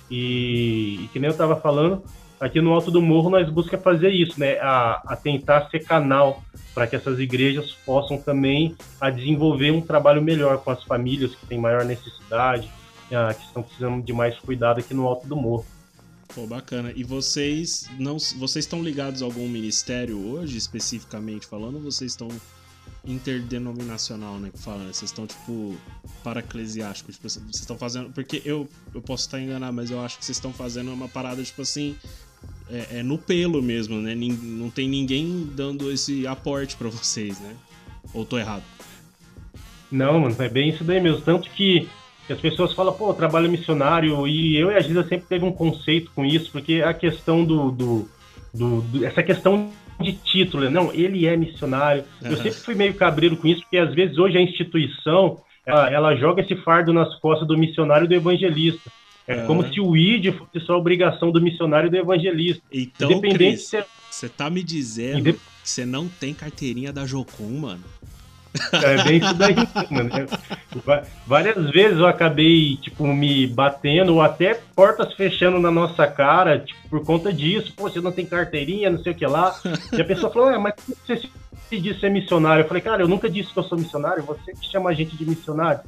E, 0.09 1.01
e 1.03 1.09
que 1.13 1.19
nem 1.19 1.27
eu 1.27 1.31
estava 1.31 1.55
falando, 1.55 2.03
aqui 2.39 2.59
no 2.59 2.73
Alto 2.73 2.89
do 2.89 3.01
Morro 3.03 3.29
nós 3.29 3.47
buscamos 3.49 3.83
fazer 3.83 4.09
isso, 4.09 4.39
né? 4.39 4.57
A, 4.59 5.01
a 5.05 5.15
tentar 5.15 5.69
ser 5.69 5.81
canal 5.81 6.43
para 6.73 6.87
que 6.87 6.95
essas 6.95 7.19
igrejas 7.19 7.71
possam 7.85 8.17
também 8.17 8.75
a 8.99 9.11
desenvolver 9.11 9.69
um 9.69 9.81
trabalho 9.81 10.23
melhor 10.23 10.57
com 10.57 10.71
as 10.71 10.83
famílias 10.83 11.35
que 11.35 11.45
têm 11.45 11.59
maior 11.59 11.85
necessidade, 11.85 12.67
a, 13.11 13.31
que 13.31 13.45
estão 13.45 13.61
precisando 13.61 14.03
de 14.03 14.11
mais 14.11 14.35
cuidado 14.39 14.79
aqui 14.79 14.95
no 14.95 15.05
Alto 15.05 15.27
do 15.27 15.35
Morro. 15.35 15.65
Pô, 16.33 16.47
bacana. 16.47 16.91
E 16.95 17.03
vocês 17.03 17.87
não, 17.99 18.17
vocês 18.39 18.65
estão 18.65 18.81
ligados 18.81 19.21
a 19.21 19.25
algum 19.25 19.47
ministério 19.47 20.17
hoje, 20.31 20.57
especificamente 20.57 21.45
falando, 21.45 21.75
ou 21.75 21.81
vocês 21.81 22.11
estão 22.11 22.27
interdenominacional, 23.05 24.39
né? 24.39 24.49
Que 24.51 24.59
fala, 24.59 24.79
né? 24.79 24.93
Vocês 24.93 25.11
estão, 25.11 25.25
tipo, 25.25 25.75
para-eclesiástico. 26.23 27.11
Tipo, 27.11 27.29
vocês 27.29 27.43
estão 27.51 27.77
fazendo. 27.77 28.11
Porque 28.11 28.41
eu, 28.45 28.67
eu 28.93 29.01
posso 29.01 29.25
estar 29.25 29.39
enganado, 29.39 29.73
mas 29.73 29.91
eu 29.91 29.99
acho 30.01 30.17
que 30.17 30.25
vocês 30.25 30.37
estão 30.37 30.53
fazendo 30.53 30.91
uma 30.91 31.07
parada, 31.07 31.41
tipo 31.43 31.61
assim. 31.61 31.95
É, 32.69 32.99
é 32.99 33.03
no 33.03 33.17
pelo 33.17 33.61
mesmo, 33.61 33.97
né? 33.97 34.15
Não 34.15 34.69
tem 34.69 34.87
ninguém 34.87 35.49
dando 35.55 35.91
esse 35.91 36.27
aporte 36.27 36.75
para 36.75 36.87
vocês, 36.87 37.39
né? 37.39 37.55
Ou 38.13 38.25
tô 38.25 38.37
errado? 38.37 38.63
Não, 39.91 40.19
mano, 40.19 40.35
é 40.37 40.49
bem 40.49 40.69
isso 40.69 40.83
daí 40.83 41.01
mesmo. 41.01 41.21
Tanto 41.21 41.49
que 41.49 41.89
as 42.29 42.39
pessoas 42.39 42.73
falam, 42.73 42.93
pô, 42.93 43.13
trabalho 43.13 43.49
missionário, 43.49 44.27
e 44.27 44.55
eu 44.55 44.71
e 44.71 44.75
a 44.75 44.79
Giza 44.79 45.03
sempre 45.07 45.25
teve 45.27 45.43
um 45.45 45.51
conceito 45.51 46.11
com 46.13 46.23
isso, 46.23 46.51
porque 46.51 46.81
a 46.81 46.93
questão 46.93 47.43
do, 47.43 47.71
do, 47.71 48.09
do, 48.53 48.81
do 48.81 49.05
essa 49.05 49.23
questão 49.23 49.71
de 50.01 50.13
título, 50.13 50.63
né? 50.63 50.69
não, 50.69 50.93
ele 50.93 51.25
é 51.25 51.35
missionário. 51.35 52.03
Uhum. 52.21 52.31
Eu 52.31 52.37
sempre 52.37 52.59
fui 52.59 52.75
meio 52.75 52.93
cabreiro 52.93 53.35
com 53.37 53.47
isso, 53.47 53.61
porque 53.61 53.77
às 53.77 53.93
vezes 53.93 54.17
hoje 54.17 54.37
a 54.37 54.41
instituição 54.41 55.41
ela, 55.65 55.89
ela 55.91 56.15
joga 56.15 56.41
esse 56.41 56.55
fardo 56.57 56.91
nas 56.91 57.13
costas 57.19 57.47
do 57.47 57.57
missionário 57.57 58.05
e 58.05 58.07
do 58.07 58.15
evangelista. 58.15 58.91
É 59.27 59.41
uhum. 59.41 59.45
como 59.45 59.71
se 59.71 59.79
o 59.79 59.95
ID 59.95 60.33
fosse 60.33 60.59
só 60.65 60.73
a 60.73 60.77
obrigação 60.77 61.31
do 61.31 61.39
missionário 61.39 61.87
e 61.87 61.91
do 61.91 61.97
evangelista. 61.97 62.63
Então, 62.71 63.11
Independente 63.11 63.69
Cris, 63.69 63.85
você 64.09 64.27
tá 64.27 64.49
me 64.49 64.63
dizendo 64.63 65.19
Indep... 65.19 65.37
que 65.37 65.69
você 65.69 65.85
não 65.85 66.07
tem 66.07 66.33
carteirinha 66.33 66.91
da 66.91 67.05
Jocum, 67.05 67.59
mano? 67.59 67.83
É 68.73 69.03
bem 69.03 69.17
isso 69.17 69.33
daí, 69.35 69.55
mano. 69.89 70.09
Várias 71.25 71.69
vezes 71.69 71.99
eu 71.99 72.07
acabei, 72.07 72.77
tipo, 72.77 73.05
me 73.07 73.47
batendo 73.47 74.15
ou 74.15 74.21
até 74.21 74.59
portas 74.75 75.13
fechando 75.13 75.59
na 75.59 75.69
nossa 75.69 76.07
cara, 76.07 76.59
tipo, 76.59 76.89
por 76.89 77.05
conta 77.05 77.31
disso. 77.31 77.73
Pô, 77.75 77.83
você 77.83 78.01
não 78.01 78.11
tem 78.11 78.25
carteirinha, 78.25 78.89
não 78.89 78.99
sei 78.99 79.11
o 79.11 79.15
que 79.15 79.25
lá. 79.25 79.55
E 79.91 80.01
a 80.01 80.05
pessoa 80.05 80.31
falou, 80.31 80.49
é, 80.49 80.57
mas 80.57 80.73
você 80.87 81.21
se 81.69 81.79
diz 81.79 81.99
ser 81.99 82.09
missionário? 82.09 82.63
Eu 82.63 82.67
falei, 82.67 82.81
cara, 82.81 83.03
eu 83.03 83.07
nunca 83.07 83.29
disse 83.29 83.53
que 83.53 83.59
eu 83.59 83.63
sou 83.63 83.77
missionário, 83.77 84.23
você 84.23 84.51
que 84.53 84.65
chama 84.71 84.89
a 84.89 84.93
gente 84.93 85.15
de 85.15 85.25
missionário. 85.25 85.81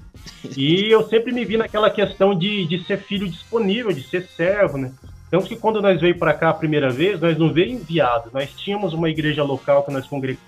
E 0.56 0.92
eu 0.92 1.08
sempre 1.08 1.32
me 1.32 1.44
vi 1.44 1.58
naquela 1.58 1.90
questão 1.90 2.38
de, 2.38 2.66
de 2.68 2.84
ser 2.86 3.00
filho 3.00 3.28
disponível, 3.28 3.92
de 3.92 4.04
ser 4.04 4.28
servo, 4.38 4.78
né? 4.78 4.92
Tanto 5.32 5.48
que 5.48 5.56
quando 5.56 5.82
nós 5.82 6.00
veio 6.00 6.18
para 6.18 6.34
cá 6.34 6.50
a 6.50 6.54
primeira 6.54 6.90
vez, 6.90 7.20
nós 7.20 7.38
não 7.38 7.52
veio 7.52 7.72
enviado, 7.72 8.30
nós 8.34 8.52
tínhamos 8.52 8.94
uma 8.94 9.10
igreja 9.10 9.44
local 9.44 9.84
que 9.84 9.92
nós 9.92 10.06
congregamos 10.06 10.44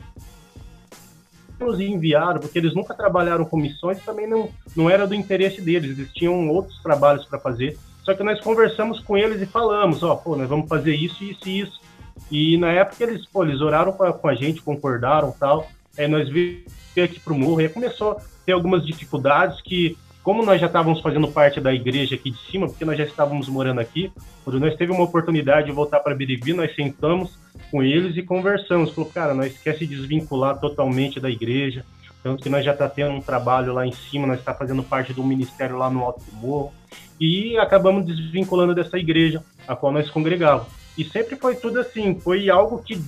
nos 1.63 1.79
enviaram, 1.79 2.39
porque 2.39 2.59
eles 2.59 2.75
nunca 2.75 2.93
trabalharam 2.93 3.45
com 3.45 3.57
missões, 3.57 4.03
também 4.03 4.27
não, 4.27 4.49
não 4.75 4.89
era 4.89 5.07
do 5.07 5.15
interesse 5.15 5.61
deles, 5.61 5.97
eles 5.97 6.11
tinham 6.13 6.49
outros 6.49 6.81
trabalhos 6.81 7.25
para 7.25 7.39
fazer. 7.39 7.77
Só 8.03 8.13
que 8.13 8.23
nós 8.23 8.39
conversamos 8.41 8.99
com 8.99 9.17
eles 9.17 9.41
e 9.41 9.45
falamos, 9.45 10.03
ó, 10.03 10.15
pô, 10.15 10.35
nós 10.35 10.49
vamos 10.49 10.67
fazer 10.67 10.93
isso, 10.93 11.23
isso 11.23 11.47
e 11.47 11.59
isso. 11.61 11.81
E 12.29 12.57
na 12.57 12.71
época 12.71 13.03
eles, 13.03 13.25
pô, 13.25 13.43
eles 13.43 13.61
oraram 13.61 13.93
com 13.93 14.03
a, 14.03 14.13
com 14.13 14.27
a 14.27 14.35
gente, 14.35 14.61
concordaram 14.61 15.33
tal. 15.39 15.67
Aí 15.97 16.07
nós 16.07 16.29
veio 16.29 16.65
aqui 16.95 17.19
pro 17.19 17.35
morro 17.35 17.61
e 17.61 17.69
começou 17.69 18.11
a 18.11 18.17
ter 18.45 18.51
algumas 18.51 18.85
dificuldades 18.85 19.61
que, 19.61 19.97
como 20.23 20.43
nós 20.43 20.59
já 20.59 20.67
estávamos 20.67 21.01
fazendo 21.01 21.27
parte 21.27 21.59
da 21.59 21.73
igreja 21.73 22.15
aqui 22.15 22.31
de 22.31 22.39
cima, 22.49 22.67
porque 22.67 22.85
nós 22.85 22.97
já 22.97 23.03
estávamos 23.03 23.49
morando 23.49 23.81
aqui, 23.81 24.11
quando 24.43 24.59
nós 24.59 24.75
teve 24.75 24.91
uma 24.91 25.03
oportunidade 25.03 25.67
de 25.67 25.73
voltar 25.73 25.99
para 25.99 26.15
Birigui, 26.15 26.53
nós 26.53 26.73
sentamos 26.73 27.37
com 27.69 27.83
eles 27.83 28.15
e 28.15 28.23
conversamos. 28.23 28.91
Falou, 28.93 29.09
cara, 29.11 29.33
nós 29.33 29.57
quer 29.57 29.77
se 29.77 29.85
desvincular 29.85 30.59
totalmente 30.59 31.19
da 31.19 31.29
igreja, 31.29 31.85
tanto 32.23 32.41
que 32.41 32.49
nós 32.49 32.63
já 32.63 32.71
está 32.71 32.87
tendo 32.87 33.11
um 33.11 33.21
trabalho 33.21 33.73
lá 33.73 33.85
em 33.85 33.91
cima, 33.91 34.25
nós 34.25 34.39
está 34.39 34.53
fazendo 34.53 34.81
parte 34.81 35.11
do 35.11 35.23
ministério 35.23 35.77
lá 35.77 35.89
no 35.89 36.01
Alto 36.01 36.23
do 36.23 36.37
Morro, 36.37 36.71
e 37.19 37.57
acabamos 37.57 38.05
desvinculando 38.05 38.73
dessa 38.73 38.97
igreja 38.97 39.43
a 39.67 39.75
qual 39.75 39.91
nós 39.91 40.09
congregávamos. 40.09 40.71
E 40.97 41.03
sempre 41.03 41.35
foi 41.35 41.55
tudo 41.55 41.79
assim, 41.81 42.17
foi 42.19 42.49
algo 42.49 42.81
que 42.81 43.01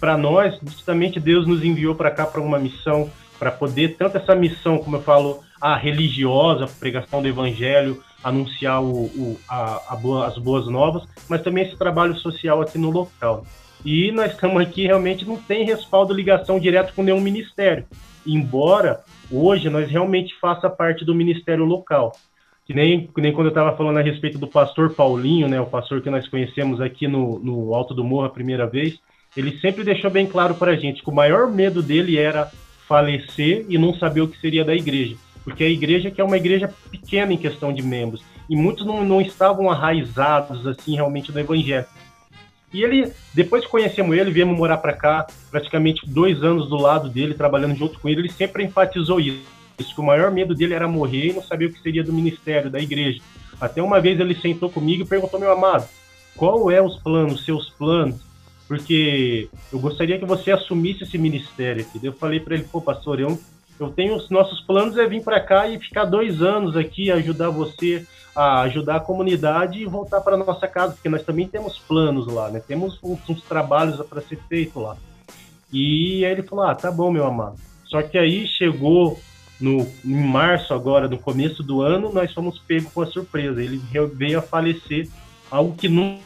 para 0.00 0.16
nós, 0.16 0.58
justamente 0.62 1.20
Deus 1.20 1.46
nos 1.46 1.62
enviou 1.64 1.94
para 1.94 2.10
cá 2.10 2.24
para 2.24 2.40
uma 2.40 2.58
missão, 2.58 3.10
para 3.38 3.50
poder 3.50 3.96
tanto 3.96 4.16
essa 4.16 4.34
missão, 4.34 4.78
como 4.78 4.96
eu 4.96 5.02
falo, 5.02 5.42
a 5.60 5.76
religiosa, 5.76 6.66
pregação 6.66 7.22
do 7.22 7.28
evangelho, 7.28 8.02
anunciar 8.22 8.82
o, 8.82 9.04
o 9.04 9.38
a, 9.48 9.94
a 9.94 9.96
boa, 9.96 10.26
as 10.26 10.38
boas 10.38 10.66
novas, 10.66 11.04
mas 11.28 11.42
também 11.42 11.64
esse 11.64 11.76
trabalho 11.76 12.16
social 12.16 12.60
aqui 12.60 12.78
no 12.78 12.90
local. 12.90 13.44
E 13.84 14.10
nós 14.10 14.32
estamos 14.32 14.60
aqui 14.60 14.86
realmente 14.86 15.24
não 15.24 15.36
tem 15.36 15.64
respaldo, 15.64 16.12
ligação 16.12 16.58
direto 16.58 16.92
com 16.94 17.02
nenhum 17.02 17.20
ministério. 17.20 17.86
Embora 18.26 19.00
hoje 19.30 19.70
nós 19.70 19.88
realmente 19.90 20.34
faça 20.40 20.68
parte 20.68 21.04
do 21.04 21.14
ministério 21.14 21.64
local. 21.64 22.12
Que 22.66 22.74
nem, 22.74 23.06
que 23.06 23.20
nem 23.20 23.32
quando 23.32 23.46
eu 23.46 23.52
estava 23.52 23.74
falando 23.76 23.98
a 23.98 24.02
respeito 24.02 24.36
do 24.36 24.46
pastor 24.46 24.90
Paulinho, 24.90 25.48
né, 25.48 25.58
o 25.58 25.66
pastor 25.66 26.02
que 26.02 26.10
nós 26.10 26.28
conhecemos 26.28 26.80
aqui 26.80 27.08
no, 27.08 27.38
no 27.38 27.74
Alto 27.74 27.94
do 27.94 28.04
Morro 28.04 28.26
a 28.26 28.30
primeira 28.30 28.66
vez, 28.66 28.98
ele 29.34 29.58
sempre 29.58 29.84
deixou 29.84 30.10
bem 30.10 30.26
claro 30.26 30.54
para 30.54 30.72
a 30.72 30.76
gente 30.76 31.02
que 31.02 31.08
o 31.08 31.14
maior 31.14 31.50
medo 31.50 31.82
dele 31.82 32.18
era 32.18 32.50
falecer 32.88 33.66
e 33.68 33.76
não 33.76 33.94
saber 33.94 34.22
o 34.22 34.28
que 34.28 34.40
seria 34.40 34.64
da 34.64 34.74
igreja. 34.74 35.16
Porque 35.44 35.62
a 35.62 35.68
igreja 35.68 36.10
que 36.10 36.20
é 36.20 36.24
uma 36.24 36.36
igreja 36.36 36.72
pequena 36.90 37.32
em 37.32 37.36
questão 37.36 37.72
de 37.72 37.82
membros, 37.82 38.22
e 38.48 38.56
muitos 38.56 38.86
não, 38.86 39.04
não 39.04 39.20
estavam 39.20 39.70
arraizados 39.70 40.66
assim 40.66 40.94
realmente 40.94 41.30
no 41.30 41.38
evangelho. 41.38 41.86
E 42.72 42.82
ele, 42.82 43.12
depois 43.32 43.64
que 43.64 43.70
conhecemos 43.70 44.16
ele, 44.16 44.30
viemos 44.30 44.56
morar 44.56 44.78
para 44.78 44.92
cá, 44.92 45.26
praticamente 45.50 46.06
dois 46.06 46.42
anos 46.42 46.68
do 46.68 46.76
lado 46.76 47.08
dele, 47.08 47.34
trabalhando 47.34 47.76
junto 47.76 47.98
com 47.98 48.08
ele, 48.08 48.22
ele 48.22 48.32
sempre 48.32 48.64
enfatizou 48.64 49.20
isso, 49.20 49.42
que 49.76 50.00
o 50.00 50.04
maior 50.04 50.30
medo 50.30 50.54
dele 50.54 50.74
era 50.74 50.88
morrer 50.88 51.28
e 51.28 51.32
não 51.32 51.42
saber 51.42 51.66
o 51.66 51.72
que 51.72 51.80
seria 51.80 52.04
do 52.04 52.12
ministério, 52.12 52.70
da 52.70 52.78
igreja. 52.78 53.20
Até 53.60 53.82
uma 53.82 54.00
vez 54.00 54.20
ele 54.20 54.34
sentou 54.34 54.70
comigo 54.70 55.02
e 55.02 55.06
perguntou, 55.06 55.40
meu 55.40 55.50
amado, 55.50 55.88
qual 56.36 56.70
é 56.70 56.80
os 56.82 56.98
planos, 56.98 57.44
seus 57.44 57.70
planos? 57.70 58.20
Porque 58.68 59.48
eu 59.72 59.78
gostaria 59.80 60.18
que 60.18 60.26
você 60.26 60.52
assumisse 60.52 61.02
esse 61.02 61.16
ministério 61.16 61.80
aqui. 61.82 62.04
Eu 62.04 62.12
falei 62.12 62.38
para 62.38 62.54
ele, 62.54 62.64
pô, 62.64 62.82
pastor, 62.82 63.18
eu, 63.18 63.40
eu 63.80 63.88
tenho 63.88 64.14
os 64.14 64.28
nossos 64.28 64.60
planos 64.60 64.98
é 64.98 65.06
vir 65.06 65.24
para 65.24 65.40
cá 65.40 65.66
e 65.66 65.80
ficar 65.80 66.04
dois 66.04 66.42
anos 66.42 66.76
aqui, 66.76 67.10
ajudar 67.10 67.48
você 67.48 68.06
a 68.36 68.60
ajudar 68.60 68.96
a 68.96 69.00
comunidade 69.00 69.80
e 69.80 69.86
voltar 69.86 70.20
para 70.20 70.36
nossa 70.36 70.68
casa, 70.68 70.92
porque 70.92 71.08
nós 71.08 71.24
também 71.24 71.48
temos 71.48 71.78
planos 71.78 72.26
lá, 72.28 72.50
né? 72.50 72.60
Temos 72.60 72.96
uns, 73.02 73.18
uns 73.28 73.42
trabalhos 73.42 74.00
para 74.06 74.20
ser 74.20 74.38
feito 74.48 74.78
lá. 74.78 74.96
E 75.72 76.24
aí 76.24 76.30
ele 76.30 76.42
falou: 76.42 76.66
"Ah, 76.66 76.74
tá 76.74 76.92
bom, 76.92 77.10
meu 77.10 77.26
amado". 77.26 77.56
Só 77.86 78.02
que 78.02 78.18
aí 78.18 78.46
chegou 78.46 79.18
no 79.58 79.88
em 80.04 80.24
março 80.24 80.72
agora, 80.72 81.08
no 81.08 81.18
começo 81.18 81.62
do 81.62 81.82
ano, 81.82 82.12
nós 82.12 82.32
fomos 82.32 82.58
pegos 82.60 82.92
com 82.92 83.02
a 83.02 83.06
surpresa. 83.06 83.62
Ele 83.62 83.80
veio 84.14 84.38
a 84.38 84.42
falecer, 84.42 85.08
algo 85.50 85.74
que 85.74 85.88
não 85.88 86.18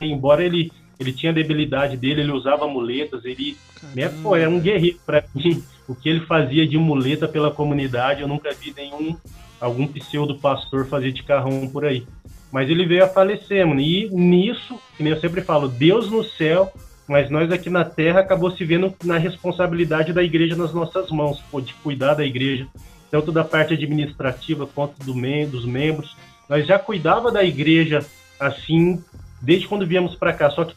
embora 0.00 0.42
ele 0.44 0.72
ele 1.00 1.12
tinha 1.12 1.32
a 1.32 1.34
debilidade 1.34 1.96
dele, 1.96 2.20
ele 2.20 2.32
usava 2.32 2.68
muletas, 2.68 3.24
ele 3.24 3.56
né, 3.94 4.10
pô, 4.22 4.36
é 4.36 4.46
um 4.46 4.60
guerreiro 4.60 4.98
para 5.06 5.24
mim. 5.34 5.62
O 5.88 5.94
que 5.94 6.08
ele 6.08 6.20
fazia 6.20 6.66
de 6.68 6.76
muleta 6.76 7.26
pela 7.26 7.50
comunidade, 7.50 8.20
eu 8.20 8.28
nunca 8.28 8.50
vi 8.52 8.72
nenhum 8.76 9.16
algum 9.58 9.86
pseudo 9.86 10.38
pastor 10.38 10.86
fazer 10.86 11.10
de 11.12 11.22
carrão 11.22 11.68
por 11.68 11.84
aí. 11.84 12.06
Mas 12.52 12.68
ele 12.68 12.84
veio 12.84 13.04
a 13.04 13.08
falecer, 13.08 13.66
mano. 13.66 13.80
E 13.80 14.08
nisso, 14.10 14.78
que 14.96 15.06
eu 15.06 15.18
sempre 15.20 15.40
falo, 15.40 15.68
Deus 15.68 16.10
no 16.10 16.22
céu, 16.22 16.72
mas 17.08 17.30
nós 17.30 17.50
aqui 17.50 17.70
na 17.70 17.84
terra 17.84 18.20
acabou 18.20 18.50
se 18.50 18.64
vendo 18.64 18.94
na 19.02 19.16
responsabilidade 19.16 20.12
da 20.12 20.22
igreja 20.22 20.54
nas 20.54 20.74
nossas 20.74 21.10
mãos, 21.10 21.40
pô, 21.50 21.60
de 21.60 21.72
cuidar 21.74 22.14
da 22.14 22.24
igreja, 22.24 22.66
tanto 23.10 23.32
da 23.32 23.42
parte 23.42 23.72
administrativa 23.74 24.66
quanto 24.66 25.02
do 25.04 25.14
mem 25.14 25.48
dos 25.48 25.64
membros. 25.64 26.16
Nós 26.48 26.66
já 26.66 26.78
cuidava 26.78 27.32
da 27.32 27.42
igreja 27.42 28.04
assim 28.38 29.02
desde 29.40 29.66
quando 29.66 29.86
viemos 29.86 30.14
para 30.14 30.32
cá, 30.32 30.50
só 30.50 30.64
que 30.64 30.74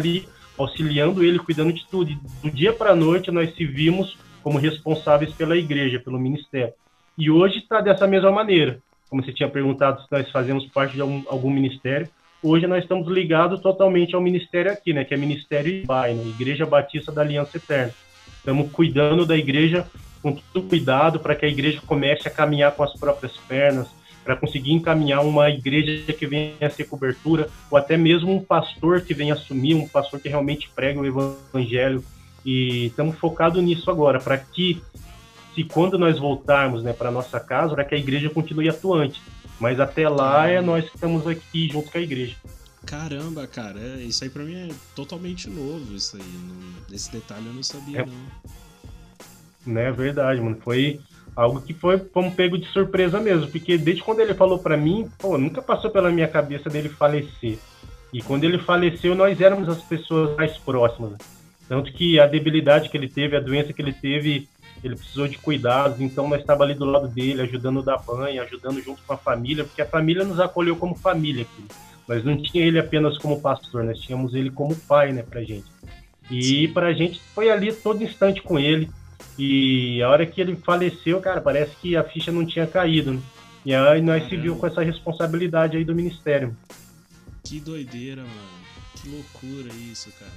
ali 0.00 0.28
auxiliando 0.58 1.22
ele, 1.22 1.38
cuidando 1.38 1.72
de 1.72 1.86
tudo. 1.86 2.10
E 2.10 2.18
do 2.42 2.50
dia 2.50 2.72
para 2.72 2.90
a 2.90 2.96
noite 2.96 3.30
nós 3.30 3.54
se 3.54 3.64
vimos 3.64 4.16
como 4.42 4.58
responsáveis 4.58 5.32
pela 5.32 5.56
igreja, 5.56 6.00
pelo 6.00 6.18
ministério. 6.18 6.72
E 7.16 7.30
hoje 7.30 7.58
está 7.58 7.80
dessa 7.80 8.06
mesma 8.06 8.30
maneira. 8.30 8.80
Como 9.08 9.22
você 9.22 9.32
tinha 9.32 9.48
perguntado 9.48 10.02
se 10.02 10.06
nós 10.10 10.30
fazemos 10.30 10.66
parte 10.66 10.94
de 10.94 11.00
algum, 11.00 11.22
algum 11.28 11.50
ministério, 11.50 12.08
hoje 12.42 12.66
nós 12.66 12.82
estamos 12.82 13.08
ligados 13.08 13.60
totalmente 13.60 14.14
ao 14.14 14.20
ministério 14.20 14.72
aqui, 14.72 14.92
né? 14.92 15.04
Que 15.04 15.14
é 15.14 15.16
Ministério 15.16 15.72
IBAI, 15.72 16.14
né? 16.14 16.24
Igreja 16.26 16.64
Batista 16.64 17.10
da 17.10 17.22
Aliança 17.22 17.56
Eterna. 17.56 17.92
Estamos 18.36 18.70
cuidando 18.70 19.26
da 19.26 19.36
igreja 19.36 19.86
com 20.22 20.32
todo 20.32 20.68
cuidado 20.68 21.18
para 21.20 21.34
que 21.34 21.44
a 21.44 21.48
igreja 21.48 21.80
comece 21.86 22.28
a 22.28 22.30
caminhar 22.30 22.72
com 22.72 22.82
as 22.82 22.92
próprias 22.94 23.36
pernas, 23.48 23.88
para 24.24 24.36
conseguir 24.36 24.72
encaminhar 24.72 25.24
uma 25.24 25.48
igreja 25.50 26.12
que 26.12 26.26
venha 26.26 26.54
a 26.60 26.70
ser 26.70 26.84
cobertura, 26.84 27.48
ou 27.70 27.78
até 27.78 27.96
mesmo 27.96 28.32
um 28.34 28.42
pastor 28.42 29.00
que 29.00 29.14
venha 29.14 29.34
assumir, 29.34 29.74
um 29.74 29.88
pastor 29.88 30.20
que 30.20 30.28
realmente 30.28 30.70
prega 30.74 31.00
o 31.00 31.06
evangelho. 31.06 32.04
E 32.44 32.86
estamos 32.86 33.18
focados 33.18 33.62
nisso 33.62 33.90
agora, 33.90 34.18
para 34.18 34.38
que 34.38 34.82
se 35.54 35.64
quando 35.64 35.98
nós 35.98 36.18
voltarmos 36.18 36.82
né, 36.82 36.92
para 36.92 37.10
nossa 37.10 37.40
casa, 37.40 37.74
para 37.74 37.84
que 37.84 37.94
a 37.94 37.98
igreja 37.98 38.30
continue 38.30 38.68
atuante. 38.68 39.20
Mas 39.58 39.78
até 39.78 40.08
lá 40.08 40.48
é 40.48 40.60
nós 40.60 40.88
que 40.88 40.94
estamos 40.94 41.26
aqui 41.26 41.68
junto 41.68 41.90
com 41.90 41.98
a 41.98 42.00
igreja. 42.00 42.34
Caramba, 42.86 43.46
cara, 43.46 43.78
é, 43.78 44.02
isso 44.02 44.24
aí 44.24 44.30
para 44.30 44.42
mim 44.42 44.54
é 44.54 44.68
totalmente 44.96 45.50
novo, 45.50 45.94
isso 45.94 46.16
aí. 46.16 46.22
Não, 46.22 46.94
esse 46.94 47.12
detalhe 47.12 47.46
eu 47.46 47.52
não 47.52 47.62
sabia, 47.62 48.00
é, 48.00 48.06
não. 48.06 49.74
Né, 49.74 49.92
verdade, 49.92 50.40
mano. 50.40 50.56
Foi 50.62 50.98
algo 51.34 51.60
que 51.60 51.72
foi 51.72 51.98
como 51.98 52.34
pego 52.34 52.58
de 52.58 52.66
surpresa 52.66 53.20
mesmo, 53.20 53.48
porque 53.48 53.78
desde 53.78 54.02
quando 54.02 54.20
ele 54.20 54.34
falou 54.34 54.58
para 54.58 54.76
mim, 54.76 55.08
pô, 55.18 55.38
nunca 55.38 55.62
passou 55.62 55.90
pela 55.90 56.10
minha 56.10 56.28
cabeça 56.28 56.68
dele 56.68 56.88
falecer. 56.88 57.58
E 58.12 58.20
quando 58.20 58.44
ele 58.44 58.58
faleceu, 58.58 59.14
nós 59.14 59.40
éramos 59.40 59.68
as 59.68 59.80
pessoas 59.82 60.36
mais 60.36 60.56
próximas. 60.58 61.18
Tanto 61.68 61.92
que 61.92 62.18
a 62.18 62.26
debilidade 62.26 62.88
que 62.88 62.96
ele 62.96 63.08
teve, 63.08 63.36
a 63.36 63.40
doença 63.40 63.72
que 63.72 63.80
ele 63.80 63.92
teve, 63.92 64.48
ele 64.82 64.96
precisou 64.96 65.28
de 65.28 65.38
cuidados, 65.38 66.00
então 66.00 66.28
nós 66.28 66.40
estávamos 66.40 66.70
ali 66.70 66.78
do 66.78 66.84
lado 66.84 67.06
dele, 67.06 67.42
ajudando 67.42 67.80
a 67.80 67.82
dar 67.84 67.98
banho, 67.98 68.42
ajudando 68.42 68.82
junto 68.82 69.00
com 69.06 69.12
a 69.12 69.16
família, 69.16 69.64
porque 69.64 69.82
a 69.82 69.86
família 69.86 70.24
nos 70.24 70.40
acolheu 70.40 70.74
como 70.74 70.96
família 70.96 71.42
aqui. 71.42 71.64
Nós 72.08 72.24
não 72.24 72.36
tinha 72.36 72.64
ele 72.64 72.78
apenas 72.78 73.16
como 73.18 73.40
pastor, 73.40 73.84
nós 73.84 74.00
tínhamos 74.00 74.34
ele 74.34 74.50
como 74.50 74.74
pai, 74.74 75.12
né, 75.12 75.22
pra 75.22 75.42
gente. 75.42 75.66
E 76.28 76.66
pra 76.68 76.92
gente 76.92 77.20
foi 77.34 77.50
ali 77.50 77.72
todo 77.72 78.02
instante 78.02 78.42
com 78.42 78.58
ele. 78.58 78.90
E 79.38 80.02
a 80.02 80.08
hora 80.08 80.26
que 80.26 80.40
ele 80.40 80.56
faleceu, 80.56 81.20
cara, 81.20 81.40
parece 81.40 81.74
que 81.76 81.96
a 81.96 82.04
ficha 82.04 82.30
não 82.30 82.44
tinha 82.44 82.66
caído, 82.66 83.14
né? 83.14 83.20
E 83.64 83.74
aí 83.74 84.00
nós 84.00 84.22
Caramba. 84.22 84.28
se 84.28 84.36
viu 84.36 84.56
com 84.56 84.66
essa 84.66 84.82
responsabilidade 84.82 85.76
aí 85.76 85.84
do 85.84 85.94
ministério. 85.94 86.56
Que 87.44 87.60
doideira, 87.60 88.22
mano. 88.22 88.60
Que 88.96 89.08
loucura 89.08 89.68
isso, 89.74 90.10
cara. 90.18 90.30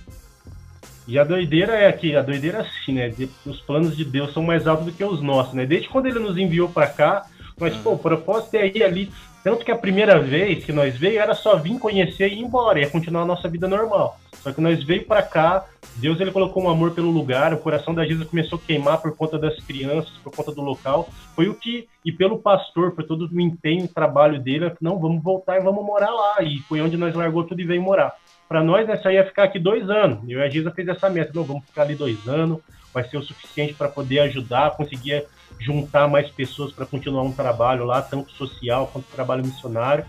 E 1.05 1.19
a 1.19 1.23
doideira 1.23 1.73
é 1.73 1.91
que 1.91 2.15
a 2.15 2.21
doideira 2.21 2.59
é 2.59 2.61
assim, 2.61 2.93
né? 2.93 3.13
Os 3.45 3.59
planos 3.61 3.95
de 3.95 4.05
Deus 4.05 4.33
são 4.33 4.43
mais 4.43 4.65
altos 4.67 4.85
do 4.85 4.91
que 4.93 5.03
os 5.03 5.21
nossos, 5.21 5.53
né? 5.53 5.65
Desde 5.65 5.89
quando 5.89 6.05
ele 6.05 6.19
nos 6.19 6.37
enviou 6.37 6.69
para 6.69 6.87
cá, 6.87 7.25
mas, 7.59 7.75
pô, 7.77 7.93
o 7.93 7.99
propósito 7.99 8.55
é 8.55 8.67
ir 8.67 8.83
ali. 8.83 9.11
Tanto 9.43 9.65
que 9.65 9.71
a 9.71 9.77
primeira 9.77 10.19
vez 10.19 10.63
que 10.63 10.71
nós 10.71 10.97
veio 10.97 11.19
era 11.19 11.33
só 11.33 11.57
vir 11.57 11.77
conhecer 11.77 12.29
e 12.29 12.35
ir 12.35 12.39
embora, 12.39 12.79
ia 12.79 12.89
continuar 12.89 13.23
a 13.23 13.25
nossa 13.25 13.49
vida 13.49 13.67
normal. 13.67 14.17
Só 14.41 14.51
que 14.53 14.61
nós 14.61 14.83
veio 14.83 15.05
para 15.05 15.21
cá, 15.21 15.65
Deus 15.95 16.19
ele 16.19 16.31
colocou 16.31 16.63
um 16.63 16.69
amor 16.69 16.91
pelo 16.91 17.11
lugar, 17.11 17.53
o 17.53 17.57
coração 17.57 17.93
da 17.93 18.05
Giza 18.05 18.25
começou 18.25 18.57
a 18.57 18.65
queimar 18.65 19.01
por 19.01 19.15
conta 19.15 19.37
das 19.37 19.57
crianças, 19.63 20.11
por 20.23 20.33
conta 20.33 20.51
do 20.51 20.61
local. 20.61 21.09
Foi 21.35 21.47
o 21.49 21.55
que, 21.55 21.87
e 22.05 22.11
pelo 22.11 22.39
pastor, 22.39 22.91
por 22.91 23.03
todo 23.03 23.27
o 23.27 23.41
empenho, 23.41 23.85
o 23.85 23.87
trabalho 23.87 24.39
dele, 24.39 24.71
não, 24.81 24.97
vamos 24.97 25.21
voltar 25.21 25.57
e 25.57 25.63
vamos 25.63 25.83
morar 25.85 26.11
lá. 26.11 26.41
E 26.41 26.59
foi 26.59 26.81
onde 26.81 26.97
nós 26.97 27.13
largou 27.13 27.43
tudo 27.43 27.61
e 27.61 27.65
veio 27.65 27.81
morar. 27.81 28.13
Para 28.47 28.63
nós, 28.63 28.87
essa 28.87 29.11
ia 29.11 29.25
ficar 29.25 29.43
aqui 29.43 29.59
dois 29.59 29.89
anos. 29.89 30.19
Eu 30.27 30.39
e 30.39 30.43
a 30.43 30.49
Giza 30.49 30.71
fez 30.71 30.87
essa 30.87 31.09
meta, 31.09 31.31
não, 31.33 31.43
vamos 31.43 31.65
ficar 31.65 31.83
ali 31.83 31.95
dois 31.95 32.27
anos, 32.27 32.59
vai 32.93 33.03
ser 33.03 33.17
o 33.17 33.23
suficiente 33.23 33.73
para 33.73 33.89
poder 33.89 34.19
ajudar, 34.19 34.71
conseguir 34.71 35.25
juntar 35.59 36.07
mais 36.07 36.29
pessoas 36.29 36.71
para 36.71 36.85
continuar 36.85 37.23
um 37.23 37.31
trabalho 37.31 37.85
lá, 37.85 38.01
tanto 38.01 38.31
social 38.31 38.87
quanto 38.91 39.05
trabalho 39.05 39.45
missionário. 39.45 40.05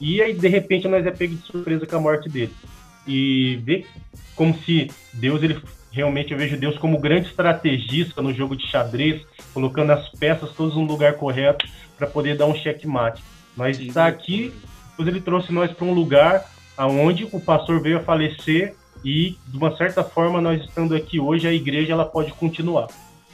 E 0.00 0.22
aí, 0.22 0.32
de 0.32 0.48
repente, 0.48 0.86
nós 0.86 1.06
é 1.06 1.10
pego 1.10 1.34
de 1.34 1.42
surpresa 1.42 1.86
com 1.86 1.96
a 1.96 2.00
morte 2.00 2.28
dele 2.28 2.54
e 3.06 3.56
ver 3.64 3.86
como 4.36 4.56
se 4.58 4.90
Deus, 5.14 5.42
ele 5.42 5.60
realmente 5.90 6.32
eu 6.32 6.38
vejo 6.38 6.56
Deus 6.56 6.78
como 6.78 7.00
grande 7.00 7.28
estrategista 7.28 8.22
no 8.22 8.32
jogo 8.32 8.54
de 8.54 8.66
xadrez, 8.66 9.22
colocando 9.52 9.90
as 9.90 10.08
peças 10.10 10.52
todas 10.52 10.74
no 10.74 10.84
lugar 10.84 11.14
correto 11.14 11.66
para 11.96 12.06
poder 12.06 12.36
dar 12.36 12.46
um 12.46 12.54
checkmate. 12.54 13.22
Nós 13.56 13.80
está 13.80 14.06
aqui, 14.06 14.52
depois 14.90 15.08
ele 15.08 15.20
trouxe 15.20 15.52
nós 15.52 15.72
para 15.72 15.86
um 15.86 15.92
lugar 15.92 16.44
aonde 16.76 17.26
o 17.32 17.40
pastor 17.40 17.82
veio 17.82 17.98
a 17.98 18.02
falecer 18.02 18.76
e 19.04 19.36
de 19.46 19.56
uma 19.56 19.76
certa 19.76 20.04
forma 20.04 20.40
nós 20.40 20.62
estando 20.62 20.94
aqui 20.94 21.18
hoje 21.18 21.48
a 21.48 21.52
igreja 21.52 21.92
ela 21.92 22.04
pode 22.04 22.32
continuar. 22.32 22.86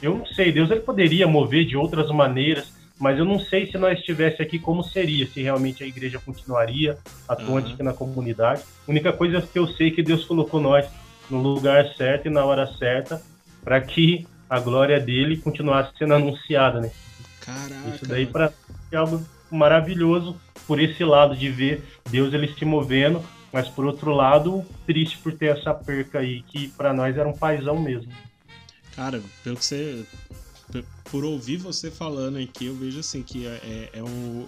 Eu 0.05 0.19
não 0.19 0.25
sei, 0.27 0.51
Deus 0.51 0.69
ele 0.69 0.81
poderia 0.81 1.27
mover 1.27 1.65
de 1.65 1.75
outras 1.75 2.11
maneiras, 2.11 2.71
mas 2.99 3.17
eu 3.17 3.25
não 3.25 3.39
sei 3.39 3.65
se 3.65 3.75
nós 3.75 3.97
estivesse 3.97 4.39
aqui 4.39 4.59
como 4.59 4.83
seria, 4.83 5.25
se 5.25 5.41
realmente 5.41 5.83
a 5.83 5.87
igreja 5.87 6.21
continuaria 6.23 6.95
atuante 7.27 7.69
uhum. 7.69 7.73
aqui 7.73 7.83
na 7.83 7.91
comunidade. 7.91 8.61
A 8.87 8.91
única 8.91 9.11
coisa 9.11 9.41
que 9.41 9.57
eu 9.57 9.65
sei 9.65 9.87
é 9.87 9.91
que 9.91 10.03
Deus 10.03 10.23
colocou 10.23 10.61
nós 10.61 10.85
no 11.27 11.41
lugar 11.41 11.87
certo 11.95 12.27
e 12.27 12.29
na 12.29 12.45
hora 12.45 12.67
certa 12.77 13.19
para 13.63 13.81
que 13.81 14.27
a 14.47 14.59
glória 14.59 14.99
dele 14.99 15.37
continuasse 15.37 15.97
sendo 15.97 16.13
anunciada, 16.13 16.81
né? 16.81 16.91
Caraca. 17.41 17.89
Isso 17.89 18.07
daí 18.07 18.27
para 18.27 18.53
é 18.91 18.97
algo 18.97 19.25
maravilhoso 19.49 20.39
por 20.67 20.79
esse 20.79 21.03
lado 21.03 21.35
de 21.35 21.49
ver 21.49 21.83
Deus 22.11 22.31
ele 22.31 22.47
se 22.53 22.63
movendo, 22.63 23.23
mas 23.51 23.67
por 23.67 23.87
outro 23.87 24.11
lado 24.11 24.63
triste 24.85 25.17
por 25.17 25.33
ter 25.33 25.57
essa 25.57 25.73
perca 25.73 26.19
aí 26.19 26.43
que 26.43 26.67
para 26.67 26.93
nós 26.93 27.17
era 27.17 27.27
um 27.27 27.33
paizão 27.33 27.79
mesmo. 27.81 28.11
Cara, 28.95 29.21
pelo 29.43 29.57
que 29.57 29.65
você 29.65 30.05
por 31.11 31.23
ouvir 31.23 31.57
você 31.57 31.91
falando 31.91 32.37
aqui, 32.37 32.65
eu 32.65 32.75
vejo 32.75 32.99
assim 32.99 33.21
que 33.21 33.45
é, 33.45 33.89
é, 33.93 33.99
é 33.99 34.03
um 34.03 34.45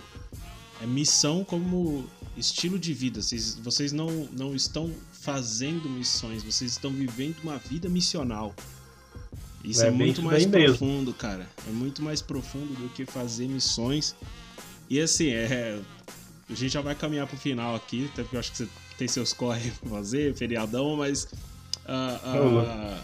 é 0.81 0.85
missão 0.85 1.43
como 1.43 2.07
estilo 2.35 2.77
de 2.77 2.93
vida. 2.93 3.21
Vocês, 3.21 3.55
vocês 3.55 3.91
não, 3.91 4.27
não 4.31 4.55
estão 4.55 4.91
fazendo 5.11 5.89
missões, 5.89 6.43
vocês 6.43 6.71
estão 6.71 6.91
vivendo 6.91 7.37
uma 7.43 7.57
vida 7.57 7.89
missional. 7.89 8.55
Isso 9.63 9.83
é, 9.83 9.87
é 9.87 9.91
muito 9.91 10.21
mais 10.21 10.45
profundo, 10.45 11.07
mesmo. 11.07 11.13
cara. 11.13 11.47
É 11.67 11.71
muito 11.71 12.01
mais 12.01 12.21
profundo 12.21 12.73
do 12.75 12.89
que 12.89 13.05
fazer 13.05 13.47
missões. 13.47 14.15
E 14.89 14.99
assim, 14.99 15.29
é, 15.29 15.79
a 16.49 16.53
gente 16.53 16.69
já 16.69 16.81
vai 16.81 16.95
caminhar 16.95 17.27
pro 17.27 17.37
final 17.37 17.75
aqui, 17.75 18.09
até 18.13 18.23
porque 18.23 18.35
eu 18.35 18.39
acho 18.39 18.51
que 18.51 18.57
você 18.57 18.69
tem 18.97 19.07
seus 19.07 19.33
corre 19.33 19.71
pra 19.71 19.89
fazer, 19.89 20.35
feriadão, 20.35 20.95
mas. 20.95 21.25
Uh, 21.85 22.97
uh, 22.97 23.01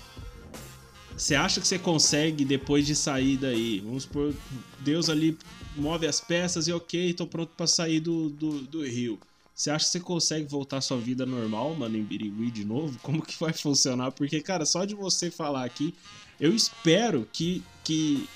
você 1.16 1.36
acha 1.36 1.62
que 1.62 1.68
você 1.68 1.78
consegue 1.80 2.44
depois 2.44 2.86
de 2.86 2.96
sair 2.96 3.38
daí? 3.38 3.80
Vamos 3.80 4.04
supor, 4.04 4.34
Deus 4.80 5.10
ali 5.10 5.38
move 5.76 6.08
as 6.08 6.20
peças 6.20 6.68
e 6.68 6.74
ok, 6.74 7.14
tô 7.14 7.28
pronto 7.28 7.52
para 7.56 7.68
sair 7.68 8.00
do, 8.00 8.30
do, 8.30 8.62
do, 8.62 8.84
rio. 8.86 9.20
Você 9.56 9.70
acha 9.70 9.86
que 9.86 9.92
você 9.92 10.00
consegue 10.00 10.50
voltar 10.50 10.78
à 10.78 10.82
sua 10.82 10.98
vida 10.98 11.26
normal, 11.26 11.76
mano, 11.76 11.98
em 11.98 12.04
Birigui 12.04 12.50
de 12.50 12.66
novo? 12.66 12.98
Como 13.04 13.22
que 13.22 13.40
vai 13.40 13.54
funcionar? 13.54 14.12
Porque, 14.12 14.42
cara, 14.42 14.66
só 14.66 14.84
de 14.86 14.96
você 14.96 15.30
falar 15.30 15.64
aqui, 15.64 15.94
eu 16.40 16.54
espero 16.54 17.28
que, 17.32 17.64
que 17.84 18.28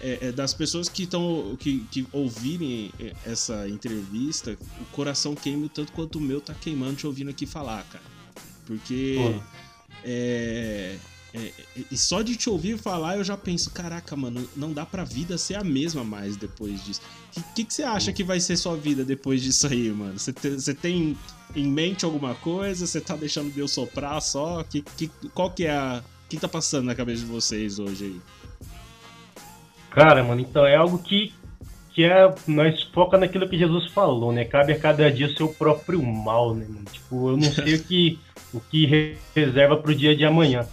é, 0.00 0.18
é, 0.28 0.32
das 0.32 0.52
pessoas 0.52 0.88
que 0.88 1.04
estão 1.04 1.56
que, 1.58 1.80
que 1.90 2.06
ouvirem 2.12 2.90
essa 3.24 3.68
entrevista, 3.68 4.58
o 4.80 4.84
coração 4.86 5.34
queime 5.34 5.68
tanto 5.68 5.92
quanto 5.92 6.18
o 6.18 6.20
meu 6.20 6.40
tá 6.40 6.54
queimando 6.54 6.96
te 6.96 7.06
ouvindo 7.06 7.30
aqui 7.30 7.46
falar, 7.46 7.84
cara. 7.84 8.04
Porque 8.66 9.18
é, 10.02 10.98
é, 11.34 11.50
e 11.90 11.96
só 11.96 12.22
de 12.22 12.36
te 12.36 12.48
ouvir 12.48 12.78
falar, 12.78 13.16
eu 13.16 13.24
já 13.24 13.36
penso, 13.36 13.68
caraca, 13.72 14.14
mano, 14.14 14.48
não 14.54 14.72
dá 14.72 14.86
pra 14.86 15.02
vida 15.02 15.36
ser 15.36 15.56
a 15.56 15.64
mesma 15.64 16.04
mais 16.04 16.36
depois 16.36 16.84
disso. 16.84 17.02
O 17.36 17.42
que, 17.54 17.64
que, 17.64 17.74
você 17.74 17.82
acha 17.82 18.12
que 18.12 18.22
vai 18.22 18.38
ser 18.38 18.56
sua 18.56 18.76
vida 18.76 19.04
depois 19.04 19.42
disso 19.42 19.66
aí, 19.66 19.90
mano? 19.90 20.16
Você, 20.16 20.32
te, 20.32 20.50
você 20.50 20.72
tem 20.72 21.18
em 21.56 21.66
mente 21.66 22.04
alguma 22.04 22.36
coisa? 22.36 22.86
Você 22.86 23.00
tá 23.00 23.16
deixando 23.16 23.52
Deus 23.52 23.72
soprar 23.72 24.22
só? 24.22 24.62
Que, 24.62 24.82
que, 24.82 25.10
qual 25.34 25.50
que 25.50 25.64
é 25.64 25.72
a... 25.72 26.04
O 26.24 26.28
que 26.28 26.38
tá 26.38 26.46
passando 26.46 26.86
na 26.86 26.94
cabeça 26.94 27.24
de 27.24 27.26
vocês 27.26 27.80
hoje 27.80 28.04
aí? 28.04 28.20
Cara, 29.90 30.22
mano, 30.22 30.40
então 30.40 30.64
é 30.64 30.76
algo 30.76 30.98
que, 30.98 31.34
que 31.92 32.04
é... 32.04 32.32
Nós 32.46 32.80
foca 32.94 33.18
naquilo 33.18 33.48
que 33.48 33.58
Jesus 33.58 33.90
falou, 33.90 34.32
né? 34.32 34.44
Cabe 34.44 34.72
a 34.72 34.78
cada 34.78 35.10
dia 35.10 35.26
o 35.26 35.36
seu 35.36 35.48
próprio 35.48 36.00
mal, 36.00 36.54
né? 36.54 36.64
Tipo, 36.92 37.30
eu 37.30 37.36
não 37.36 37.50
sei 37.50 37.74
o 37.74 37.82
que, 37.82 38.20
o 38.52 38.60
que 38.60 39.16
reserva 39.34 39.76
pro 39.76 39.92
dia 39.92 40.16
de 40.16 40.24
amanhã. 40.24 40.64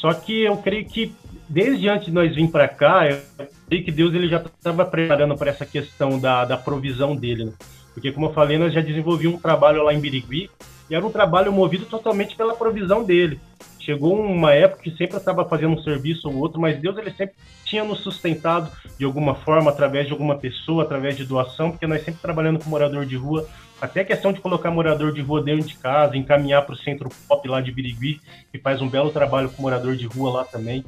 Só 0.00 0.12
que 0.12 0.42
eu 0.42 0.56
creio 0.58 0.84
que 0.86 1.12
desde 1.48 1.88
antes 1.88 2.06
de 2.06 2.12
nós 2.12 2.34
vir 2.34 2.50
para 2.50 2.68
cá, 2.68 3.08
eu 3.08 3.20
creio 3.66 3.84
que 3.84 3.90
Deus 3.90 4.14
ele 4.14 4.28
já 4.28 4.38
estava 4.38 4.84
preparando 4.84 5.36
para 5.36 5.50
essa 5.50 5.64
questão 5.64 6.18
da, 6.18 6.44
da 6.44 6.56
provisão 6.56 7.16
dele. 7.16 7.46
Né? 7.46 7.52
Porque, 7.94 8.12
como 8.12 8.26
eu 8.26 8.32
falei, 8.32 8.58
nós 8.58 8.72
já 8.72 8.80
desenvolvíamos 8.80 9.38
um 9.38 9.42
trabalho 9.42 9.82
lá 9.82 9.92
em 9.92 10.00
Birigui 10.00 10.50
e 10.88 10.94
era 10.94 11.04
um 11.04 11.10
trabalho 11.10 11.52
movido 11.52 11.86
totalmente 11.86 12.36
pela 12.36 12.54
provisão 12.54 13.02
dele. 13.02 13.40
Chegou 13.80 14.20
uma 14.20 14.52
época 14.52 14.82
que 14.82 14.96
sempre 14.96 15.16
estava 15.16 15.48
fazendo 15.48 15.74
um 15.74 15.82
serviço 15.82 16.28
ou 16.28 16.36
outro, 16.36 16.60
mas 16.60 16.78
Deus 16.78 16.96
ele 16.98 17.10
sempre 17.10 17.34
tinha 17.64 17.82
nos 17.82 18.00
sustentado 18.00 18.70
de 18.98 19.04
alguma 19.04 19.34
forma, 19.34 19.70
através 19.70 20.06
de 20.06 20.12
alguma 20.12 20.36
pessoa, 20.36 20.82
através 20.82 21.16
de 21.16 21.24
doação, 21.24 21.70
porque 21.70 21.86
nós 21.86 22.04
sempre 22.04 22.20
trabalhando 22.20 22.58
com 22.58 22.68
morador 22.68 23.06
de 23.06 23.16
rua, 23.16 23.48
até 23.80 24.00
a 24.00 24.04
questão 24.04 24.32
de 24.32 24.40
colocar 24.40 24.70
morador 24.70 25.12
de 25.12 25.20
rua 25.20 25.42
dentro 25.42 25.66
de 25.66 25.76
casa, 25.76 26.16
encaminhar 26.16 26.64
para 26.64 26.74
o 26.74 26.78
centro 26.78 27.08
pop 27.28 27.48
lá 27.48 27.60
de 27.60 27.70
Birigui, 27.70 28.20
que 28.50 28.58
faz 28.58 28.82
um 28.82 28.88
belo 28.88 29.10
trabalho 29.10 29.50
com 29.50 29.62
morador 29.62 29.96
de 29.96 30.06
rua 30.06 30.30
lá 30.30 30.44
também. 30.44 30.84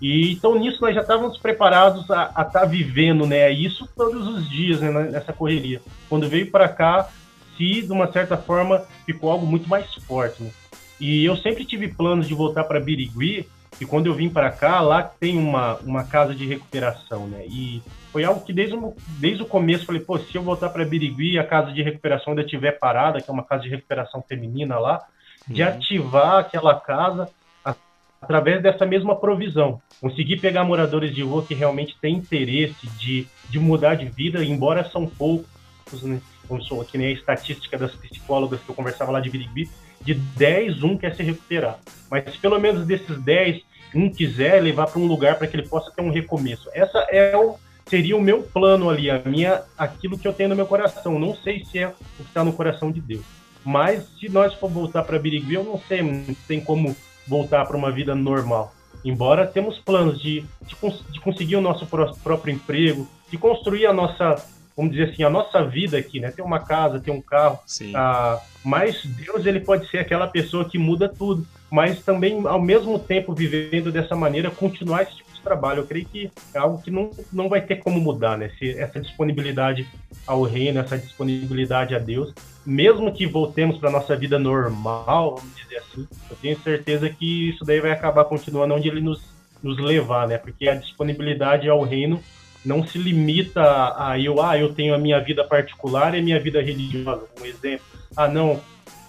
E 0.00 0.32
então 0.32 0.58
nisso 0.58 0.80
nós 0.80 0.94
já 0.94 1.00
estávamos 1.00 1.38
preparados 1.38 2.10
a 2.10 2.24
estar 2.26 2.44
tá 2.44 2.64
vivendo, 2.64 3.26
né? 3.26 3.50
Isso 3.50 3.88
todos 3.96 4.26
os 4.26 4.48
dias 4.48 4.80
né, 4.80 4.90
nessa 4.90 5.32
correria. 5.32 5.80
Quando 6.08 6.28
veio 6.28 6.50
para 6.50 6.68
cá, 6.68 7.08
se 7.56 7.82
de 7.82 7.92
uma 7.92 8.10
certa 8.10 8.36
forma 8.36 8.82
ficou 9.04 9.30
algo 9.30 9.46
muito 9.46 9.68
mais 9.68 9.94
forte. 10.06 10.42
Né? 10.42 10.50
E 10.98 11.24
eu 11.24 11.36
sempre 11.36 11.64
tive 11.64 11.88
planos 11.88 12.28
de 12.28 12.34
voltar 12.34 12.64
para 12.64 12.80
Birigui, 12.80 13.46
e 13.80 13.86
quando 13.86 14.06
eu 14.06 14.14
vim 14.14 14.28
para 14.28 14.50
cá, 14.50 14.80
lá 14.80 15.02
tem 15.02 15.38
uma, 15.38 15.76
uma 15.76 16.04
casa 16.04 16.34
de 16.34 16.46
recuperação, 16.46 17.26
né? 17.26 17.44
E 17.46 17.82
foi 18.12 18.24
algo 18.24 18.44
que 18.44 18.52
desde 18.52 18.74
o, 18.74 18.94
desde 19.18 19.42
o 19.42 19.46
começo 19.46 19.86
falei, 19.86 20.00
pô, 20.00 20.18
se 20.18 20.34
eu 20.34 20.42
voltar 20.42 20.68
para 20.70 20.84
Birigui, 20.84 21.38
a 21.38 21.44
casa 21.44 21.72
de 21.72 21.82
recuperação 21.82 22.32
ainda 22.32 22.42
estiver 22.42 22.72
parada, 22.72 23.20
que 23.20 23.30
é 23.30 23.32
uma 23.32 23.44
casa 23.44 23.62
de 23.62 23.68
recuperação 23.68 24.22
feminina 24.22 24.78
lá, 24.78 25.06
de 25.46 25.62
uhum. 25.62 25.68
ativar 25.68 26.38
aquela 26.38 26.78
casa 26.78 27.28
a, 27.64 27.74
através 28.20 28.62
dessa 28.62 28.84
mesma 28.84 29.14
provisão. 29.16 29.80
Conseguir 30.00 30.38
pegar 30.38 30.64
moradores 30.64 31.14
de 31.14 31.22
rua 31.22 31.44
que 31.44 31.54
realmente 31.54 31.96
têm 32.00 32.16
interesse 32.16 32.86
de, 32.98 33.26
de 33.48 33.58
mudar 33.58 33.94
de 33.94 34.06
vida, 34.06 34.44
embora 34.44 34.84
são 34.84 35.06
poucos, 35.06 36.02
né? 36.02 36.20
Como 36.48 36.62
sou, 36.62 36.84
que 36.84 36.98
nem 36.98 37.08
a 37.08 37.12
estatística 37.12 37.78
das 37.78 37.94
psicólogas 37.94 38.60
que 38.60 38.68
eu 38.68 38.74
conversava 38.74 39.12
lá 39.12 39.20
de 39.20 39.30
Birigui, 39.30 39.70
de 40.00 40.14
10, 40.14 40.82
um 40.82 40.96
quer 40.96 41.14
se 41.14 41.22
recuperar. 41.22 41.78
Mas 42.10 42.36
pelo 42.38 42.58
menos 42.58 42.84
desses 42.84 43.22
10, 43.22 43.62
um 43.94 44.10
quiser 44.10 44.60
levar 44.60 44.88
para 44.88 45.00
um 45.00 45.06
lugar 45.06 45.36
para 45.36 45.46
que 45.46 45.56
ele 45.56 45.68
possa 45.68 45.92
ter 45.92 46.02
um 46.02 46.10
recomeço. 46.10 46.68
Essa 46.74 46.98
é 47.10 47.36
o 47.36 47.56
seria 47.90 48.16
o 48.16 48.22
meu 48.22 48.42
plano 48.42 48.88
ali, 48.88 49.10
a 49.10 49.20
minha, 49.24 49.62
aquilo 49.76 50.16
que 50.16 50.26
eu 50.26 50.32
tenho 50.32 50.48
no 50.48 50.56
meu 50.56 50.66
coração. 50.66 51.18
Não 51.18 51.34
sei 51.34 51.64
se 51.64 51.80
é 51.80 51.88
o 51.88 51.92
que 51.92 52.22
está 52.22 52.44
no 52.44 52.52
coração 52.52 52.92
de 52.92 53.00
Deus. 53.00 53.24
Mas 53.64 54.08
se 54.18 54.28
nós 54.28 54.54
for 54.54 54.70
voltar 54.70 55.02
para 55.02 55.18
Birigui, 55.18 55.54
eu 55.54 55.64
não 55.64 55.78
sei 55.86 56.02
se 56.24 56.36
tem 56.46 56.60
como 56.60 56.96
voltar 57.26 57.66
para 57.66 57.76
uma 57.76 57.90
vida 57.90 58.14
normal. 58.14 58.72
Embora 59.04 59.46
temos 59.46 59.78
planos 59.78 60.20
de, 60.20 60.44
de, 60.62 60.76
de, 61.10 61.20
conseguir 61.20 61.56
o 61.56 61.60
nosso 61.60 61.86
próprio 61.86 62.54
emprego, 62.54 63.06
de 63.30 63.36
construir 63.36 63.86
a 63.86 63.92
nossa, 63.92 64.36
vamos 64.76 64.92
dizer 64.92 65.10
assim, 65.10 65.22
a 65.22 65.30
nossa 65.30 65.64
vida 65.64 65.98
aqui, 65.98 66.20
né? 66.20 66.30
Ter 66.30 66.42
uma 66.42 66.60
casa, 66.60 67.00
ter 67.00 67.10
um 67.10 67.20
carro. 67.20 67.58
Sim. 67.66 67.92
Ah, 67.94 68.40
mas 68.64 69.04
Deus 69.04 69.44
ele 69.46 69.60
pode 69.60 69.88
ser 69.90 69.98
aquela 69.98 70.26
pessoa 70.26 70.64
que 70.64 70.78
muda 70.78 71.08
tudo, 71.08 71.46
mas 71.70 72.02
também 72.02 72.46
ao 72.46 72.60
mesmo 72.60 72.98
tempo 72.98 73.34
vivendo 73.34 73.90
dessa 73.90 74.14
maneira 74.14 74.50
continuar 74.50 75.02
esse 75.02 75.16
tipo 75.16 75.29
trabalho. 75.40 75.80
Eu 75.80 75.86
creio 75.86 76.06
que 76.06 76.30
é 76.54 76.58
algo 76.58 76.80
que 76.82 76.90
não, 76.90 77.10
não 77.32 77.48
vai 77.48 77.60
ter 77.60 77.76
como 77.76 78.00
mudar, 78.00 78.38
né? 78.38 78.50
Se, 78.58 78.70
essa 78.78 79.00
disponibilidade 79.00 79.86
ao 80.26 80.42
reino, 80.42 80.80
essa 80.80 80.98
disponibilidade 80.98 81.94
a 81.94 81.98
Deus, 81.98 82.32
mesmo 82.64 83.12
que 83.12 83.26
voltemos 83.26 83.78
para 83.78 83.90
nossa 83.90 84.16
vida 84.16 84.38
normal, 84.38 85.36
vamos 85.36 85.56
dizer 85.56 85.78
assim, 85.78 86.06
eu 86.30 86.36
tenho 86.40 86.58
certeza 86.60 87.08
que 87.08 87.50
isso 87.50 87.64
daí 87.64 87.80
vai 87.80 87.90
acabar 87.90 88.24
continuando 88.24 88.74
onde 88.74 88.88
ele 88.88 89.00
nos, 89.00 89.22
nos 89.62 89.78
levar, 89.78 90.28
né? 90.28 90.38
Porque 90.38 90.68
a 90.68 90.74
disponibilidade 90.74 91.68
ao 91.68 91.82
reino 91.82 92.20
não 92.64 92.86
se 92.86 92.98
limita 92.98 93.62
a, 93.96 94.18
eu, 94.18 94.42
ah, 94.42 94.58
eu 94.58 94.72
tenho 94.74 94.94
a 94.94 94.98
minha 94.98 95.18
vida 95.20 95.44
particular 95.44 96.14
e 96.14 96.18
a 96.18 96.22
minha 96.22 96.38
vida 96.38 96.60
religiosa. 96.60 97.26
Um 97.40 97.46
exemplo, 97.46 97.84
ah, 98.16 98.28
não, 98.28 98.60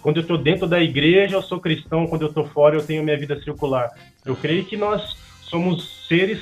quando 0.02 0.16
eu 0.16 0.22
estou 0.22 0.38
dentro 0.38 0.66
da 0.66 0.80
igreja 0.80 1.36
eu 1.36 1.42
sou 1.42 1.60
cristão, 1.60 2.06
quando 2.06 2.22
eu 2.22 2.28
estou 2.28 2.46
fora 2.46 2.74
eu 2.74 2.84
tenho 2.84 3.02
minha 3.02 3.16
vida 3.16 3.40
circular. 3.42 3.90
Eu 4.24 4.34
creio 4.34 4.64
que 4.64 4.76
nós 4.76 5.16
somos 5.52 6.06
seres 6.08 6.40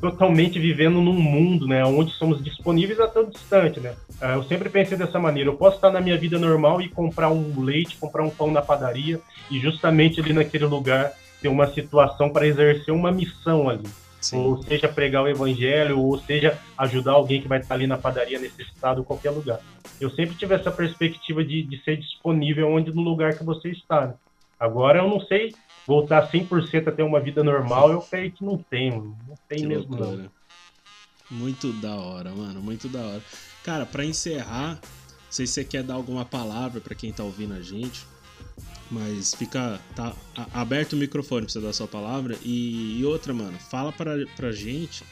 totalmente 0.00 0.58
vivendo 0.58 1.00
num 1.00 1.12
mundo, 1.12 1.66
né, 1.66 1.84
onde 1.84 2.12
somos 2.12 2.42
disponíveis 2.42 2.98
a 3.00 3.06
todo 3.06 3.30
distante, 3.30 3.80
né. 3.80 3.94
Ah, 4.20 4.34
eu 4.34 4.42
sempre 4.42 4.68
pensei 4.68 4.98
dessa 4.98 5.18
maneira. 5.18 5.48
Eu 5.48 5.56
posso 5.56 5.76
estar 5.76 5.90
na 5.90 6.00
minha 6.00 6.18
vida 6.18 6.38
normal 6.38 6.82
e 6.82 6.88
comprar 6.88 7.30
um 7.30 7.60
leite, 7.60 7.96
comprar 7.96 8.24
um 8.24 8.30
pão 8.30 8.50
na 8.50 8.60
padaria 8.60 9.20
e 9.50 9.60
justamente 9.60 10.20
ali 10.20 10.32
naquele 10.32 10.66
lugar 10.66 11.12
ter 11.40 11.48
uma 11.48 11.68
situação 11.68 12.30
para 12.30 12.46
exercer 12.46 12.92
uma 12.92 13.12
missão 13.12 13.68
ali. 13.68 13.86
Sim. 14.20 14.38
Ou 14.38 14.62
seja, 14.62 14.88
pregar 14.88 15.22
o 15.22 15.28
evangelho, 15.28 16.00
ou 16.00 16.18
seja, 16.18 16.58
ajudar 16.76 17.12
alguém 17.12 17.40
que 17.40 17.46
vai 17.46 17.60
estar 17.60 17.74
ali 17.74 17.86
na 17.86 17.96
padaria, 17.96 18.38
necessitado, 18.40 19.04
qualquer 19.04 19.30
lugar. 19.30 19.60
Eu 20.00 20.10
sempre 20.10 20.36
tive 20.36 20.54
essa 20.54 20.70
perspectiva 20.72 21.44
de, 21.44 21.62
de 21.62 21.82
ser 21.84 21.96
disponível 21.96 22.68
onde 22.68 22.92
no 22.92 23.02
lugar 23.02 23.36
que 23.36 23.44
você 23.44 23.68
está. 23.70 24.08
Né? 24.08 24.14
Agora 24.58 24.98
eu 24.98 25.08
não 25.08 25.20
sei 25.20 25.54
voltar 25.88 26.30
100% 26.30 26.88
a 26.88 26.92
ter 26.92 27.02
uma 27.02 27.18
vida 27.18 27.42
normal, 27.42 27.90
eu 27.90 28.02
creio 28.02 28.30
que 28.30 28.44
não 28.44 28.58
tenho. 28.58 29.16
Não 29.26 29.34
tem 29.48 29.60
que 29.60 29.66
mesmo, 29.66 29.96
loucura. 29.96 30.22
não. 31.30 31.38
Muito 31.38 31.72
da 31.72 31.96
hora, 31.96 32.30
mano, 32.30 32.60
muito 32.60 32.88
da 32.88 33.00
hora. 33.00 33.22
Cara, 33.64 33.86
para 33.86 34.04
encerrar, 34.04 34.74
não 34.74 35.30
sei 35.30 35.46
se 35.46 35.54
você 35.54 35.64
quer 35.64 35.82
dar 35.82 35.94
alguma 35.94 36.26
palavra 36.26 36.78
para 36.78 36.94
quem 36.94 37.10
tá 37.10 37.24
ouvindo 37.24 37.54
a 37.54 37.62
gente, 37.62 38.04
mas 38.90 39.34
fica 39.34 39.80
tá 39.96 40.14
aberto 40.52 40.92
o 40.92 40.96
microfone 40.96 41.46
pra 41.46 41.52
você 41.52 41.60
dar 41.60 41.70
a 41.70 41.72
sua 41.72 41.88
palavra. 41.88 42.36
E, 42.44 43.00
e 43.00 43.04
outra, 43.06 43.32
mano, 43.32 43.58
fala 43.58 43.90
pra, 43.90 44.12
pra 44.36 44.52
gente 44.52 45.02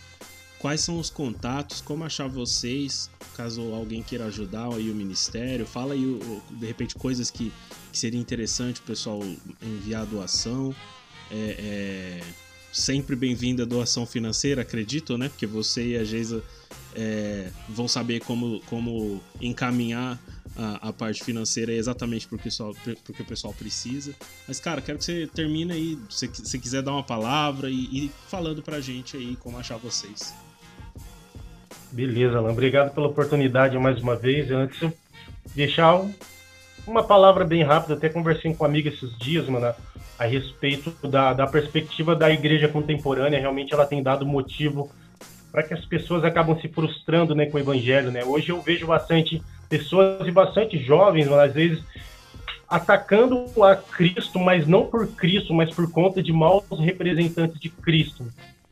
quais 0.58 0.80
são 0.80 0.98
os 0.98 1.10
contatos, 1.10 1.80
como 1.80 2.04
achar 2.04 2.28
vocês, 2.28 3.10
caso 3.36 3.60
alguém 3.72 4.02
queira 4.02 4.26
ajudar 4.26 4.72
aí 4.72 4.90
o 4.90 4.94
ministério. 4.94 5.66
Fala 5.66 5.94
aí, 5.94 6.20
de 6.50 6.66
repente, 6.66 6.94
coisas 6.94 7.30
que, 7.30 7.52
que 7.92 7.98
seria 7.98 8.20
interessante 8.20 8.80
o 8.80 8.84
pessoal 8.84 9.20
enviar 9.62 10.06
doação. 10.06 10.74
É, 11.30 11.56
é, 11.58 12.24
sempre 12.72 13.16
bem-vinda 13.16 13.62
a 13.62 13.66
doação 13.66 14.06
financeira, 14.06 14.62
acredito, 14.62 15.16
né? 15.16 15.28
Porque 15.28 15.46
você 15.46 15.88
e 15.88 15.96
a 15.96 16.04
Geisa 16.04 16.42
é, 16.94 17.50
vão 17.68 17.88
saber 17.88 18.20
como, 18.20 18.60
como 18.66 19.20
encaminhar 19.40 20.18
a, 20.56 20.88
a 20.88 20.92
parte 20.92 21.22
financeira 21.22 21.72
exatamente 21.72 22.26
porque, 22.26 22.50
só, 22.50 22.72
porque 23.04 23.22
o 23.22 23.26
pessoal 23.26 23.52
precisa. 23.52 24.14
Mas, 24.48 24.58
cara, 24.58 24.80
quero 24.80 24.98
que 24.98 25.04
você 25.04 25.26
termine 25.26 25.72
aí, 25.72 25.98
se 26.08 26.26
você 26.28 26.58
quiser 26.58 26.82
dar 26.82 26.92
uma 26.92 27.02
palavra 27.02 27.70
e, 27.70 28.06
e 28.06 28.12
falando 28.28 28.62
pra 28.62 28.80
gente 28.80 29.16
aí 29.16 29.36
como 29.36 29.58
achar 29.58 29.76
vocês. 29.76 30.34
Beleza, 31.96 32.36
Alan. 32.36 32.52
Obrigado 32.52 32.92
pela 32.92 33.06
oportunidade 33.06 33.78
mais 33.78 33.98
uma 34.02 34.14
vez. 34.14 34.50
Antes, 34.50 34.86
deixar 35.54 35.94
um, 35.94 36.12
uma 36.86 37.02
palavra 37.02 37.42
bem 37.42 37.62
rápida. 37.62 37.94
Até 37.94 38.10
conversei 38.10 38.52
com 38.52 38.64
um 38.64 38.66
amigo 38.66 38.88
esses 38.88 39.16
dias, 39.16 39.48
mano, 39.48 39.74
a 40.18 40.24
respeito 40.26 40.90
da, 41.08 41.32
da 41.32 41.46
perspectiva 41.46 42.14
da 42.14 42.30
igreja 42.30 42.68
contemporânea. 42.68 43.40
Realmente 43.40 43.72
ela 43.72 43.86
tem 43.86 44.02
dado 44.02 44.26
motivo 44.26 44.92
para 45.50 45.62
que 45.62 45.72
as 45.72 45.86
pessoas 45.86 46.22
acabam 46.22 46.60
se 46.60 46.68
frustrando 46.68 47.34
né, 47.34 47.46
com 47.46 47.56
o 47.56 47.60
evangelho. 47.60 48.10
Né? 48.10 48.22
Hoje 48.22 48.50
eu 48.50 48.60
vejo 48.60 48.86
bastante 48.86 49.42
pessoas 49.66 50.28
e 50.28 50.30
bastante 50.30 50.76
jovens, 50.76 51.32
às 51.32 51.54
vezes, 51.54 51.82
atacando 52.68 53.46
a 53.64 53.74
Cristo, 53.74 54.38
mas 54.38 54.66
não 54.66 54.84
por 54.84 55.08
Cristo, 55.08 55.54
mas 55.54 55.72
por 55.72 55.90
conta 55.90 56.22
de 56.22 56.30
maus 56.30 56.62
representantes 56.78 57.58
de 57.58 57.70
Cristo. 57.70 58.26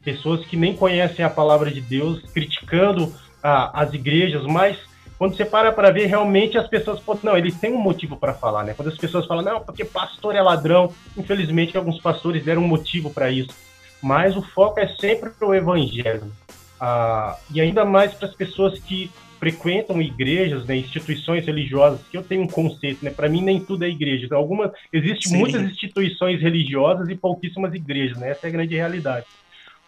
Pessoas 0.05 0.45
que 0.47 0.57
nem 0.57 0.77
conhecem 0.77 1.25
a 1.25 1.31
palavra 1.31 1.71
de 1.71 1.81
Deus, 1.81 2.21
criticando 2.33 3.13
as 3.43 3.93
igrejas, 3.93 4.43
mas 4.45 4.79
quando 5.19 5.37
você 5.37 5.45
para 5.45 5.71
para 5.71 5.91
ver, 5.91 6.07
realmente 6.07 6.59
as 6.59 6.67
pessoas, 6.67 7.01
não, 7.23 7.37
eles 7.37 7.55
têm 7.59 7.73
um 7.73 7.81
motivo 7.81 8.17
para 8.17 8.35
falar, 8.35 8.65
né? 8.65 8.75
Quando 8.75 8.89
as 8.89 8.97
pessoas 8.97 9.27
falam, 9.27 9.45
não, 9.45 9.61
porque 9.61 9.85
pastor 9.85 10.35
é 10.35 10.43
ladrão, 10.43 10.93
infelizmente 11.17 11.77
alguns 11.77 12.01
pastores 12.01 12.45
deram 12.45 12.63
um 12.63 12.69
motivo 12.69 13.11
para 13.11 13.31
isso. 13.31 13.51
Mas 14.03 14.37
o 14.37 14.43
foco 14.43 14.81
é 14.81 14.89
sempre 14.89 15.31
o 15.41 15.55
evangelho. 15.55 16.31
Ah, 16.81 17.39
e 17.53 17.61
ainda 17.61 17.85
mais 17.85 18.13
para 18.13 18.29
as 18.29 18.35
pessoas 18.35 18.79
que 18.79 19.11
frequentam 19.39 20.01
igrejas, 20.01 20.65
né, 20.65 20.77
instituições 20.77 21.47
religiosas, 21.47 22.01
que 22.11 22.17
eu 22.17 22.23
tenho 22.23 22.43
um 22.43 22.49
conceito, 22.49 23.05
né, 23.05 23.11
para 23.11 23.29
mim 23.29 23.43
nem 23.43 23.61
tudo 23.61 23.85
é 23.85 23.89
igreja. 23.89 24.27
Então, 24.27 24.39
algumas, 24.39 24.71
existem 24.93 25.39
muitas 25.39 25.63
instituições 25.63 26.41
religiosas 26.41 27.09
e 27.09 27.15
pouquíssimas 27.15 27.75
igrejas, 27.75 28.17
né, 28.19 28.31
essa 28.31 28.47
é 28.47 28.49
a 28.49 28.53
grande 28.53 28.75
realidade. 28.75 29.27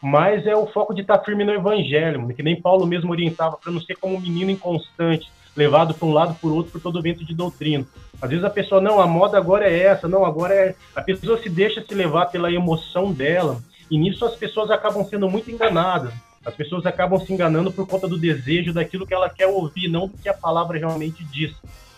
Mas 0.03 0.47
é 0.47 0.55
o 0.55 0.67
foco 0.67 0.95
de 0.95 1.01
estar 1.01 1.19
firme 1.21 1.45
no 1.45 1.53
evangelho, 1.53 2.29
que 2.35 2.43
nem 2.43 2.61
Paulo 2.61 2.87
mesmo 2.87 3.11
orientava 3.11 3.57
para 3.57 3.73
não 3.73 3.81
ser 3.81 3.97
como 3.97 4.17
um 4.17 4.21
menino 4.21 4.51
inconstante, 4.51 5.31
levado 5.57 5.95
para 5.95 6.07
um 6.07 6.13
lado 6.13 6.35
por 6.41 6.53
outro 6.53 6.73
por 6.73 6.81
todo 6.81 7.03
vento 7.03 7.25
de 7.25 7.35
doutrina. 7.35 7.85
Às 8.21 8.31
vezes 8.31 8.45
a 8.45 8.51
pessoa, 8.51 8.81
não, 8.81 9.01
a 9.01 9.07
moda 9.07 9.39
agora 9.39 9.69
é 9.69 9.79
essa, 9.79 10.07
não, 10.07 10.25
agora 10.25 10.55
é. 10.55 10.75
A 10.95 11.03
pessoa 11.03 11.39
se 11.39 11.49
deixa 11.49 11.83
se 11.83 11.95
levar 11.95 12.27
pela 12.27 12.53
emoção 12.53 13.13
dela, 13.13 13.61
e 13.91 13.99
nisso 13.99 14.25
as 14.25 14.35
pessoas 14.35 14.71
acabam 14.71 15.05
sendo 15.05 15.29
muito 15.29 15.51
enganadas. 15.51 16.13
As 16.45 16.55
pessoas 16.55 16.87
acabam 16.87 17.19
se 17.19 17.33
enganando 17.33 17.73
por 17.73 17.89
conta 17.89 18.07
do 18.07 18.17
desejo 18.17 18.73
daquilo 18.73 19.07
que 19.07 19.15
ela 19.15 19.29
quer 19.29 19.47
ouvir, 19.49 19.89
não 19.89 20.07
do 20.07 20.17
que 20.17 20.29
a 20.29 20.35
palavra 20.35 20.79
realmente 20.79 21.25
diz. 21.25 21.57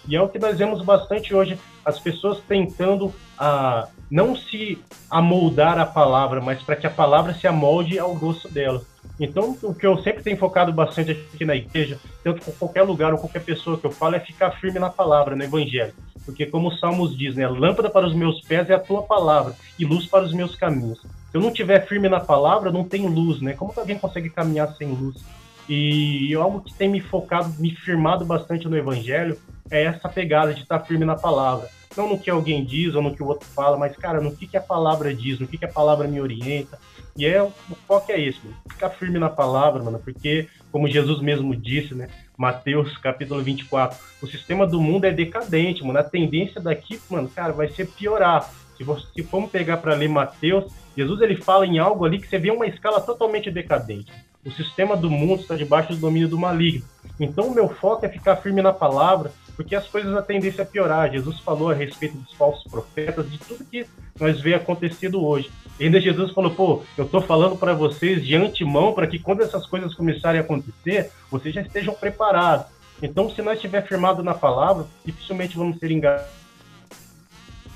E 0.08 0.16
é 0.16 0.22
o 0.22 0.28
que 0.28 0.38
nós 0.38 0.56
vemos 0.56 0.82
bastante 0.82 1.34
hoje, 1.34 1.58
as 1.84 1.98
pessoas 1.98 2.40
tentando 2.48 3.12
a 3.38 3.88
não 4.10 4.34
se 4.34 4.78
amoldar 5.10 5.78
a 5.78 5.86
palavra, 5.86 6.40
mas 6.40 6.62
para 6.62 6.76
que 6.76 6.86
a 6.86 6.90
palavra 6.90 7.34
se 7.34 7.46
amolde 7.46 7.98
ao 7.98 8.14
gosto 8.14 8.48
delas. 8.48 8.82
Então, 9.20 9.56
o 9.62 9.74
que 9.74 9.86
eu 9.86 9.98
sempre 9.98 10.22
tenho 10.22 10.36
focado 10.36 10.72
bastante 10.72 11.10
aqui 11.10 11.44
na 11.44 11.56
igreja, 11.56 11.98
tanto 12.22 12.44
com 12.44 12.52
qualquer 12.52 12.82
lugar 12.82 13.12
ou 13.12 13.18
qualquer 13.18 13.42
pessoa 13.42 13.76
que 13.76 13.84
eu 13.84 13.90
falo, 13.90 14.14
é 14.14 14.20
ficar 14.20 14.52
firme 14.52 14.78
na 14.78 14.88
palavra, 14.88 15.34
no 15.34 15.42
evangelho. 15.42 15.92
Porque, 16.24 16.46
como 16.46 16.68
os 16.68 16.78
Salmos 16.78 17.16
diz, 17.16 17.34
né, 17.34 17.48
lâmpada 17.48 17.90
para 17.90 18.06
os 18.06 18.14
meus 18.14 18.40
pés 18.42 18.70
é 18.70 18.74
a 18.74 18.78
tua 18.78 19.02
palavra 19.02 19.54
e 19.78 19.84
luz 19.84 20.06
para 20.06 20.24
os 20.24 20.32
meus 20.32 20.54
caminhos. 20.54 21.00
Se 21.00 21.36
eu 21.36 21.40
não 21.40 21.48
estiver 21.48 21.86
firme 21.86 22.08
na 22.08 22.20
palavra, 22.20 22.70
não 22.70 22.84
tem 22.84 23.06
luz, 23.06 23.40
né? 23.40 23.54
Como 23.54 23.72
que 23.72 23.80
alguém 23.80 23.98
consegue 23.98 24.30
caminhar 24.30 24.74
sem 24.76 24.88
luz? 24.88 25.24
E 25.68 26.34
algo 26.34 26.60
que 26.60 26.72
tem 26.72 26.88
me 26.88 27.00
focado, 27.00 27.54
me 27.58 27.74
firmado 27.74 28.24
bastante 28.24 28.66
no 28.68 28.76
evangelho, 28.76 29.38
é 29.70 29.84
essa 29.84 30.08
pegada 30.08 30.54
de 30.54 30.62
estar 30.62 30.80
firme 30.80 31.04
na 31.04 31.16
palavra. 31.16 31.68
Não 31.96 32.08
no 32.08 32.18
que 32.18 32.30
alguém 32.30 32.64
diz 32.64 32.94
ou 32.94 33.02
no 33.02 33.14
que 33.14 33.22
o 33.22 33.26
outro 33.26 33.48
fala, 33.48 33.76
mas, 33.76 33.96
cara, 33.96 34.20
no 34.20 34.34
que, 34.34 34.46
que 34.46 34.56
a 34.56 34.60
palavra 34.60 35.12
diz, 35.14 35.40
no 35.40 35.46
que, 35.46 35.58
que 35.58 35.64
a 35.64 35.72
palavra 35.72 36.06
me 36.06 36.20
orienta. 36.20 36.78
E 37.16 37.26
é, 37.26 37.42
o 37.42 37.52
foco 37.86 38.12
é 38.12 38.20
esse, 38.20 38.38
mano. 38.44 38.56
ficar 38.68 38.90
firme 38.90 39.18
na 39.18 39.28
palavra, 39.28 39.82
mano, 39.82 39.98
porque, 39.98 40.46
como 40.70 40.88
Jesus 40.88 41.20
mesmo 41.20 41.56
disse, 41.56 41.94
né? 41.94 42.08
Mateus 42.36 42.96
capítulo 42.98 43.42
24, 43.42 43.98
o 44.22 44.26
sistema 44.28 44.64
do 44.64 44.80
mundo 44.80 45.06
é 45.06 45.10
decadente, 45.10 45.82
mano. 45.82 45.98
A 45.98 46.04
tendência 46.04 46.60
daqui, 46.60 47.00
mano, 47.10 47.28
cara, 47.28 47.52
vai 47.52 47.68
ser 47.68 47.88
piorar. 47.88 48.48
Se, 48.76 48.84
você, 48.84 49.04
se 49.12 49.24
formos 49.24 49.50
pegar 49.50 49.78
para 49.78 49.94
ler 49.94 50.08
Mateus, 50.08 50.72
Jesus 50.96 51.20
ele 51.20 51.34
fala 51.34 51.66
em 51.66 51.80
algo 51.80 52.04
ali 52.04 52.20
que 52.20 52.28
você 52.28 52.38
vê 52.38 52.52
uma 52.52 52.66
escala 52.66 53.00
totalmente 53.00 53.50
decadente. 53.50 54.12
O 54.44 54.52
sistema 54.52 54.96
do 54.96 55.10
mundo 55.10 55.42
está 55.42 55.56
debaixo 55.56 55.92
do 55.92 55.98
domínio 55.98 56.28
do 56.28 56.38
maligno. 56.38 56.84
Então, 57.18 57.48
o 57.48 57.54
meu 57.54 57.68
foco 57.68 58.06
é 58.06 58.08
ficar 58.08 58.36
firme 58.36 58.62
na 58.62 58.72
palavra, 58.72 59.32
porque 59.58 59.74
as 59.74 59.88
coisas 59.88 60.14
a 60.14 60.22
tendência 60.22 60.62
a 60.62 60.66
piorar. 60.66 61.10
Jesus 61.10 61.40
falou 61.40 61.70
a 61.70 61.74
respeito 61.74 62.16
dos 62.16 62.32
falsos 62.34 62.62
profetas, 62.70 63.28
de 63.28 63.38
tudo 63.38 63.64
que 63.64 63.84
nós 64.18 64.40
vê 64.40 64.54
acontecido 64.54 65.20
hoje. 65.20 65.50
E 65.80 65.84
ainda 65.84 66.00
Jesus 66.00 66.30
falou: 66.30 66.52
pô, 66.52 66.84
eu 66.96 67.06
estou 67.06 67.20
falando 67.20 67.56
para 67.56 67.74
vocês 67.74 68.24
de 68.24 68.36
antemão 68.36 68.92
para 68.92 69.08
que 69.08 69.18
quando 69.18 69.42
essas 69.42 69.66
coisas 69.66 69.92
começarem 69.96 70.40
a 70.40 70.44
acontecer, 70.44 71.10
vocês 71.28 71.52
já 71.52 71.60
estejam 71.60 71.92
preparados. 71.92 72.66
Então, 73.02 73.28
se 73.28 73.42
nós 73.42 73.56
estiver 73.56 73.84
firmado 73.84 74.22
na 74.22 74.32
palavra, 74.32 74.86
dificilmente 75.04 75.56
vamos 75.56 75.76
ser 75.80 75.90
enganados 75.90 76.30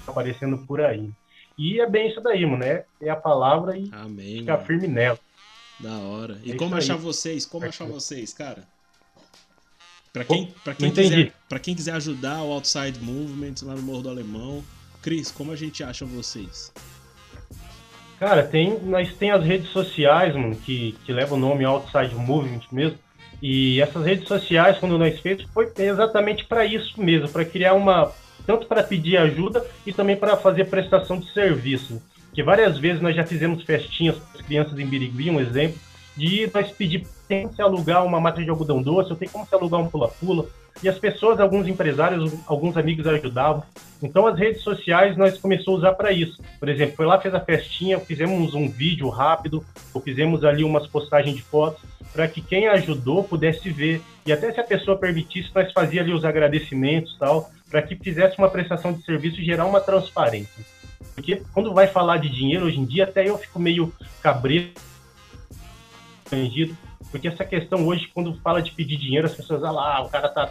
aparecendo 0.07 0.59
por 0.59 0.81
aí. 0.81 1.11
E 1.59 1.81
é 1.81 1.91
bem 1.91 2.09
isso 2.09 2.21
daí, 2.21 2.47
mano, 2.47 2.59
né? 2.59 2.85
É 3.01 3.11
a 3.11 3.17
palavra 3.17 3.77
e 3.77 3.91
Amém, 3.93 4.39
ficar 4.39 4.55
mano. 4.55 4.67
firme 4.67 4.87
nela. 4.87 5.19
Da 5.81 5.99
hora. 5.99 6.39
E 6.45 6.53
é 6.53 6.57
como 6.57 6.77
achar 6.77 6.95
aí. 6.95 7.01
vocês? 7.01 7.45
Como 7.45 7.67
achar 7.67 7.89
vocês, 7.89 8.33
cara? 8.33 8.69
Para 10.13 10.25
quem, 10.25 10.55
pra 10.63 10.75
quem, 10.75 10.91
quiser, 10.91 11.33
pra 11.49 11.59
quem 11.59 11.75
quiser 11.75 11.95
ajudar 11.95 12.43
o 12.43 12.53
Outside 12.53 13.01
Movement 13.01 13.55
lá 13.63 13.75
no 13.75 13.81
Morro 13.81 14.03
do 14.03 14.11
Alemão, 14.11 14.63
Cris, 15.01 15.31
como 15.31 15.51
a 15.53 15.57
gente 15.57 15.83
acha 15.83 16.05
vocês? 16.05 16.71
Cara, 18.21 18.43
tem, 18.43 18.79
nós 18.81 19.15
tem 19.15 19.31
as 19.31 19.43
redes 19.43 19.71
sociais, 19.71 20.35
mano, 20.35 20.55
que, 20.55 20.95
que 21.05 21.13
levam 21.13 21.39
o 21.39 21.41
nome 21.41 21.65
Outside 21.65 22.15
Movement 22.15 22.61
mesmo. 22.71 22.99
E 23.41 23.81
essas 23.81 24.05
redes 24.05 24.29
sociais, 24.29 24.79
quando 24.79 24.99
nós 24.99 25.19
fez, 25.19 25.43
foi 25.53 25.73
exatamente 25.79 26.45
para 26.45 26.65
isso 26.65 27.01
mesmo, 27.01 27.29
para 27.31 27.45
criar 27.45 27.73
uma, 27.73 28.13
tanto 28.47 28.67
para 28.67 28.83
pedir 28.85 29.17
ajuda 29.17 29.67
e 29.87 29.95
também 29.95 30.15
para 30.15 30.37
fazer 30.37 30.67
prestação 30.67 31.19
de 31.19 31.33
serviço. 31.33 32.03
Que 32.35 32.43
várias 32.43 32.79
vezes 32.79 33.01
nós 33.01 33.17
já 33.17 33.27
fizemos 33.27 33.65
festinhas 33.65 34.17
para 34.17 34.41
as 34.41 34.47
crianças 34.47 34.79
em 34.79 34.87
Birigui, 34.87 35.31
um 35.31 35.41
exemplo, 35.41 35.81
de 36.17 36.51
nós 36.53 36.71
pedir 36.71 37.07
tem 37.27 37.51
se 37.53 37.63
alugar 37.63 38.05
uma 38.05 38.21
máquina 38.21 38.45
de 38.45 38.51
algodão 38.51 38.83
doce, 38.83 39.11
ou 39.11 39.17
tem 39.17 39.29
como 39.29 39.47
se 39.47 39.55
alugar 39.55 39.81
um 39.81 39.89
pula-pula. 39.89 40.47
E 40.83 40.89
as 40.89 40.99
pessoas, 40.99 41.41
alguns 41.41 41.67
empresários, 41.67 42.33
alguns 42.47 42.77
amigos 42.77 43.07
ajudavam. 43.07 43.63
Então 44.03 44.27
as 44.27 44.39
redes 44.39 44.63
sociais 44.63 45.17
nós 45.17 45.39
começamos 45.39 45.81
a 45.81 45.89
usar 45.89 45.93
para 45.95 46.13
isso. 46.13 46.43
Por 46.59 46.69
exemplo, 46.69 46.97
foi 46.97 47.07
lá, 47.07 47.19
fez 47.19 47.35
a 47.35 47.41
festinha, 47.41 47.99
fizemos 48.01 48.55
um 48.55 48.69
vídeo 48.69 49.09
rápido, 49.09 49.65
ou 49.95 50.01
fizemos 50.01 50.45
ali 50.45 50.65
umas 50.65 50.87
postagens 50.87 51.37
de 51.37 51.43
fotos, 51.43 51.83
para 52.13 52.29
que 52.29 52.41
quem 52.41 52.69
ajudou 52.69 53.25
pudesse 53.25 53.71
ver. 53.71 54.03
E 54.27 54.33
até 54.33 54.53
se 54.53 54.61
a 54.61 54.65
pessoa 54.65 54.99
permitisse, 54.99 55.51
nós 55.55 55.73
fazia 55.73 56.03
ali 56.03 56.13
os 56.13 56.25
agradecimentos 56.25 57.17
tal 57.19 57.51
para 57.71 57.81
que 57.81 57.97
fizesse 57.97 58.37
uma 58.37 58.51
prestação 58.51 58.93
de 58.93 59.03
serviço 59.03 59.41
e 59.41 59.45
gerar 59.45 59.65
uma 59.65 59.81
transparência. 59.81 60.63
Porque 61.15 61.43
quando 61.55 61.73
vai 61.73 61.87
falar 61.87 62.19
de 62.19 62.29
dinheiro 62.29 62.67
hoje 62.67 62.79
em 62.79 62.85
dia, 62.85 63.05
até 63.05 63.27
eu 63.27 63.39
fico 63.39 63.59
meio 63.59 63.91
cabreiro, 64.23 64.71
porque 67.11 67.29
essa 67.29 67.45
questão 67.45 67.87
hoje, 67.87 68.11
quando 68.15 68.39
fala 68.41 68.63
de 68.63 68.73
pedir 68.73 68.97
dinheiro, 68.97 69.27
as 69.27 69.35
pessoas, 69.35 69.63
ah 69.63 69.71
lá, 69.71 70.03
o 70.03 70.09
cara 70.09 70.29
tá, 70.29 70.51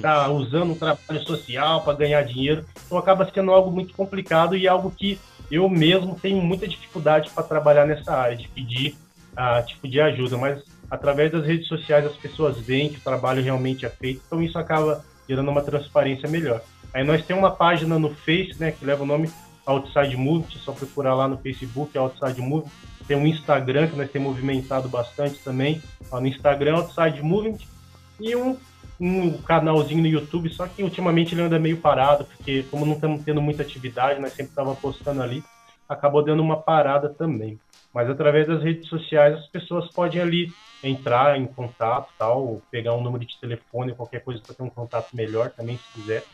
tá 0.00 0.28
usando 0.28 0.72
um 0.72 0.78
trabalho 0.78 1.22
social 1.26 1.82
para 1.82 1.96
ganhar 1.96 2.22
dinheiro, 2.22 2.64
então 2.84 2.98
acaba 2.98 3.30
sendo 3.32 3.50
algo 3.50 3.70
muito 3.70 3.94
complicado 3.94 4.56
e 4.56 4.68
algo 4.68 4.90
que 4.90 5.18
eu 5.50 5.68
mesmo 5.68 6.18
tenho 6.20 6.40
muita 6.42 6.68
dificuldade 6.68 7.30
para 7.30 7.42
trabalhar 7.42 7.86
nessa 7.86 8.12
área, 8.12 8.36
de 8.36 8.48
pedir 8.48 8.94
uh, 9.32 9.64
tipo 9.66 9.88
de 9.88 10.00
ajuda, 10.00 10.36
mas 10.36 10.62
através 10.90 11.32
das 11.32 11.46
redes 11.46 11.66
sociais 11.68 12.04
as 12.04 12.16
pessoas 12.16 12.58
veem 12.58 12.90
que 12.90 12.98
o 12.98 13.02
trabalho 13.02 13.42
realmente 13.42 13.86
é 13.86 13.88
feito, 13.88 14.22
então 14.26 14.42
isso 14.42 14.58
acaba 14.58 15.04
gerando 15.28 15.50
uma 15.50 15.62
transparência 15.62 16.28
melhor. 16.28 16.60
Aí 16.92 17.04
nós 17.04 17.24
temos 17.24 17.42
uma 17.42 17.50
página 17.50 17.98
no 17.98 18.10
Face, 18.10 18.54
né, 18.58 18.72
que 18.72 18.84
leva 18.84 19.02
o 19.02 19.06
nome 19.06 19.30
Outside 19.64 20.16
Movement, 20.16 20.56
é 20.56 20.58
só 20.58 20.72
procurar 20.72 21.14
lá 21.14 21.28
no 21.28 21.38
Facebook, 21.38 21.96
Outside 21.96 22.40
Movement. 22.40 22.70
Tem 23.12 23.20
um 23.20 23.26
Instagram 23.26 23.88
que 23.88 23.96
nós 23.96 24.10
temos 24.10 24.30
movimentado 24.30 24.88
bastante 24.88 25.38
também, 25.40 25.82
ó, 26.10 26.18
no 26.18 26.26
Instagram 26.26 26.76
Outside 26.76 27.22
Movement, 27.22 27.58
e 28.18 28.34
um, 28.34 28.56
um 28.98 29.36
canalzinho 29.42 30.00
no 30.00 30.08
YouTube, 30.08 30.48
só 30.48 30.66
que 30.66 30.82
ultimamente 30.82 31.34
ele 31.34 31.42
anda 31.42 31.58
meio 31.58 31.76
parado, 31.76 32.24
porque 32.24 32.62
como 32.70 32.86
não 32.86 32.94
estamos 32.94 33.22
tendo 33.22 33.42
muita 33.42 33.62
atividade, 33.62 34.18
nós 34.18 34.32
sempre 34.32 34.52
estávamos 34.52 34.78
postando 34.78 35.22
ali, 35.22 35.44
acabou 35.86 36.24
dando 36.24 36.42
uma 36.42 36.56
parada 36.56 37.10
também. 37.10 37.60
Mas 37.92 38.08
através 38.08 38.46
das 38.46 38.62
redes 38.62 38.88
sociais 38.88 39.34
as 39.34 39.46
pessoas 39.48 39.90
podem 39.92 40.22
ali 40.22 40.50
entrar 40.82 41.38
em 41.38 41.44
contato, 41.44 42.08
tal, 42.18 42.62
pegar 42.70 42.94
um 42.94 43.02
número 43.02 43.26
de 43.26 43.38
telefone, 43.38 43.94
qualquer 43.94 44.24
coisa 44.24 44.40
para 44.40 44.54
ter 44.54 44.62
um 44.62 44.70
contato 44.70 45.14
melhor 45.14 45.50
também, 45.50 45.76
se 45.76 46.00
quiser. 46.00 46.24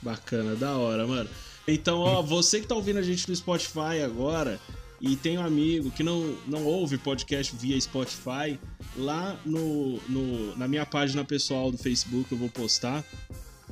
Bacana, 0.00 0.54
da 0.54 0.76
hora, 0.76 1.04
mano. 1.08 1.28
Então, 1.66 1.98
ó, 1.98 2.22
você 2.22 2.60
que 2.60 2.68
tá 2.68 2.76
ouvindo 2.76 3.00
a 3.00 3.02
gente 3.02 3.28
no 3.28 3.34
Spotify 3.34 4.00
agora 4.04 4.60
e 5.00 5.16
tem 5.16 5.38
um 5.38 5.44
amigo 5.44 5.90
que 5.90 6.02
não, 6.02 6.36
não 6.46 6.64
ouve 6.64 6.98
podcast 6.98 7.56
via 7.56 7.80
Spotify, 7.80 8.58
lá 8.96 9.38
no, 9.46 9.98
no, 10.08 10.56
na 10.56 10.68
minha 10.68 10.84
página 10.84 11.24
pessoal 11.24 11.70
do 11.70 11.78
Facebook 11.78 12.30
eu 12.30 12.38
vou 12.38 12.50
postar. 12.50 13.02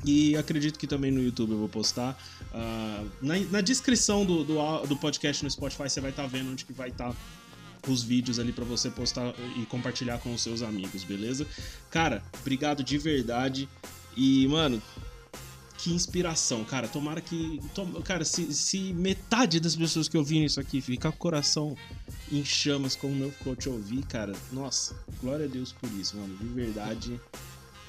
E 0.04 0.36
acredito 0.36 0.78
que 0.78 0.86
também 0.86 1.10
no 1.10 1.20
YouTube 1.20 1.50
eu 1.52 1.58
vou 1.58 1.68
postar. 1.68 2.16
Uh, 2.54 3.08
na, 3.20 3.36
na, 3.50 3.60
descrição 3.60 4.24
do, 4.24 4.44
do, 4.44 4.86
do, 4.86 4.96
podcast 4.96 5.44
no 5.44 5.50
Spotify 5.50 5.90
você 5.90 6.00
vai 6.00 6.10
estar 6.10 6.22
tá 6.22 6.28
vendo 6.28 6.50
onde 6.52 6.64
que 6.64 6.72
vai 6.72 6.88
estar 6.88 7.10
tá 7.10 7.16
os 7.88 8.02
vídeos 8.02 8.38
ali 8.38 8.52
para 8.52 8.64
você 8.64 8.90
postar 8.90 9.34
e 9.56 9.66
compartilhar 9.66 10.18
com 10.18 10.32
os 10.32 10.40
seus 10.40 10.62
amigos, 10.62 11.04
beleza? 11.04 11.46
Cara, 11.90 12.22
obrigado 12.40 12.82
de 12.82 12.96
verdade. 12.96 13.68
E, 14.16 14.46
mano, 14.48 14.82
que 15.78 15.94
inspiração, 15.94 16.64
cara. 16.64 16.88
Tomara 16.88 17.20
que. 17.20 17.60
Tom, 17.72 17.86
cara, 18.02 18.24
se, 18.24 18.52
se, 18.52 18.92
metade 18.92 19.60
das 19.60 19.76
pessoas 19.76 20.08
que 20.08 20.18
ouvirem 20.18 20.44
isso 20.44 20.60
aqui 20.60 20.80
ficar 20.80 21.10
com 21.12 21.16
o 21.16 21.20
coração 21.20 21.76
em 22.30 22.44
chamas 22.44 22.96
como 22.96 23.12
o 23.12 23.16
meu 23.16 23.30
ficou 23.30 23.54
te 23.54 23.68
ouvir, 23.68 24.02
cara. 24.02 24.32
Nossa, 24.52 24.96
glória 25.22 25.46
a 25.46 25.48
Deus 25.48 25.72
por 25.72 25.88
isso, 25.92 26.16
mano. 26.16 26.36
De 26.36 26.46
verdade. 26.46 27.20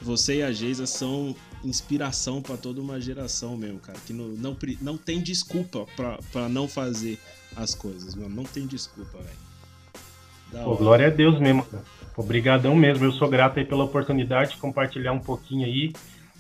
Você 0.02 0.38
e 0.38 0.44
a 0.44 0.52
Geisa 0.52 0.86
são 0.86 1.36
inspiração 1.62 2.42
para 2.42 2.56
toda 2.56 2.80
uma 2.80 3.02
geração 3.02 3.58
mesmo, 3.58 3.80
cara. 3.80 4.00
Que 4.06 4.14
não, 4.14 4.28
não, 4.30 4.56
não 4.80 4.96
tem 4.96 5.20
desculpa 5.20 5.86
para 6.32 6.48
não 6.48 6.70
fazer 6.70 7.20
as 7.54 7.76
coisas, 7.76 8.16
mano. 8.16 8.34
Não 8.34 8.44
tem 8.46 8.66
desculpa, 8.66 9.18
velho. 9.18 10.64
Pô, 10.64 10.76
glória 10.78 11.08
a 11.08 11.10
Deus 11.10 11.38
mesmo, 11.40 11.64
cara. 11.64 11.84
Obrigadão 12.16 12.76
mesmo. 12.76 13.04
Eu 13.04 13.12
sou 13.12 13.28
grato 13.28 13.60
aí 13.60 13.66
pela 13.66 13.84
oportunidade 13.84 14.52
de 14.52 14.58
compartilhar 14.58 15.12
um 15.12 15.20
pouquinho 15.20 15.66
aí 15.66 15.92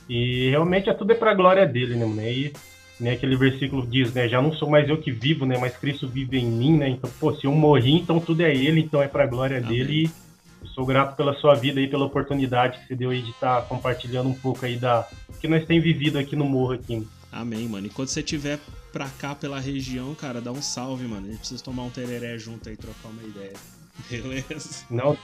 e 0.09 0.49
realmente 0.49 0.89
é 0.89 0.93
tudo 0.93 1.11
é 1.11 1.15
para 1.15 1.31
a 1.31 1.35
glória 1.35 1.65
dele, 1.67 1.95
né, 1.95 2.05
mano? 2.05 2.21
E 2.23 2.51
né, 2.99 3.11
aquele 3.11 3.37
versículo 3.37 3.85
diz, 3.85 4.13
né, 4.13 4.27
já 4.27 4.41
não 4.41 4.51
sou 4.51 4.69
mais 4.69 4.89
eu 4.89 4.97
que 4.97 5.11
vivo, 5.11 5.45
né, 5.45 5.57
mas 5.57 5.77
Cristo 5.77 6.07
vive 6.07 6.37
em 6.37 6.45
mim, 6.45 6.77
né? 6.77 6.89
Então, 6.89 7.09
pô, 7.19 7.33
se 7.33 7.45
eu 7.45 7.51
morri, 7.53 7.93
então 7.93 8.19
tudo 8.19 8.41
é 8.41 8.53
ele, 8.53 8.81
então 8.81 9.01
é 9.01 9.07
para 9.07 9.23
a 9.23 9.27
glória 9.27 9.59
Amém. 9.59 9.69
dele. 9.69 10.03
E 10.03 10.65
eu 10.65 10.67
sou 10.69 10.85
grato 10.85 11.15
pela 11.15 11.33
sua 11.35 11.53
vida 11.53 11.79
e 11.79 11.87
pela 11.87 12.05
oportunidade 12.05 12.79
que 12.79 12.87
você 12.87 12.95
deu 12.95 13.11
aí 13.11 13.21
de 13.21 13.29
estar 13.29 13.61
tá 13.61 13.67
compartilhando 13.67 14.27
um 14.27 14.33
pouco 14.33 14.65
aí 14.65 14.75
da 14.75 15.07
que 15.39 15.47
nós 15.47 15.65
temos 15.65 15.83
vivido 15.83 16.17
aqui 16.17 16.35
no 16.35 16.43
morro 16.43 16.73
aqui. 16.73 17.07
Amém, 17.31 17.67
mano. 17.69 17.87
E 17.87 17.89
quando 17.89 18.09
você 18.09 18.23
tiver 18.23 18.59
pra 18.91 19.07
cá 19.07 19.35
pela 19.35 19.59
região, 19.59 20.13
cara, 20.15 20.41
dá 20.41 20.51
um 20.51 20.61
salve, 20.61 21.05
mano. 21.07 21.27
A 21.27 21.29
gente 21.29 21.39
precisa 21.39 21.63
tomar 21.63 21.83
um 21.83 21.89
tereré 21.89 22.37
junto 22.37 22.67
aí, 22.67 22.75
trocar 22.75 23.09
uma 23.09 23.23
ideia. 23.23 23.53
Beleza? 24.09 24.85
Não, 24.89 25.15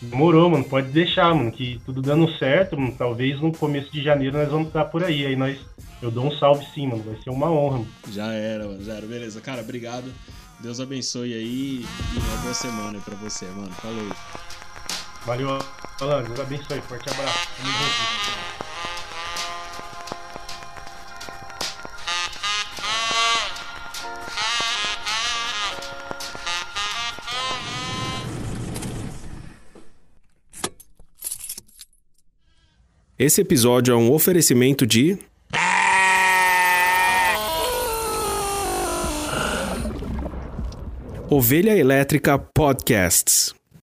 Demorou, 0.00 0.48
mano. 0.50 0.64
Pode 0.64 0.88
deixar, 0.88 1.34
mano. 1.34 1.50
Que 1.50 1.80
tudo 1.84 2.00
dando 2.00 2.30
certo, 2.38 2.78
mano. 2.78 2.94
Talvez 2.96 3.40
no 3.40 3.52
começo 3.52 3.90
de 3.90 4.02
janeiro 4.02 4.38
nós 4.38 4.48
vamos 4.48 4.68
estar 4.68 4.84
por 4.86 5.04
aí. 5.04 5.26
Aí 5.26 5.36
nós. 5.36 5.58
Eu 6.00 6.10
dou 6.10 6.26
um 6.26 6.38
salve 6.38 6.64
sim, 6.74 6.86
mano. 6.86 7.02
Vai 7.02 7.16
ser 7.22 7.30
uma 7.30 7.50
honra, 7.50 7.78
mano. 7.78 7.88
Já 8.10 8.32
era, 8.32 8.64
mano. 8.64 8.84
Já 8.84 8.94
era. 8.94 9.06
Beleza. 9.06 9.40
Cara, 9.40 9.60
obrigado. 9.60 10.12
Deus 10.60 10.80
abençoe 10.80 11.34
aí. 11.34 11.84
E 12.14 12.18
uma 12.18 12.36
boa 12.42 12.54
semana 12.54 12.98
aí 12.98 13.04
pra 13.04 13.16
você, 13.16 13.46
mano. 13.46 13.70
Falou. 13.72 14.08
Valeu, 15.26 15.58
Alan. 16.00 16.22
Deus 16.22 16.40
abençoe. 16.40 16.80
Forte 16.82 17.10
abraço. 17.10 17.48
Tamo 17.56 17.72
junto. 17.72 18.57
Esse 33.18 33.40
episódio 33.40 33.92
é 33.92 33.96
um 33.96 34.12
oferecimento 34.12 34.86
de. 34.86 35.18
Ovelha 41.28 41.76
Elétrica 41.76 42.38
Podcasts. 42.38 43.57